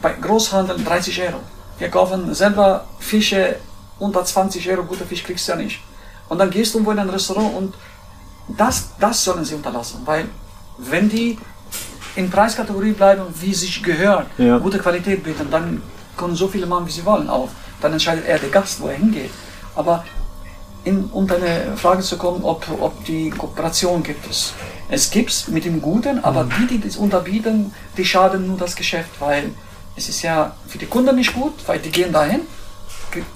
bei 0.00 0.12
Großhandel 0.12 0.82
30 0.84 1.20
Euro. 1.22 1.40
Wir 1.78 1.88
kaufen 1.88 2.32
selber 2.34 2.84
Fische 2.98 3.56
unter 3.98 4.24
20 4.24 4.68
Euro, 4.70 4.84
guter 4.84 5.04
Fisch 5.04 5.24
kriegst 5.24 5.46
du 5.48 5.52
ja 5.52 5.58
nicht. 5.58 5.80
Und 6.28 6.38
dann 6.38 6.50
gehst 6.50 6.72
du 6.74 6.78
irgendwo 6.78 6.92
in 6.92 6.98
ein 6.98 7.10
Restaurant 7.10 7.54
und 7.56 7.74
das, 8.48 8.90
das 8.98 9.24
sollen 9.24 9.44
sie 9.44 9.54
unterlassen, 9.54 10.02
weil 10.04 10.26
wenn 10.78 11.08
die 11.08 11.38
in 12.16 12.30
Preiskategorie 12.30 12.92
bleiben, 12.92 13.22
wie 13.40 13.54
sich 13.54 13.82
gehört, 13.82 14.26
Ja. 14.38 14.58
gute 14.58 14.78
Qualität 14.78 15.22
bieten, 15.22 15.48
dann 15.50 15.82
können 16.20 16.36
so 16.36 16.46
viele 16.48 16.66
machen, 16.66 16.86
wie 16.86 16.92
sie 16.92 17.04
wollen 17.04 17.28
auch. 17.28 17.48
Dann 17.80 17.92
entscheidet 17.92 18.26
er, 18.26 18.38
der 18.38 18.50
Gast, 18.50 18.80
wo 18.80 18.88
er 18.88 18.96
hingeht. 18.96 19.30
Aber 19.74 20.04
in, 20.84 21.04
um 21.06 21.26
deine 21.26 21.76
Frage 21.76 22.02
zu 22.02 22.16
kommen, 22.16 22.44
ob, 22.44 22.66
ob 22.80 23.04
die 23.04 23.30
Kooperation 23.30 24.02
gibt 24.02 24.30
es. 24.30 24.52
Es 24.88 25.10
gibt 25.10 25.30
es 25.30 25.48
mit 25.48 25.64
dem 25.64 25.80
Guten, 25.80 26.22
aber 26.22 26.44
die, 26.44 26.66
die 26.66 26.80
das 26.80 26.96
unterbieten, 26.96 27.72
die 27.96 28.04
schaden 28.04 28.46
nur 28.46 28.58
das 28.58 28.76
Geschäft, 28.76 29.10
weil 29.18 29.50
es 29.96 30.08
ist 30.08 30.22
ja 30.22 30.54
für 30.68 30.78
die 30.78 30.86
Kunden 30.86 31.16
nicht 31.16 31.34
gut, 31.34 31.54
weil 31.66 31.78
die 31.78 31.90
gehen 31.90 32.12
dahin, 32.12 32.42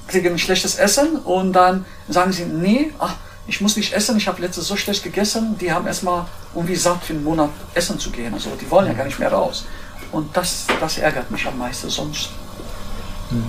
kriegen 0.09 0.33
ein 0.33 0.39
schlechtes 0.39 0.77
Essen 0.77 1.17
und 1.17 1.53
dann 1.53 1.85
sagen 2.09 2.33
sie, 2.33 2.45
nee, 2.45 2.93
ach, 2.99 3.15
ich 3.47 3.61
muss 3.61 3.77
nicht 3.77 3.93
essen, 3.93 4.17
ich 4.17 4.27
habe 4.27 4.41
letztes 4.41 4.67
so 4.67 4.77
schlecht 4.77 5.03
gegessen, 5.03 5.57
die 5.61 5.71
haben 5.71 5.87
erstmal 5.87 6.25
irgendwie 6.55 6.77
satt 6.77 7.05
für 7.05 7.13
einen 7.13 7.25
Monat 7.25 7.51
essen 7.75 7.99
zu 7.99 8.11
gehen. 8.11 8.33
Also 8.33 8.51
die 8.61 8.71
wollen 8.71 8.87
ja 8.87 8.95
gar 8.95 9.05
nicht 9.05 9.19
mehr 9.19 9.33
raus. 9.33 9.67
Und 10.13 10.35
das, 10.37 10.67
das 10.81 10.99
ärgert 10.99 11.31
mich 11.31 11.47
am 11.47 11.59
meisten, 11.59 11.91
sonst, 11.91 12.31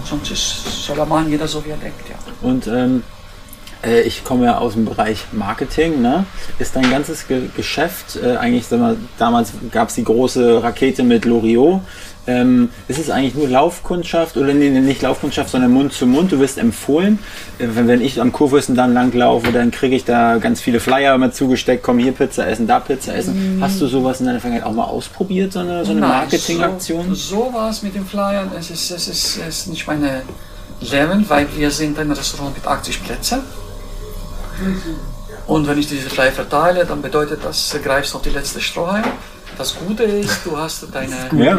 sonst 0.04 0.32
ist, 0.32 0.86
soll 0.86 0.98
er 1.00 1.06
machen, 1.06 1.30
jeder 1.30 1.48
so 1.48 1.64
wie 1.66 1.70
er 1.70 1.78
denkt, 1.78 2.10
ja. 2.10 2.16
Und 2.42 2.68
ähm, 2.68 3.04
äh, 3.86 4.02
ich 4.02 4.24
komme 4.24 4.46
ja 4.46 4.58
aus 4.58 4.74
dem 4.74 4.86
Bereich 4.86 5.26
Marketing. 5.32 6.02
Ne? 6.02 6.26
Ist 6.60 6.76
dein 6.76 6.90
ganzes 6.90 7.28
Ge 7.28 7.50
Geschäft 7.56 8.18
äh, 8.22 8.38
eigentlich, 8.38 8.68
sag 8.68 8.80
mal, 8.80 8.98
damals 9.18 9.54
gab 9.72 9.90
es 9.90 9.96
die 9.96 10.04
große 10.04 10.64
Rakete 10.64 11.04
mit 11.04 11.26
Loriot. 11.26 11.82
Ähm, 12.28 12.70
ist 12.88 12.98
es 12.98 13.10
eigentlich 13.10 13.36
nur 13.36 13.48
Laufkundschaft 13.48 14.36
oder 14.38 14.54
nee, 14.54 14.70
nicht 14.70 15.02
Laufkundschaft, 15.02 15.52
sondern 15.52 15.72
Mund 15.72 15.94
zu 15.94 16.08
Mund? 16.08 16.32
Du 16.32 16.40
wirst 16.40 16.58
empfohlen. 16.58 17.20
Äh, 17.60 17.68
wenn, 17.74 17.88
wenn 17.88 18.02
ich 18.02 18.20
am 18.20 18.32
Kurfürsten 18.32 18.76
dann 18.76 18.94
langlaufe, 18.94 19.52
dann 19.52 19.70
kriege 19.72 19.96
ich 19.96 20.06
da 20.06 20.38
ganz 20.38 20.60
viele 20.60 20.80
Flyer 20.80 21.16
immer 21.16 21.32
zugesteckt, 21.32 21.84
komm 21.84 22.00
hier 22.00 22.14
Pizza 22.14 22.48
essen, 22.48 22.66
da 22.66 22.80
Pizza 22.80 23.16
essen. 23.16 23.60
Hast 23.62 23.80
du 23.80 23.88
sowas 23.88 24.20
in 24.20 24.26
deiner 24.26 24.40
Vergangenheit 24.40 24.68
auch 24.68 24.76
mal 24.76 24.86
ausprobiert, 24.86 25.54
so 25.54 25.60
eine, 25.60 25.86
so 25.86 25.92
eine 25.92 26.02
Marketingaktion? 26.02 27.10
So, 27.10 27.46
so 27.46 27.54
war 27.54 27.70
es 27.70 27.84
mit 27.84 27.94
den 27.94 28.06
Flyern. 28.06 28.50
Es 28.58 28.72
ist, 28.72 28.90
es 28.90 29.08
ist, 29.08 29.38
es 29.38 29.60
ist 29.60 29.68
nicht 29.68 29.86
meine 29.86 30.24
Level, 30.82 31.24
weil 31.28 31.48
wir 31.56 31.70
sind 31.70 31.98
ein 32.00 32.12
Restaurant 32.12 32.56
mit 32.56 32.66
80 32.66 33.04
Plätzen. 33.04 33.40
Und 35.48 35.68
wenn 35.68 35.78
ich 35.78 35.88
diese 35.88 36.10
Flyer 36.10 36.32
verteile, 36.32 36.86
dann 36.86 37.02
bedeutet 37.02 37.44
das, 37.44 37.70
du 37.70 37.80
greifst 37.80 38.16
auf 38.16 38.24
die 38.24 38.30
letzte 38.30 38.62
Strohhalm. 38.62 39.04
Das 39.58 39.76
Gute 39.76 40.04
ist, 40.04 40.46
du 40.46 40.58
hast 40.58 40.86
deine, 40.94 41.30
Ja. 41.34 41.58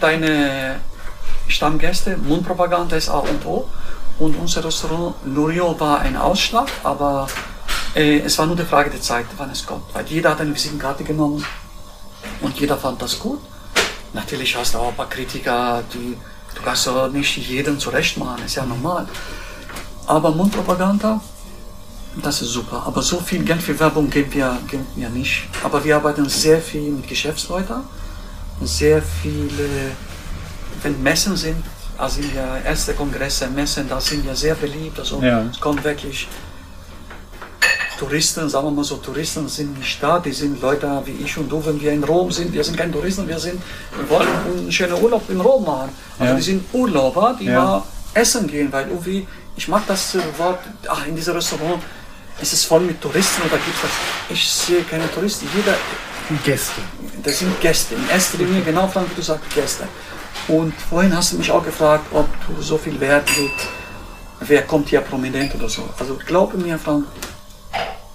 deine 0.00 0.76
Stammgäste, 1.46 2.16
Mundpropaganda 2.16 2.96
ist 2.96 3.08
A 3.08 3.18
und 3.18 3.44
O. 3.46 3.68
Und 4.18 4.34
unser 4.36 4.64
Restaurant 4.64 5.14
Loriot 5.24 5.78
war 5.80 6.00
ein 6.00 6.16
Ausschlag, 6.16 6.68
aber 6.82 7.28
äh, 7.94 8.18
es 8.18 8.36
war 8.38 8.46
nur 8.46 8.56
die 8.56 8.64
Frage 8.64 8.90
der 8.90 9.00
Zeit, 9.00 9.26
wann 9.36 9.50
es 9.50 9.64
kommt. 9.64 9.84
Weil 9.94 10.04
jeder 10.06 10.30
hat 10.30 10.40
eine 10.40 10.54
Visitenkarte 10.54 11.04
genommen 11.04 11.44
und 12.40 12.58
jeder 12.58 12.76
fand 12.76 13.00
das 13.00 13.18
gut. 13.18 13.40
Natürlich 14.12 14.56
hast 14.56 14.74
du 14.74 14.78
auch 14.78 14.88
ein 14.88 14.96
paar 14.96 15.08
Kritiker, 15.08 15.82
die 15.94 16.16
du 16.54 16.62
kannst 16.62 16.86
doch 16.88 17.08
nicht 17.10 17.36
jeden 17.36 17.78
zurecht 17.78 18.16
machen, 18.18 18.44
ist 18.44 18.56
ja 18.56 18.64
normal. 18.64 19.06
Aber 20.06 20.32
Mundpropaganda, 20.32 21.20
das 22.16 22.42
ist 22.42 22.50
super. 22.50 22.82
Aber 22.86 23.02
so 23.02 23.18
viel 23.20 23.44
Geld 23.44 23.62
für 23.62 23.78
Werbung 23.78 24.08
geben 24.10 24.32
wir, 24.34 24.58
geben 24.68 24.86
wir 24.96 25.08
nicht. 25.10 25.44
Aber 25.62 25.84
wir 25.84 25.96
arbeiten 25.96 26.28
sehr 26.28 26.60
viel 26.60 26.90
mit 26.90 27.06
Geschäftsleuten. 27.08 27.82
Sehr 28.62 29.00
viele, 29.02 29.92
wenn 30.82 31.00
Messen 31.02 31.36
sind, 31.36 31.64
da 31.96 32.08
sind 32.08 32.34
ja 32.34 32.58
erste 32.58 32.94
Kongresse, 32.94 33.46
Messen, 33.48 33.88
da 33.88 34.00
sind 34.00 34.24
wir 34.24 34.34
sehr 34.34 34.54
beliebt. 34.54 34.98
Also 34.98 35.20
Ja. 35.22 35.42
es 35.50 35.60
kommen 35.60 35.82
wirklich 35.84 36.26
Touristen, 37.98 38.48
sagen 38.48 38.66
wir 38.68 38.70
mal 38.70 38.84
so, 38.84 38.96
Touristen 38.96 39.48
sind 39.48 39.76
nicht 39.78 40.00
da, 40.00 40.20
die 40.20 40.30
sind 40.32 40.60
Leute 40.62 41.02
wie 41.04 41.24
ich 41.24 41.36
und 41.36 41.48
du, 41.50 41.64
wenn 41.66 41.80
wir 41.80 41.90
in 41.92 42.04
Rom 42.04 42.30
sind, 42.30 42.52
wir 42.52 42.62
sind 42.62 42.76
keine 42.76 42.92
Touristen, 42.92 43.26
wir 43.26 43.38
sind, 43.40 43.60
wir 43.96 44.08
wollen 44.08 44.28
einen 44.46 44.70
schönen 44.70 45.02
Urlaub 45.02 45.28
in 45.28 45.40
Rom 45.40 45.64
machen. 45.64 45.90
Also 46.18 46.30
Ja. 46.32 46.36
die 46.36 46.42
sind 46.42 46.64
Urlauber, 46.72 47.36
die 47.40 47.46
Ja. 47.46 47.60
mal 47.64 47.82
essen 48.14 48.46
gehen, 48.46 48.72
weil 48.72 48.86
irgendwie, 48.88 49.26
ich 49.56 49.66
mag 49.66 49.82
das 49.88 50.16
Wort, 50.36 50.60
ach, 50.88 51.06
in 51.08 51.16
diesem 51.16 51.34
Restaurant 51.34 51.82
ist 52.40 52.52
es 52.52 52.64
voll 52.64 52.80
mit 52.80 53.00
Touristen 53.00 53.42
oder 53.42 53.56
gibt 53.56 53.76
es, 53.82 54.34
ich 54.34 54.48
sehe 54.48 54.82
keine 54.82 55.10
Touristen, 55.12 55.48
jeder, 55.54 55.76
Gäste. 56.44 56.82
das 57.22 57.38
sind 57.38 57.58
Gäste, 57.60 57.94
in 57.94 58.08
erster 58.10 58.38
Linie, 58.38 58.62
genau 58.62 58.86
Frank, 58.86 59.10
wie 59.10 59.14
du 59.14 59.22
sagst, 59.22 59.48
Gäste. 59.54 59.88
Und 60.46 60.74
vorhin 60.88 61.16
hast 61.16 61.32
du 61.32 61.38
mich 61.38 61.50
auch 61.50 61.64
gefragt, 61.64 62.04
ob 62.12 62.28
du 62.46 62.60
so 62.62 62.76
viel 62.76 63.00
Wert 63.00 63.28
legst, 63.36 63.66
wer 64.40 64.62
kommt 64.62 64.90
hier 64.90 65.00
prominent 65.00 65.54
oder 65.54 65.68
so. 65.68 65.88
Also 65.98 66.18
glaube 66.26 66.58
mir, 66.58 66.78
Frank, 66.78 67.06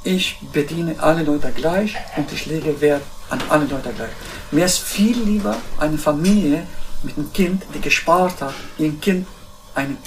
ich 0.03 0.38
bediene 0.51 0.95
alle 0.99 1.23
Leute 1.23 1.51
gleich 1.51 1.95
und 2.17 2.31
ich 2.31 2.45
lege 2.45 2.79
Wert 2.81 3.01
an 3.29 3.41
alle 3.49 3.65
Leute 3.65 3.91
gleich. 3.95 4.12
Mir 4.51 4.65
ist 4.65 4.79
viel 4.79 5.17
lieber 5.17 5.57
eine 5.79 5.97
Familie 5.97 6.67
mit 7.03 7.17
einem 7.17 7.31
Kind, 7.33 7.63
die 7.73 7.81
gespart 7.81 8.41
hat, 8.41 8.53
ihrem 8.77 8.99
Kind 9.01 9.27
einen 9.75 9.97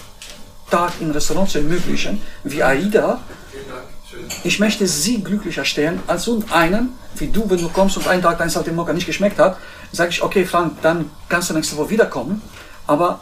Tag 0.71 0.93
im 1.01 1.11
Restaurant 1.11 1.51
zu 1.51 1.59
ermöglichen, 1.59 2.21
wie 2.45 2.63
Aida. 2.63 3.21
Ich 4.45 4.59
möchte 4.59 4.87
sie 4.87 5.23
glücklicher 5.23 5.65
stellen 5.65 6.01
als 6.07 6.29
einen, 6.51 6.91
wie 7.17 7.29
du, 7.29 7.49
wenn 7.49 7.59
du 7.59 7.69
kommst 7.69 7.97
und 7.97 8.07
einen 8.09 8.23
Tag 8.23 8.39
dein 8.39 8.51
Saltimbocca 8.51 8.93
nicht 8.93 9.07
geschmeckt 9.07 9.39
hat, 9.39 9.57
sage 9.93 10.11
ich, 10.11 10.23
okay 10.23 10.45
Frank, 10.45 10.83
dann 10.83 11.11
kannst 11.29 11.51
du 11.51 11.55
nächste 11.55 11.77
Woche 11.77 11.91
wiederkommen, 11.91 12.43
aber 12.87 13.21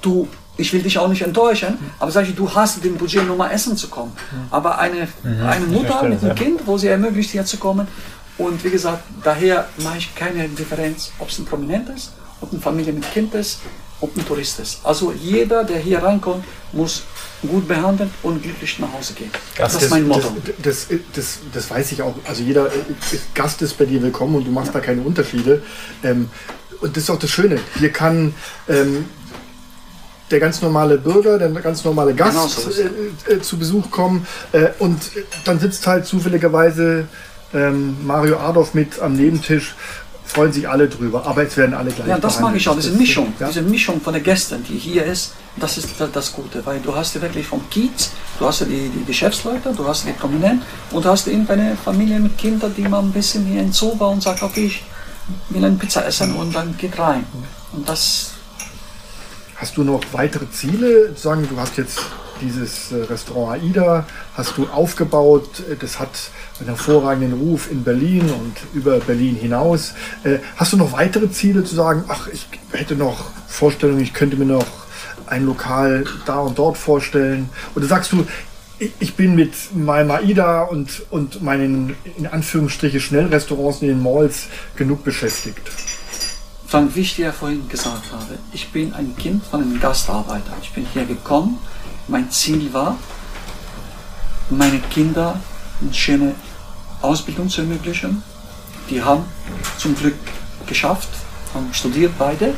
du, 0.00 0.28
ich 0.56 0.72
will 0.72 0.82
dich 0.82 0.98
auch 0.98 1.08
nicht 1.08 1.22
enttäuschen, 1.22 1.78
aber 1.98 2.10
sag 2.10 2.28
ich, 2.28 2.34
du 2.34 2.52
hast 2.54 2.84
den 2.84 2.96
Budget, 2.96 3.26
nur 3.26 3.36
mal 3.36 3.50
essen 3.50 3.76
zu 3.76 3.88
kommen. 3.88 4.12
Aber 4.50 4.78
eine, 4.78 5.08
eine 5.24 5.66
Mutter 5.66 6.02
mit 6.02 6.22
einem 6.22 6.34
Kind, 6.34 6.66
wo 6.66 6.76
sie 6.76 6.88
ermöglicht, 6.88 7.30
hier 7.30 7.44
zu 7.44 7.56
kommen. 7.56 7.88
Und 8.38 8.62
wie 8.64 8.70
gesagt, 8.70 9.04
daher 9.22 9.68
mache 9.78 9.98
ich 9.98 10.14
keine 10.14 10.48
Differenz, 10.48 11.12
ob 11.18 11.28
es 11.28 11.38
ein 11.38 11.44
Prominent 11.44 11.88
ist, 11.90 12.12
ob 12.40 12.52
eine 12.52 12.60
Familie 12.60 12.92
mit 12.92 13.10
Kind 13.12 13.34
ist, 13.34 13.60
ob 14.02 14.16
ein 14.16 14.26
Tourist 14.26 14.60
ist. 14.60 14.80
Also 14.84 15.12
jeder, 15.12 15.64
der 15.64 15.78
hier 15.78 16.02
reinkommt, 16.02 16.44
muss 16.72 17.04
gut 17.40 17.66
behandelt 17.66 18.10
und 18.22 18.42
glücklich 18.42 18.78
nach 18.78 18.92
Hause 18.92 19.14
gehen. 19.14 19.30
Das, 19.56 19.74
ist 19.74 19.90
mein 19.90 20.06
Motto. 20.06 20.36
Das, 20.62 20.88
das, 20.88 20.98
das, 21.14 21.38
das 21.52 21.70
weiß 21.70 21.92
ich 21.92 22.02
auch. 22.02 22.14
Also 22.24 22.42
jeder 22.42 22.70
Gast 23.34 23.62
ist 23.62 23.78
bei 23.78 23.84
dir 23.84 24.02
willkommen 24.02 24.36
und 24.36 24.46
du 24.46 24.50
machst 24.50 24.74
da 24.74 24.80
keine 24.80 25.02
Unterschiede. 25.02 25.62
Ähm, 26.02 26.30
und 26.80 26.96
das 26.96 27.04
ist 27.04 27.10
auch 27.10 27.18
das 27.18 27.30
Schöne. 27.30 27.60
Hier 27.78 27.90
kann 27.90 28.34
ähm, 28.68 29.06
der 30.30 30.40
ganz 30.40 30.60
normale 30.62 30.98
Bürger, 30.98 31.38
der 31.38 31.48
ganz 31.50 31.84
normale 31.84 32.14
Gast 32.14 32.32
Genau 32.32 32.46
so 32.46 32.70
äh, 32.70 33.34
äh, 33.34 33.40
zu 33.40 33.58
Besuch 33.58 33.90
kommen 33.90 34.26
äh, 34.52 34.68
und 34.78 35.00
dann 35.44 35.60
sitzt 35.60 35.86
halt 35.86 36.06
zufälligerweise 36.06 37.06
ähm, 37.54 37.96
Mario 38.04 38.38
Adolf 38.38 38.74
mit 38.74 38.98
am 39.00 39.14
Nebentisch. 39.14 39.74
Freuen 40.32 40.52
sich 40.52 40.68
alle 40.68 40.88
drüber, 40.88 41.26
aber 41.26 41.42
es 41.44 41.56
werden 41.56 41.74
alle 41.74 41.90
gleich 41.90 42.08
Ja, 42.08 42.18
das 42.18 42.40
mag 42.40 42.54
ich 42.56 42.68
auch, 42.68 42.74
diese 42.76 42.92
Mischung, 42.92 43.32
ja. 43.38 43.48
diese 43.48 43.62
Mischung 43.62 44.00
von 44.00 44.14
den 44.14 44.22
Gästen, 44.22 44.64
die 44.64 44.78
hier 44.78 45.04
ist, 45.04 45.32
das 45.56 45.76
ist 45.78 45.88
da- 45.98 46.06
das 46.06 46.32
Gute, 46.32 46.64
weil 46.64 46.80
du 46.80 46.94
hast 46.94 47.20
wirklich 47.20 47.46
vom 47.46 47.68
Kiez, 47.70 48.10
du 48.38 48.46
hast 48.46 48.60
die, 48.62 48.88
die 48.88 49.04
Geschäftsleute, 49.06 49.72
du 49.76 49.86
hast 49.86 50.06
die 50.06 50.12
Prominenten 50.12 50.62
und 50.90 51.04
du 51.04 51.08
hast 51.10 51.26
irgendeine 51.26 51.76
Familie 51.84 52.18
mit 52.18 52.36
Kindern, 52.38 52.72
die 52.76 52.82
mal 52.88 53.00
ein 53.00 53.12
bisschen 53.12 53.44
hier 53.46 53.60
in 53.60 53.72
Zoo 53.72 53.98
war 54.00 54.10
und 54.10 54.22
sagt, 54.22 54.42
okay, 54.42 54.66
ich 54.66 54.82
will 55.50 55.64
eine 55.64 55.76
Pizza 55.76 56.04
essen 56.06 56.34
und 56.34 56.54
dann 56.54 56.76
geht 56.78 56.98
rein. 56.98 57.24
Und 57.72 57.88
das, 57.88 58.30
Hast 59.56 59.76
du 59.76 59.84
noch 59.84 60.00
weitere 60.12 60.50
Ziele? 60.50 61.14
Sagen, 61.14 61.46
du 61.48 61.56
hast 61.60 61.76
jetzt 61.76 62.00
dieses 62.42 62.92
äh, 62.92 62.96
Restaurant 63.04 63.62
AIDA, 63.62 64.04
hast 64.34 64.56
du 64.58 64.66
aufgebaut, 64.66 65.60
äh, 65.70 65.76
das 65.76 65.98
hat 65.98 66.10
einen 66.58 66.68
hervorragenden 66.68 67.38
Ruf 67.38 67.70
in 67.70 67.82
Berlin 67.84 68.22
und 68.30 68.56
über 68.74 68.98
Berlin 68.98 69.36
hinaus. 69.36 69.94
Äh, 70.24 70.38
Hast 70.56 70.72
du 70.72 70.76
noch 70.76 70.92
weitere 70.92 71.30
Ziele 71.30 71.64
zu 71.64 71.74
sagen, 71.74 72.04
ach, 72.08 72.28
ich 72.28 72.46
hätte 72.72 72.96
noch 72.96 73.30
Vorstellungen, 73.46 74.00
ich 74.02 74.12
könnte 74.12 74.36
mir 74.36 74.44
noch 74.46 74.66
ein 75.26 75.46
Lokal 75.46 76.04
da 76.26 76.40
und 76.40 76.58
dort 76.58 76.76
vorstellen? 76.76 77.48
Oder 77.74 77.86
sagst 77.86 78.12
du, 78.12 78.26
ich- 78.98 79.14
bin 79.14 79.34
mit 79.36 79.52
meinem 79.76 80.10
AIDA 80.10 80.62
und, 80.62 81.02
und 81.10 81.42
meinen 81.42 81.94
in 82.16 82.26
Anführungsstriche 82.26 82.98
Schnellrestaurants 83.00 83.80
in 83.82 83.88
den 83.88 84.02
Malls 84.02 84.46
genug 84.74 85.04
beschäftigt? 85.04 85.60
Frank, 86.66 86.96
wie 86.96 87.00
ich 87.02 87.14
dir 87.16 87.32
vorhin 87.32 87.68
gesagt 87.68 88.10
habe, 88.12 88.38
ich 88.52 88.70
bin 88.72 88.94
ein 88.94 89.14
Kind 89.16 89.44
von 89.44 89.60
einem 89.60 89.78
Gastarbeiter. 89.78 90.54
Ich 90.62 90.72
bin 90.72 90.86
hier 90.92 91.04
gekommen, 91.04 91.58
mein 92.08 92.30
Ziel 92.30 92.72
war, 92.72 92.96
meine 94.50 94.78
Kinder 94.90 95.40
eine 95.80 95.94
schöne 95.94 96.34
Ausbildung 97.00 97.48
zu 97.48 97.62
ermöglichen. 97.62 98.22
Die 98.90 99.02
haben 99.02 99.24
zum 99.78 99.94
Glück 99.94 100.14
geschafft, 100.66 101.08
haben 101.54 101.68
studiert 101.72 102.12
beide. 102.18 102.54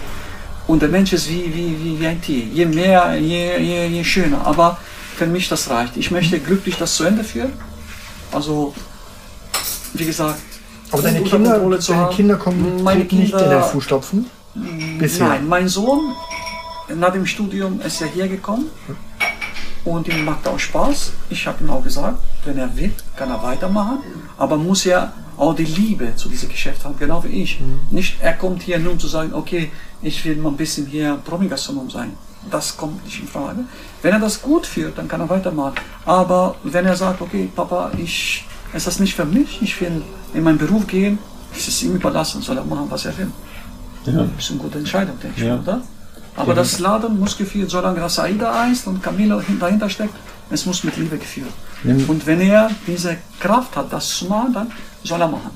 Und 0.66 0.80
der 0.80 0.88
Mensch 0.88 1.12
ist 1.12 1.28
wie, 1.28 1.44
wie, 1.54 1.76
wie, 1.82 2.00
wie 2.00 2.06
ein 2.06 2.20
Tier. 2.22 2.44
Je 2.44 2.64
mehr, 2.64 3.14
je, 3.16 3.58
je, 3.58 3.86
je 3.86 4.04
schöner. 4.04 4.46
Aber 4.46 4.78
für 5.16 5.26
mich 5.26 5.48
das 5.48 5.68
reicht. 5.68 5.96
Ich 5.96 6.10
möchte 6.10 6.40
glücklich 6.40 6.76
das 6.78 6.96
zu 6.96 7.04
Ende 7.04 7.22
führen. 7.22 7.52
Also, 8.32 8.74
wie 9.92 10.06
gesagt, 10.06 10.40
Aber 10.90 11.02
deine 11.02 11.22
Kinder, 11.22 11.58
deine. 11.58 12.08
Kinder 12.08 12.36
kommen 12.36 12.82
Meine 12.82 13.00
treten 13.00 13.18
nicht 13.18 13.32
in 13.32 13.38
Kinder- 13.38 13.60
den 13.60 13.70
Fußstapfen? 13.70 14.30
Bisher. 14.98 15.28
Nein, 15.28 15.48
mein 15.48 15.68
Sohn 15.68 16.12
nach 16.94 17.12
dem 17.12 17.26
Studium 17.26 17.80
ist 17.80 18.00
er 18.00 18.08
hier 18.08 18.28
gekommen 18.28 18.66
und 19.84 20.08
ihm 20.08 20.24
macht 20.24 20.46
auch 20.48 20.58
Spaß. 20.58 21.12
Ich 21.30 21.46
habe 21.46 21.62
ihm 21.62 21.70
auch 21.70 21.82
gesagt, 21.82 22.18
wenn 22.44 22.58
er 22.58 22.74
will, 22.76 22.92
kann 23.16 23.30
er 23.30 23.42
weitermachen, 23.42 23.98
aber 24.38 24.56
muss 24.56 24.84
ja 24.84 25.12
auch 25.36 25.54
die 25.54 25.64
Liebe 25.64 26.14
zu 26.16 26.28
diesem 26.28 26.48
Geschäft 26.48 26.84
haben, 26.84 26.96
genau 26.98 27.22
wie 27.24 27.42
ich. 27.42 27.60
Nicht, 27.90 28.16
er 28.20 28.34
kommt 28.34 28.62
hier 28.62 28.78
nur 28.78 28.92
um 28.92 28.98
zu 29.00 29.08
sagen, 29.08 29.32
okay, 29.34 29.70
ich 30.02 30.24
will 30.24 30.36
mal 30.36 30.50
ein 30.50 30.56
bisschen 30.56 30.86
hier 30.86 31.18
Promi-Gastronom 31.24 31.90
sein. 31.90 32.12
Das 32.50 32.76
kommt 32.76 33.02
nicht 33.04 33.20
in 33.20 33.26
Frage. 33.26 33.60
Wenn 34.02 34.12
er 34.12 34.20
das 34.20 34.40
gut 34.42 34.66
führt, 34.66 34.98
dann 34.98 35.08
kann 35.08 35.20
er 35.20 35.28
weitermachen. 35.30 35.74
Aber 36.04 36.54
wenn 36.62 36.84
er 36.84 36.94
sagt, 36.94 37.20
okay, 37.22 37.48
Papa, 37.54 37.90
ich, 37.96 38.44
ist 38.74 38.86
das 38.86 39.00
nicht 39.00 39.14
für 39.14 39.24
mich, 39.24 39.60
ich 39.62 39.80
will 39.80 40.02
in 40.34 40.42
meinen 40.44 40.58
Beruf 40.58 40.86
gehen, 40.86 41.18
ist 41.56 41.68
es 41.68 41.82
ihm 41.82 41.94
überlassen, 41.94 42.42
soll 42.42 42.58
er 42.58 42.64
machen, 42.64 42.86
was 42.90 43.04
er 43.06 43.16
will. 43.16 43.30
Das 44.04 44.14
ist 44.38 44.50
eine 44.50 44.60
gute 44.60 44.78
Entscheidung, 44.78 45.18
denke 45.20 45.40
ich, 45.40 45.46
Ja. 45.46 45.58
oder? 45.58 45.80
Aber 46.36 46.54
das 46.54 46.78
Laden 46.80 47.18
muss 47.18 47.36
geführt, 47.36 47.70
solange 47.70 48.00
das 48.00 48.18
Aida 48.18 48.64
heißt 48.64 48.86
und 48.86 49.02
Camilo 49.02 49.40
dahinter 49.60 49.88
steckt, 49.88 50.14
es 50.50 50.66
muss 50.66 50.84
mit 50.84 50.96
Liebe 50.96 51.16
geführt. 51.16 51.50
Und 51.84 52.26
wenn 52.26 52.40
er 52.40 52.70
diese 52.86 53.16
Kraft 53.40 53.76
hat, 53.76 53.92
das 53.92 54.08
zu 54.08 54.26
machen, 54.26 54.52
dann 54.52 54.72
soll 55.02 55.20
er 55.20 55.28
machen. 55.28 55.50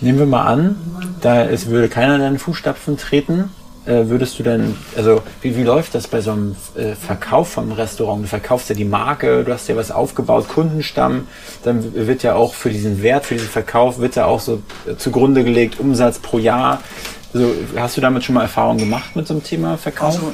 Nehmen 0.00 0.18
wir 0.18 0.26
mal 0.26 0.44
an, 0.44 0.76
da 1.20 1.44
es 1.44 1.66
würde 1.66 1.88
keiner 1.88 2.16
in 2.16 2.20
deinen 2.20 2.38
Fußstapfen 2.38 2.98
treten, 2.98 3.50
äh, 3.86 4.08
würdest 4.08 4.38
du 4.38 4.42
dann, 4.42 4.76
also 4.96 5.22
wie, 5.42 5.56
wie 5.56 5.62
läuft 5.62 5.94
das 5.94 6.08
bei 6.08 6.20
so 6.20 6.32
einem 6.32 6.56
äh, 6.74 6.94
Verkauf 6.94 7.52
vom 7.52 7.70
Restaurant? 7.70 8.24
Du 8.24 8.28
verkaufst 8.28 8.68
ja 8.68 8.74
die 8.74 8.84
Marke, 8.84 9.44
du 9.44 9.52
hast 9.52 9.68
ja 9.68 9.76
was 9.76 9.90
aufgebaut, 9.90 10.48
Kundenstamm, 10.48 11.28
dann 11.62 11.94
wird 11.94 12.22
ja 12.24 12.34
auch 12.34 12.54
für 12.54 12.70
diesen 12.70 13.02
Wert, 13.02 13.26
für 13.26 13.34
diesen 13.34 13.48
Verkauf, 13.48 13.98
wird 13.98 14.16
ja 14.16 14.26
auch 14.26 14.40
so 14.40 14.60
äh, 14.86 14.96
zugrunde 14.96 15.44
gelegt, 15.44 15.78
Umsatz 15.78 16.18
pro 16.18 16.38
Jahr. 16.38 16.82
Also, 17.34 17.54
hast 17.76 17.96
du 17.96 18.00
damit 18.00 18.24
schon 18.24 18.34
mal 18.34 18.42
Erfahrung 18.42 18.78
gemacht 18.78 19.14
mit 19.14 19.26
so 19.26 19.34
einem 19.34 19.42
Thema 19.42 19.76
Verkauf? 19.76 20.14
Also 20.14 20.32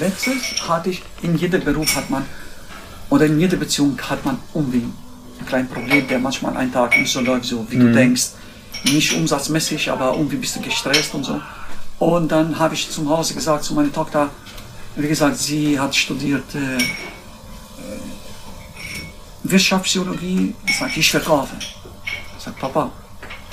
letztes 0.00 0.68
hatte 0.68 0.90
ich, 0.90 1.02
in 1.22 1.36
jedem 1.36 1.62
Beruf 1.62 1.94
hat 1.96 2.08
man, 2.10 2.24
oder 3.10 3.26
in 3.26 3.38
jeder 3.38 3.56
Beziehung 3.56 3.98
hat 4.00 4.24
man 4.24 4.38
irgendwie 4.54 4.84
ein 5.40 5.46
kleines 5.46 5.70
Problem, 5.70 6.06
der 6.08 6.18
manchmal 6.18 6.56
einen 6.56 6.72
Tag 6.72 6.96
nicht 6.98 7.12
so 7.12 7.20
läuft, 7.20 7.44
so 7.44 7.66
wie 7.70 7.76
du 7.76 7.92
denkst. 7.92 8.30
Nicht 8.84 9.12
umsatzmäßig, 9.12 9.90
aber 9.90 10.14
irgendwie 10.14 10.36
bist 10.36 10.56
du 10.56 10.60
gestresst 10.60 11.14
und 11.14 11.24
so. 11.24 11.40
Und 11.98 12.32
dann 12.32 12.58
habe 12.58 12.74
ich 12.74 12.90
zum 12.90 13.08
Hause 13.08 13.34
gesagt 13.34 13.62
zu 13.64 13.74
meiner 13.74 13.92
Tochter, 13.92 14.30
wie 14.96 15.08
gesagt, 15.08 15.36
sie 15.36 15.78
hat 15.78 15.94
studiert 15.94 16.54
äh, 16.54 16.58
äh, 16.58 16.80
Wirtschaftspsychologie. 19.44 20.54
Ich 20.66 20.78
sage, 20.78 20.92
ich 20.96 21.10
verkaufe. 21.10 21.54
Ich 22.36 22.44
sage, 22.44 22.56
Papa, 22.58 22.90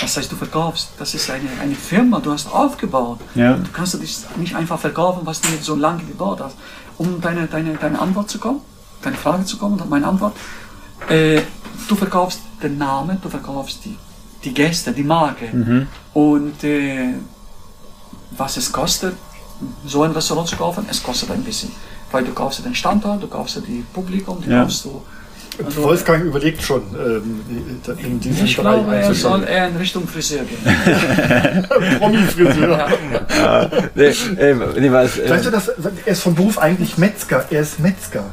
was 0.01 0.15
heißt 0.17 0.31
du 0.31 0.35
verkaufst? 0.35 0.89
Das 0.97 1.13
ist 1.13 1.29
eine, 1.29 1.49
eine 1.61 1.75
Firma, 1.75 2.19
du 2.19 2.31
hast 2.31 2.51
aufgebaut. 2.51 3.19
Ja. 3.35 3.53
Du 3.53 3.69
kannst 3.71 4.01
dich 4.01 4.17
nicht 4.37 4.55
einfach 4.55 4.79
verkaufen, 4.79 5.21
was 5.25 5.41
du 5.41 5.49
jetzt 5.49 5.65
so 5.65 5.75
lange 5.75 6.03
gebaut 6.03 6.39
hast. 6.41 6.55
Um 6.97 7.19
deine, 7.21 7.47
deine, 7.47 7.75
deine 7.75 7.99
Antwort 7.99 8.29
zu 8.29 8.39
kommen, 8.39 8.61
deine 9.01 9.15
Frage 9.17 9.45
zu 9.45 9.57
kommen, 9.57 9.81
meine 9.89 10.07
Antwort. 10.07 10.35
Äh, 11.09 11.41
du 11.87 11.95
verkaufst 11.95 12.41
den 12.61 12.77
Namen, 12.77 13.17
du 13.21 13.29
verkaufst 13.29 13.85
die, 13.85 13.97
die 14.43 14.53
Gäste, 14.53 14.91
die 14.91 15.03
Marke. 15.03 15.87
Und 16.13 16.63
äh, 16.63 17.13
was 18.31 18.57
es 18.57 18.71
kostet, 18.71 19.15
so 19.85 20.03
ein 20.03 20.11
Restaurant 20.11 20.47
zu 20.47 20.55
kaufen, 20.55 20.85
es 20.89 21.01
kostet 21.03 21.31
ein 21.31 21.43
bisschen. 21.43 21.71
Weil 22.11 22.23
du 22.23 22.31
kaufst 22.33 22.63
den 22.63 22.73
Standort, 22.75 23.21
du 23.21 23.27
kaufst 23.27 23.61
die 23.67 23.83
Publikum, 23.93 24.41
du 24.41 24.49
Ja. 24.49 24.63
kaufst 24.63 24.85
du. 24.85 25.01
Also, 25.65 25.83
Wolfgang 25.83 26.23
überlegt 26.23 26.61
schon, 26.61 26.81
ähm, 26.95 27.41
in 28.01 28.19
diesen 28.21 28.45
ich 28.45 28.55
Bereich 28.55 28.75
glaube, 28.83 28.95
er 28.95 29.13
soll 29.13 29.43
eher 29.43 29.67
in 29.67 29.75
Richtung 29.75 30.07
Friseur 30.07 30.43
gehen. 30.43 31.67
Promi-Friseur. 31.99 32.87
Ja. 33.37 33.69
nee, 33.95 34.03
äh, 34.05 34.55
nee, 34.79 34.91
was, 34.91 35.17
äh, 35.17 35.29
Weißt 35.29 35.45
du, 35.45 35.51
dass, 35.51 35.67
er 35.67 36.07
ist 36.07 36.21
von 36.21 36.35
Beruf 36.35 36.57
eigentlich 36.57 36.97
Metzger. 36.97 37.45
Er 37.49 37.61
ist 37.61 37.79
Metzger 37.79 38.23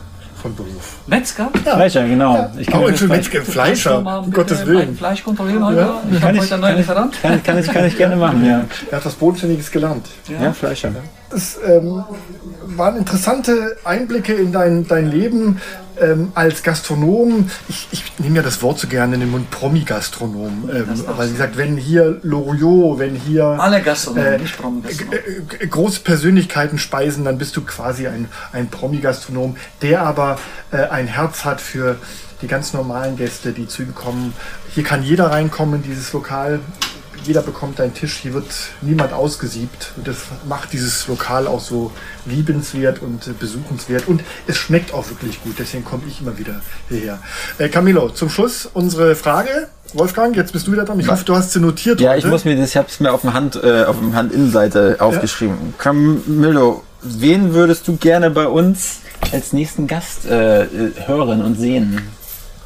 von 0.40 0.54
Beruf. 0.54 0.96
Metzger? 1.06 1.50
Fleischer, 1.64 2.06
genau. 2.06 2.50
Ich 2.58 2.66
kann 2.68 2.82
Oh, 2.84 2.88
das 2.88 3.00
Metzger, 3.02 3.42
Fleischer, 3.42 4.00
mal 4.02 4.18
um 4.18 4.30
Gottes 4.30 4.64
Willen. 4.66 4.96
Fleisch 4.96 5.24
kontrollieren 5.24 5.64
heute? 5.64 5.80
Ja. 5.80 6.02
Ich 6.08 6.20
Kann 6.20 6.22
habe 6.28 6.36
ich- 6.36 6.42
heute 6.42 6.54
einen 6.54 6.62
neuen 6.62 6.76
Lieferant. 6.76 7.22
kann, 7.22 7.42
kann, 7.42 7.58
ich, 7.58 7.66
kann 7.66 7.86
ich 7.86 7.96
gerne 7.96 8.16
machen, 8.16 8.44
ja. 8.46 8.64
Er 8.90 8.98
hat 8.98 9.06
was 9.06 9.14
Bodenständiges 9.14 9.70
gelernt. 9.70 10.06
Ja, 10.40 10.52
Fleischer. 10.52 10.90
Das 11.30 11.58
ähm, 11.66 12.04
waren 12.76 12.96
interessante 12.98 13.76
Einblicke 13.84 14.34
in 14.34 14.52
dein, 14.52 14.86
dein 14.86 15.10
Leben 15.10 15.60
ähm, 16.00 16.32
als 16.34 16.62
Gastronom. 16.62 17.50
Ich, 17.68 17.88
ich 17.90 18.04
nehme 18.18 18.36
ja 18.36 18.42
das 18.42 18.62
Wort 18.62 18.78
so 18.78 18.88
gerne 18.88 19.14
in 19.14 19.20
den 19.20 19.30
Mund, 19.30 19.50
Promi-Gastronom. 19.50 20.70
Ähm, 20.72 20.86
weil, 21.16 21.28
wie 21.28 21.32
gesagt, 21.32 21.56
wenn 21.56 21.76
hier 21.76 22.18
Loriot, 22.22 22.98
wenn 22.98 23.14
hier 23.14 23.44
Alle 23.44 23.80
Gastronomen, 23.82 24.32
Äh, 24.34 24.38
nicht 24.38 24.56
Promi-Gastronomen. 24.58 25.18
äh, 25.60 25.64
äh, 25.64 25.66
große 25.66 26.00
Persönlichkeiten 26.00 26.78
speisen, 26.78 27.24
dann 27.24 27.38
bist 27.38 27.56
du 27.56 27.62
quasi 27.62 28.06
ein, 28.06 28.28
ein 28.52 28.68
Promi-Gastronom, 28.68 29.56
der 29.82 30.02
aber 30.02 30.38
äh, 30.70 30.76
ein 30.88 31.06
Herz 31.06 31.44
hat 31.44 31.60
für 31.60 31.96
die 32.42 32.46
ganz 32.48 32.72
normalen 32.74 33.16
Gäste, 33.16 33.52
die 33.52 33.66
zu 33.66 33.82
ihm 33.82 33.94
kommen. 33.94 34.34
Hier 34.74 34.84
kann 34.84 35.02
jeder 35.02 35.30
reinkommen 35.30 35.76
in 35.76 35.82
dieses 35.82 36.12
Lokal. 36.12 36.60
Jeder 37.26 37.42
bekommt 37.42 37.80
einen 37.80 37.94
Tisch, 37.94 38.18
hier 38.22 38.34
wird 38.34 38.46
niemand 38.80 39.12
ausgesiebt. 39.12 39.92
Und 39.96 40.06
das 40.06 40.16
macht 40.48 40.72
dieses 40.72 41.08
Lokal 41.08 41.46
auch 41.46 41.60
so 41.60 41.92
liebenswert 42.24 43.02
und 43.02 43.26
äh, 43.26 43.32
besuchenswert. 43.38 44.08
Und 44.08 44.22
es 44.46 44.56
schmeckt 44.56 44.94
auch 44.94 45.08
wirklich 45.08 45.42
gut, 45.42 45.56
deswegen 45.58 45.84
komme 45.84 46.04
ich 46.08 46.20
immer 46.20 46.38
wieder 46.38 46.60
hierher. 46.88 47.18
Äh, 47.58 47.68
Camilo, 47.68 48.10
zum 48.10 48.30
Schluss 48.30 48.68
unsere 48.72 49.16
Frage. 49.16 49.68
Wolfgang, 49.94 50.36
jetzt 50.36 50.52
bist 50.52 50.66
du 50.66 50.72
wieder 50.72 50.84
dran. 50.84 50.98
Ich 51.00 51.08
hoffe, 51.08 51.24
du 51.24 51.34
hast 51.34 51.52
sie 51.52 51.60
notiert. 51.60 52.00
Ja, 52.00 52.10
heute. 52.10 52.18
ich 52.20 52.26
muss 52.26 52.44
mir 52.44 52.56
das, 52.56 52.70
ich 52.70 52.76
habe 52.76 52.88
es 52.88 53.00
mir 53.00 53.12
auf 53.12 53.20
dem 53.22 53.34
Hand, 53.34 53.56
äh, 53.62 53.84
auf 53.84 53.98
dem 53.98 54.14
Handinnenseite 54.14 54.96
aufgeschrieben. 55.00 55.74
Camillo, 55.78 56.82
Wen 57.08 57.54
würdest 57.54 57.86
du 57.86 57.96
gerne 57.96 58.30
bei 58.30 58.48
uns 58.48 59.00
als 59.32 59.52
nächsten 59.52 59.86
Gast 59.86 60.26
äh, 60.26 60.62
äh, 60.62 60.68
hören 61.06 61.42
und 61.42 61.56
sehen 61.56 62.02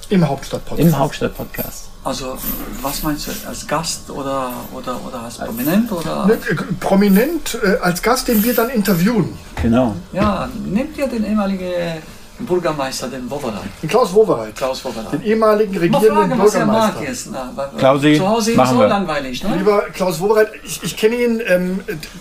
Im 0.09 0.27
Hauptstadtpodcast. 0.27 0.89
im 0.89 0.99
Hauptstadt-Podcast? 0.99 1.90
Also, 2.03 2.39
was 2.81 3.03
meinst 3.03 3.27
du, 3.27 3.31
als 3.47 3.67
Gast 3.67 4.09
oder, 4.11 4.53
oder, 4.73 4.99
oder 5.07 5.21
als 5.21 5.37
Prominent? 5.37 5.93
Oder? 5.93 6.27
Ne, 6.27 6.39
Prominent 6.81 7.59
äh, 7.63 7.77
als 7.83 8.01
Gast, 8.01 8.29
den 8.29 8.43
wir 8.43 8.55
dann 8.55 8.71
interviewen. 8.71 9.37
Genau. 9.61 9.95
Ja, 10.13 10.49
nehmt 10.65 10.97
ihr 10.97 11.07
den 11.09 11.27
ehemaligen 11.27 12.03
Bürgermeister, 12.47 13.09
den 13.09 13.31
Wowereit. 13.31 13.61
Den 13.83 13.89
Klaus 13.89 14.13
Wowereit. 14.15 14.55
Klaus 14.57 14.85
Wowereit. 14.85 15.13
Den 15.13 15.23
ehemaligen 15.23 15.73
Mal 15.75 15.81
regierenden 15.81 16.15
fragen, 16.31 16.39
was 16.39 16.55
er 16.55 16.67
mag 16.67 16.95
Bürgermeister. 16.99 17.03
jetzt. 17.11 17.29
Na, 17.33 17.69
Klausi, 17.79 18.17
zu 18.17 18.29
Hause 18.29 18.51
ist 18.53 18.57
machen 18.57 18.75
so 18.77 18.81
wir. 18.81 18.89
langweilig, 18.89 19.43
ne? 19.45 19.57
Lieber 19.57 19.83
Klaus 19.93 20.21
Wowereit, 20.21 20.49
ich, 20.65 20.83
ich 20.83 20.97
kenne 20.97 21.17
ihn, 21.17 21.43
ähm, 21.47 21.81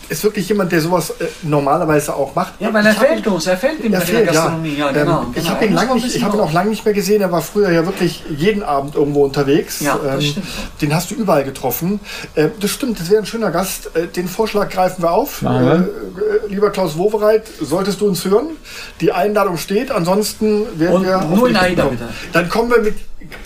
ist 0.09 0.23
wirklich 0.23 0.47
jemand, 0.49 0.71
der 0.71 0.81
sowas 0.81 1.11
äh, 1.19 1.25
normalerweise 1.43 2.13
auch 2.15 2.35
macht. 2.35 2.53
Ja, 2.59 2.73
weil 2.73 2.85
er 2.85 2.91
ihn- 3.17 3.25
uns, 3.27 3.47
er 3.47 3.57
fehlt 3.57 3.79
in 3.79 3.93
Er 3.93 3.99
der 3.99 4.07
fehlt, 4.07 4.25
ja. 4.25 4.31
Gastronomie. 4.33 4.75
Ja, 4.77 4.91
genau. 4.91 5.21
ähm, 5.21 5.27
ich 5.35 5.43
genau. 5.43 5.49
habe 5.55 5.65
ihn, 5.65 5.73
lang 5.73 5.87
mal 5.87 5.95
nicht, 5.95 6.15
ich 6.15 6.23
hab 6.23 6.33
ihn 6.33 6.39
auch 6.39 6.51
lange 6.53 6.69
nicht 6.71 6.83
mehr 6.85 6.93
gesehen. 6.93 7.21
Er 7.21 7.31
war 7.31 7.41
früher 7.41 7.71
ja 7.71 7.85
wirklich 7.85 8.23
jeden 8.35 8.63
Abend 8.63 8.95
irgendwo 8.95 9.23
unterwegs. 9.23 9.81
Ähm, 9.81 9.87
Ja, 9.87 9.97
das 10.03 10.25
stimmt. 10.25 10.45
Den 10.81 10.93
hast 10.95 11.11
du 11.11 11.15
überall 11.15 11.43
getroffen. 11.43 11.99
Äh, 12.35 12.49
das 12.59 12.71
stimmt, 12.71 12.99
das 12.99 13.09
wäre 13.09 13.21
ein 13.21 13.25
schöner 13.25 13.51
Gast. 13.51 13.95
Äh, 13.95 14.07
den 14.07 14.27
Vorschlag 14.27 14.69
greifen 14.69 15.01
wir 15.03 15.11
auf. 15.11 15.41
Äh, 15.43 15.45
äh, 15.45 15.83
lieber 16.49 16.69
Klaus 16.71 16.97
Wowereit, 16.97 17.43
solltest 17.61 18.01
du 18.01 18.07
uns 18.07 18.25
hören? 18.25 18.47
Die 19.01 19.11
Einladung 19.11 19.57
steht. 19.57 19.91
Ansonsten 19.91 20.08
werden 20.77 20.95
Und 20.97 21.05
wir. 21.05 21.21
nur 21.21 21.49
in 21.49 21.55
AIDA, 21.55 21.83
zukommen. 21.83 21.99
bitte. 21.99 22.13
Dann 22.33 22.49
kommen 22.49 22.71
wir 22.71 22.81
mit 22.81 22.95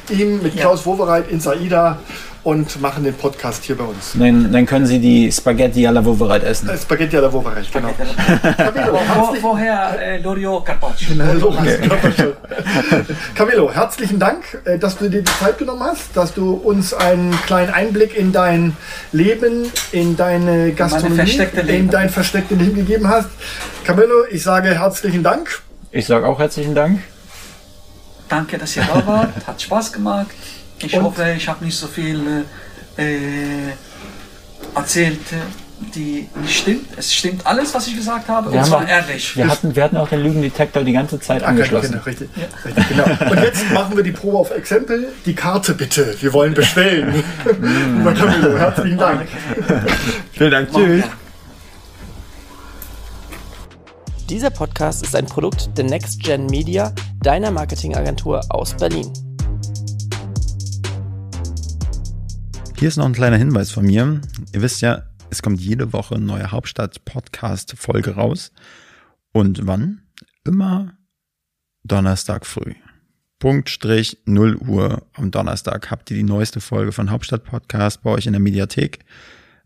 ihm, 0.10 0.42
mit 0.42 0.56
Ja. 0.56 0.62
Klaus 0.62 0.86
Wowereit 0.86 1.30
ins 1.30 1.48
AIDA 1.48 1.98
und 2.44 2.82
machen 2.82 3.06
den 3.06 3.14
Podcast 3.14 3.64
hier 3.64 3.78
bei 3.78 3.86
uns. 3.86 4.12
Dann, 4.16 4.52
dann 4.52 4.66
können 4.66 4.86
Sie 4.86 5.00
die 5.00 5.32
Spaghetti 5.32 5.88
alla 5.88 6.04
Wovereit 6.04 6.44
essen. 6.44 6.68
Äh, 6.70 6.78
Spaghetti 6.78 7.16
alla 7.16 7.32
Wowereit, 7.32 7.72
genau. 7.72 7.90
Camillo, 8.58 8.92
Wo, 8.94 8.98
herzlich, 9.00 9.44
woher 9.44 9.98
äh, 10.02 10.18
Loriot 10.20 10.66
Carpaccio? 10.66 11.16
Camillo, 13.36 13.72
herzlichen 13.74 14.20
Dank, 14.20 14.44
äh, 14.66 14.78
dass 14.78 14.98
du 14.98 15.10
dir 15.10 15.22
die 15.22 15.32
Zeit 15.40 15.58
genommen 15.58 15.84
hast, 15.84 16.16
dass 16.16 16.34
du 16.34 16.54
uns 16.54 16.94
einen 16.94 17.32
kleinen 17.46 17.74
Einblick 17.74 18.16
in 18.18 18.34
dein 18.34 18.76
Leben, 19.14 19.72
in 19.94 20.18
deine 20.18 20.74
Gastronomie, 20.74 21.40
in 21.68 21.90
dein 21.90 22.10
verstecktes 22.10 22.58
Leben 22.58 22.76
gegeben 22.76 23.08
hast. 23.08 23.30
Camillo, 23.86 24.26
ich 24.30 24.44
sage 24.44 24.70
herzlichen 24.78 25.24
Dank. 25.24 25.62
Ich 25.96 26.08
sage 26.08 26.26
auch 26.28 26.40
herzlichen 26.40 26.74
Dank. 26.74 27.02
Danke, 28.28 28.58
dass 28.58 28.76
ihr 28.76 28.84
da 28.84 29.06
wart. 29.08 29.30
Hat 29.46 29.62
Spaß 29.62 29.94
gemacht. 29.94 30.28
Ich 30.80 30.94
Und? 30.96 31.04
hoffe, 31.04 31.34
ich 31.38 31.48
habe 31.48 31.64
nicht 31.64 31.78
so 31.78 31.86
viel 31.88 32.46
äh, 32.98 33.70
erzählt, 34.76 35.20
äh, 35.32 35.36
die 35.94 36.28
nicht 36.42 36.58
stimmt. 36.62 36.88
Es 36.98 37.14
stimmt 37.14 37.46
alles, 37.46 37.74
was 37.76 37.86
ich 37.88 37.96
gesagt 37.96 38.28
habe. 38.28 38.52
Wir 38.52 38.60
und 38.60 38.66
zwar 38.66 38.84
auch- 38.84 38.88
ehrlich. 38.88 39.38
Wir 39.38 39.48
hatten, 39.48 39.76
wir 39.76 39.84
hatten 39.84 39.98
auch 39.98 40.08
den 40.10 40.22
Lügendetektor 40.24 40.84
die 40.84 40.94
ganze 40.94 41.20
Zeit 41.20 41.44
Ah, 41.44 41.52
genau, 41.52 41.62
angeschlossen. 41.64 42.00
richtig, 42.06 42.30
richtig, 42.66 42.88
genau. 42.90 43.06
Und 43.32 43.40
jetzt 43.44 43.70
machen 43.72 43.96
wir 43.96 44.04
die 44.04 44.12
Probe 44.14 44.38
auf 44.40 44.50
Exempel. 44.52 45.10
Die 45.28 45.36
Karte 45.36 45.76
bitte. 45.76 46.16
Wir 46.20 46.34
wollen 46.34 46.56
bestellen. 46.56 47.24
Camillo, 47.46 48.58
herzlichen 48.58 48.98
Dank. 48.98 49.28
Vielen 50.32 50.52
Dank. 50.52 50.72
Tschüss. 50.74 51.04
Dieser 54.30 54.50
Podcast 54.50 55.04
ist 55.04 55.16
ein 55.16 55.26
Produkt 55.26 55.78
der 55.78 55.84
Next 55.84 56.24
Gen 56.24 56.46
Media, 56.46 56.96
deiner 57.22 57.52
Marketingagentur 57.52 58.42
aus 58.50 58.76
Berlin. 58.76 59.12
Hier 62.78 62.88
ist 62.88 62.96
noch 62.96 63.06
ein 63.06 63.14
kleiner 63.14 63.38
Hinweis 63.38 63.72
von 63.72 63.86
mir. 63.86 64.22
Ihr 64.54 64.62
wisst 64.62 64.82
ja, 64.82 65.04
es 65.30 65.42
kommt 65.42 65.60
jede 65.60 65.92
Woche 65.92 66.16
eine 66.16 66.24
neue 66.24 66.52
Hauptstadt-Podcast-Folge 66.52 68.16
raus. 68.16 68.54
Und 69.34 69.68
wann? 69.68 70.04
Immer 70.46 70.98
Donnerstag 71.84 72.46
früh. 72.46 72.74
Punkt 73.40 73.70
Strich 73.70 74.20
0 74.26 74.56
Uhr 74.56 75.06
am 75.14 75.32
Donnerstag 75.32 75.92
habt 75.92 76.10
ihr 76.12 76.18
die 76.18 76.24
neueste 76.24 76.62
Folge 76.62 76.94
von 76.94 77.12
Hauptstadt 77.12 77.44
Podcast 77.44 78.04
bei 78.04 78.12
euch 78.12 78.26
in 78.26 78.32
der 78.32 78.40
Mediathek. 78.40 79.00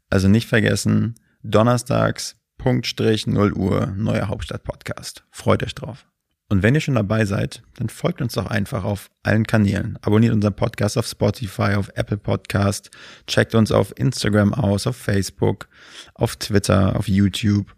Also 0.10 0.28
nicht 0.28 0.48
vergessen, 0.48 1.14
donnerstags 1.44 2.37
Punkt 2.58 2.88
Strich 2.88 3.28
0 3.28 3.54
Uhr 3.54 3.88
neuer 3.96 4.28
Hauptstadt 4.28 4.64
Podcast. 4.64 5.24
Freut 5.32 5.64
euch 5.64 5.76
drauf. 5.76 6.06
Und 6.50 6.64
wenn 6.64 6.76
ihr 6.76 6.82
schon 6.82 6.96
dabei 6.96 7.26
seid, 7.26 7.62
dann 7.76 7.90
folgt 7.90 8.22
uns 8.22 8.34
doch 8.34 8.48
einfach 8.48 8.84
auf 8.86 9.10
allen 9.24 9.46
Kanälen. 9.46 10.00
Abonniert 10.02 10.34
unseren 10.34 10.56
Podcast 10.56 10.98
auf 10.98 11.06
Spotify, 11.06 11.74
auf 11.76 11.92
Apple 11.96 12.18
Podcast, 12.18 12.90
checkt 13.28 13.54
uns 13.54 13.72
auf 13.72 13.94
Instagram 13.98 14.54
aus, 14.54 14.88
auf 14.88 14.96
Facebook, 14.96 15.68
auf 16.14 16.38
Twitter, 16.38 16.96
auf 16.96 17.08
YouTube. 17.10 17.76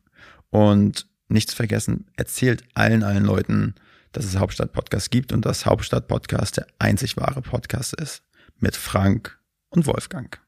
Und 0.52 1.08
nichts 1.30 1.54
vergessen, 1.54 2.06
erzählt 2.16 2.64
allen, 2.76 3.04
allen 3.04 3.26
Leuten, 3.26 3.76
dass 4.12 4.26
es 4.26 4.38
Hauptstadt 4.38 4.72
Podcast 4.72 5.10
gibt 5.10 5.32
und 5.32 5.46
dass 5.46 5.66
Hauptstadt 5.66 6.08
Podcast 6.08 6.58
der 6.58 6.68
einzig 6.78 7.18
wahre 7.18 7.42
Podcast 7.42 7.94
ist. 7.94 8.24
Mit 8.60 8.76
Frank 8.76 9.40
und 9.70 9.88
Wolfgang. 9.88 10.40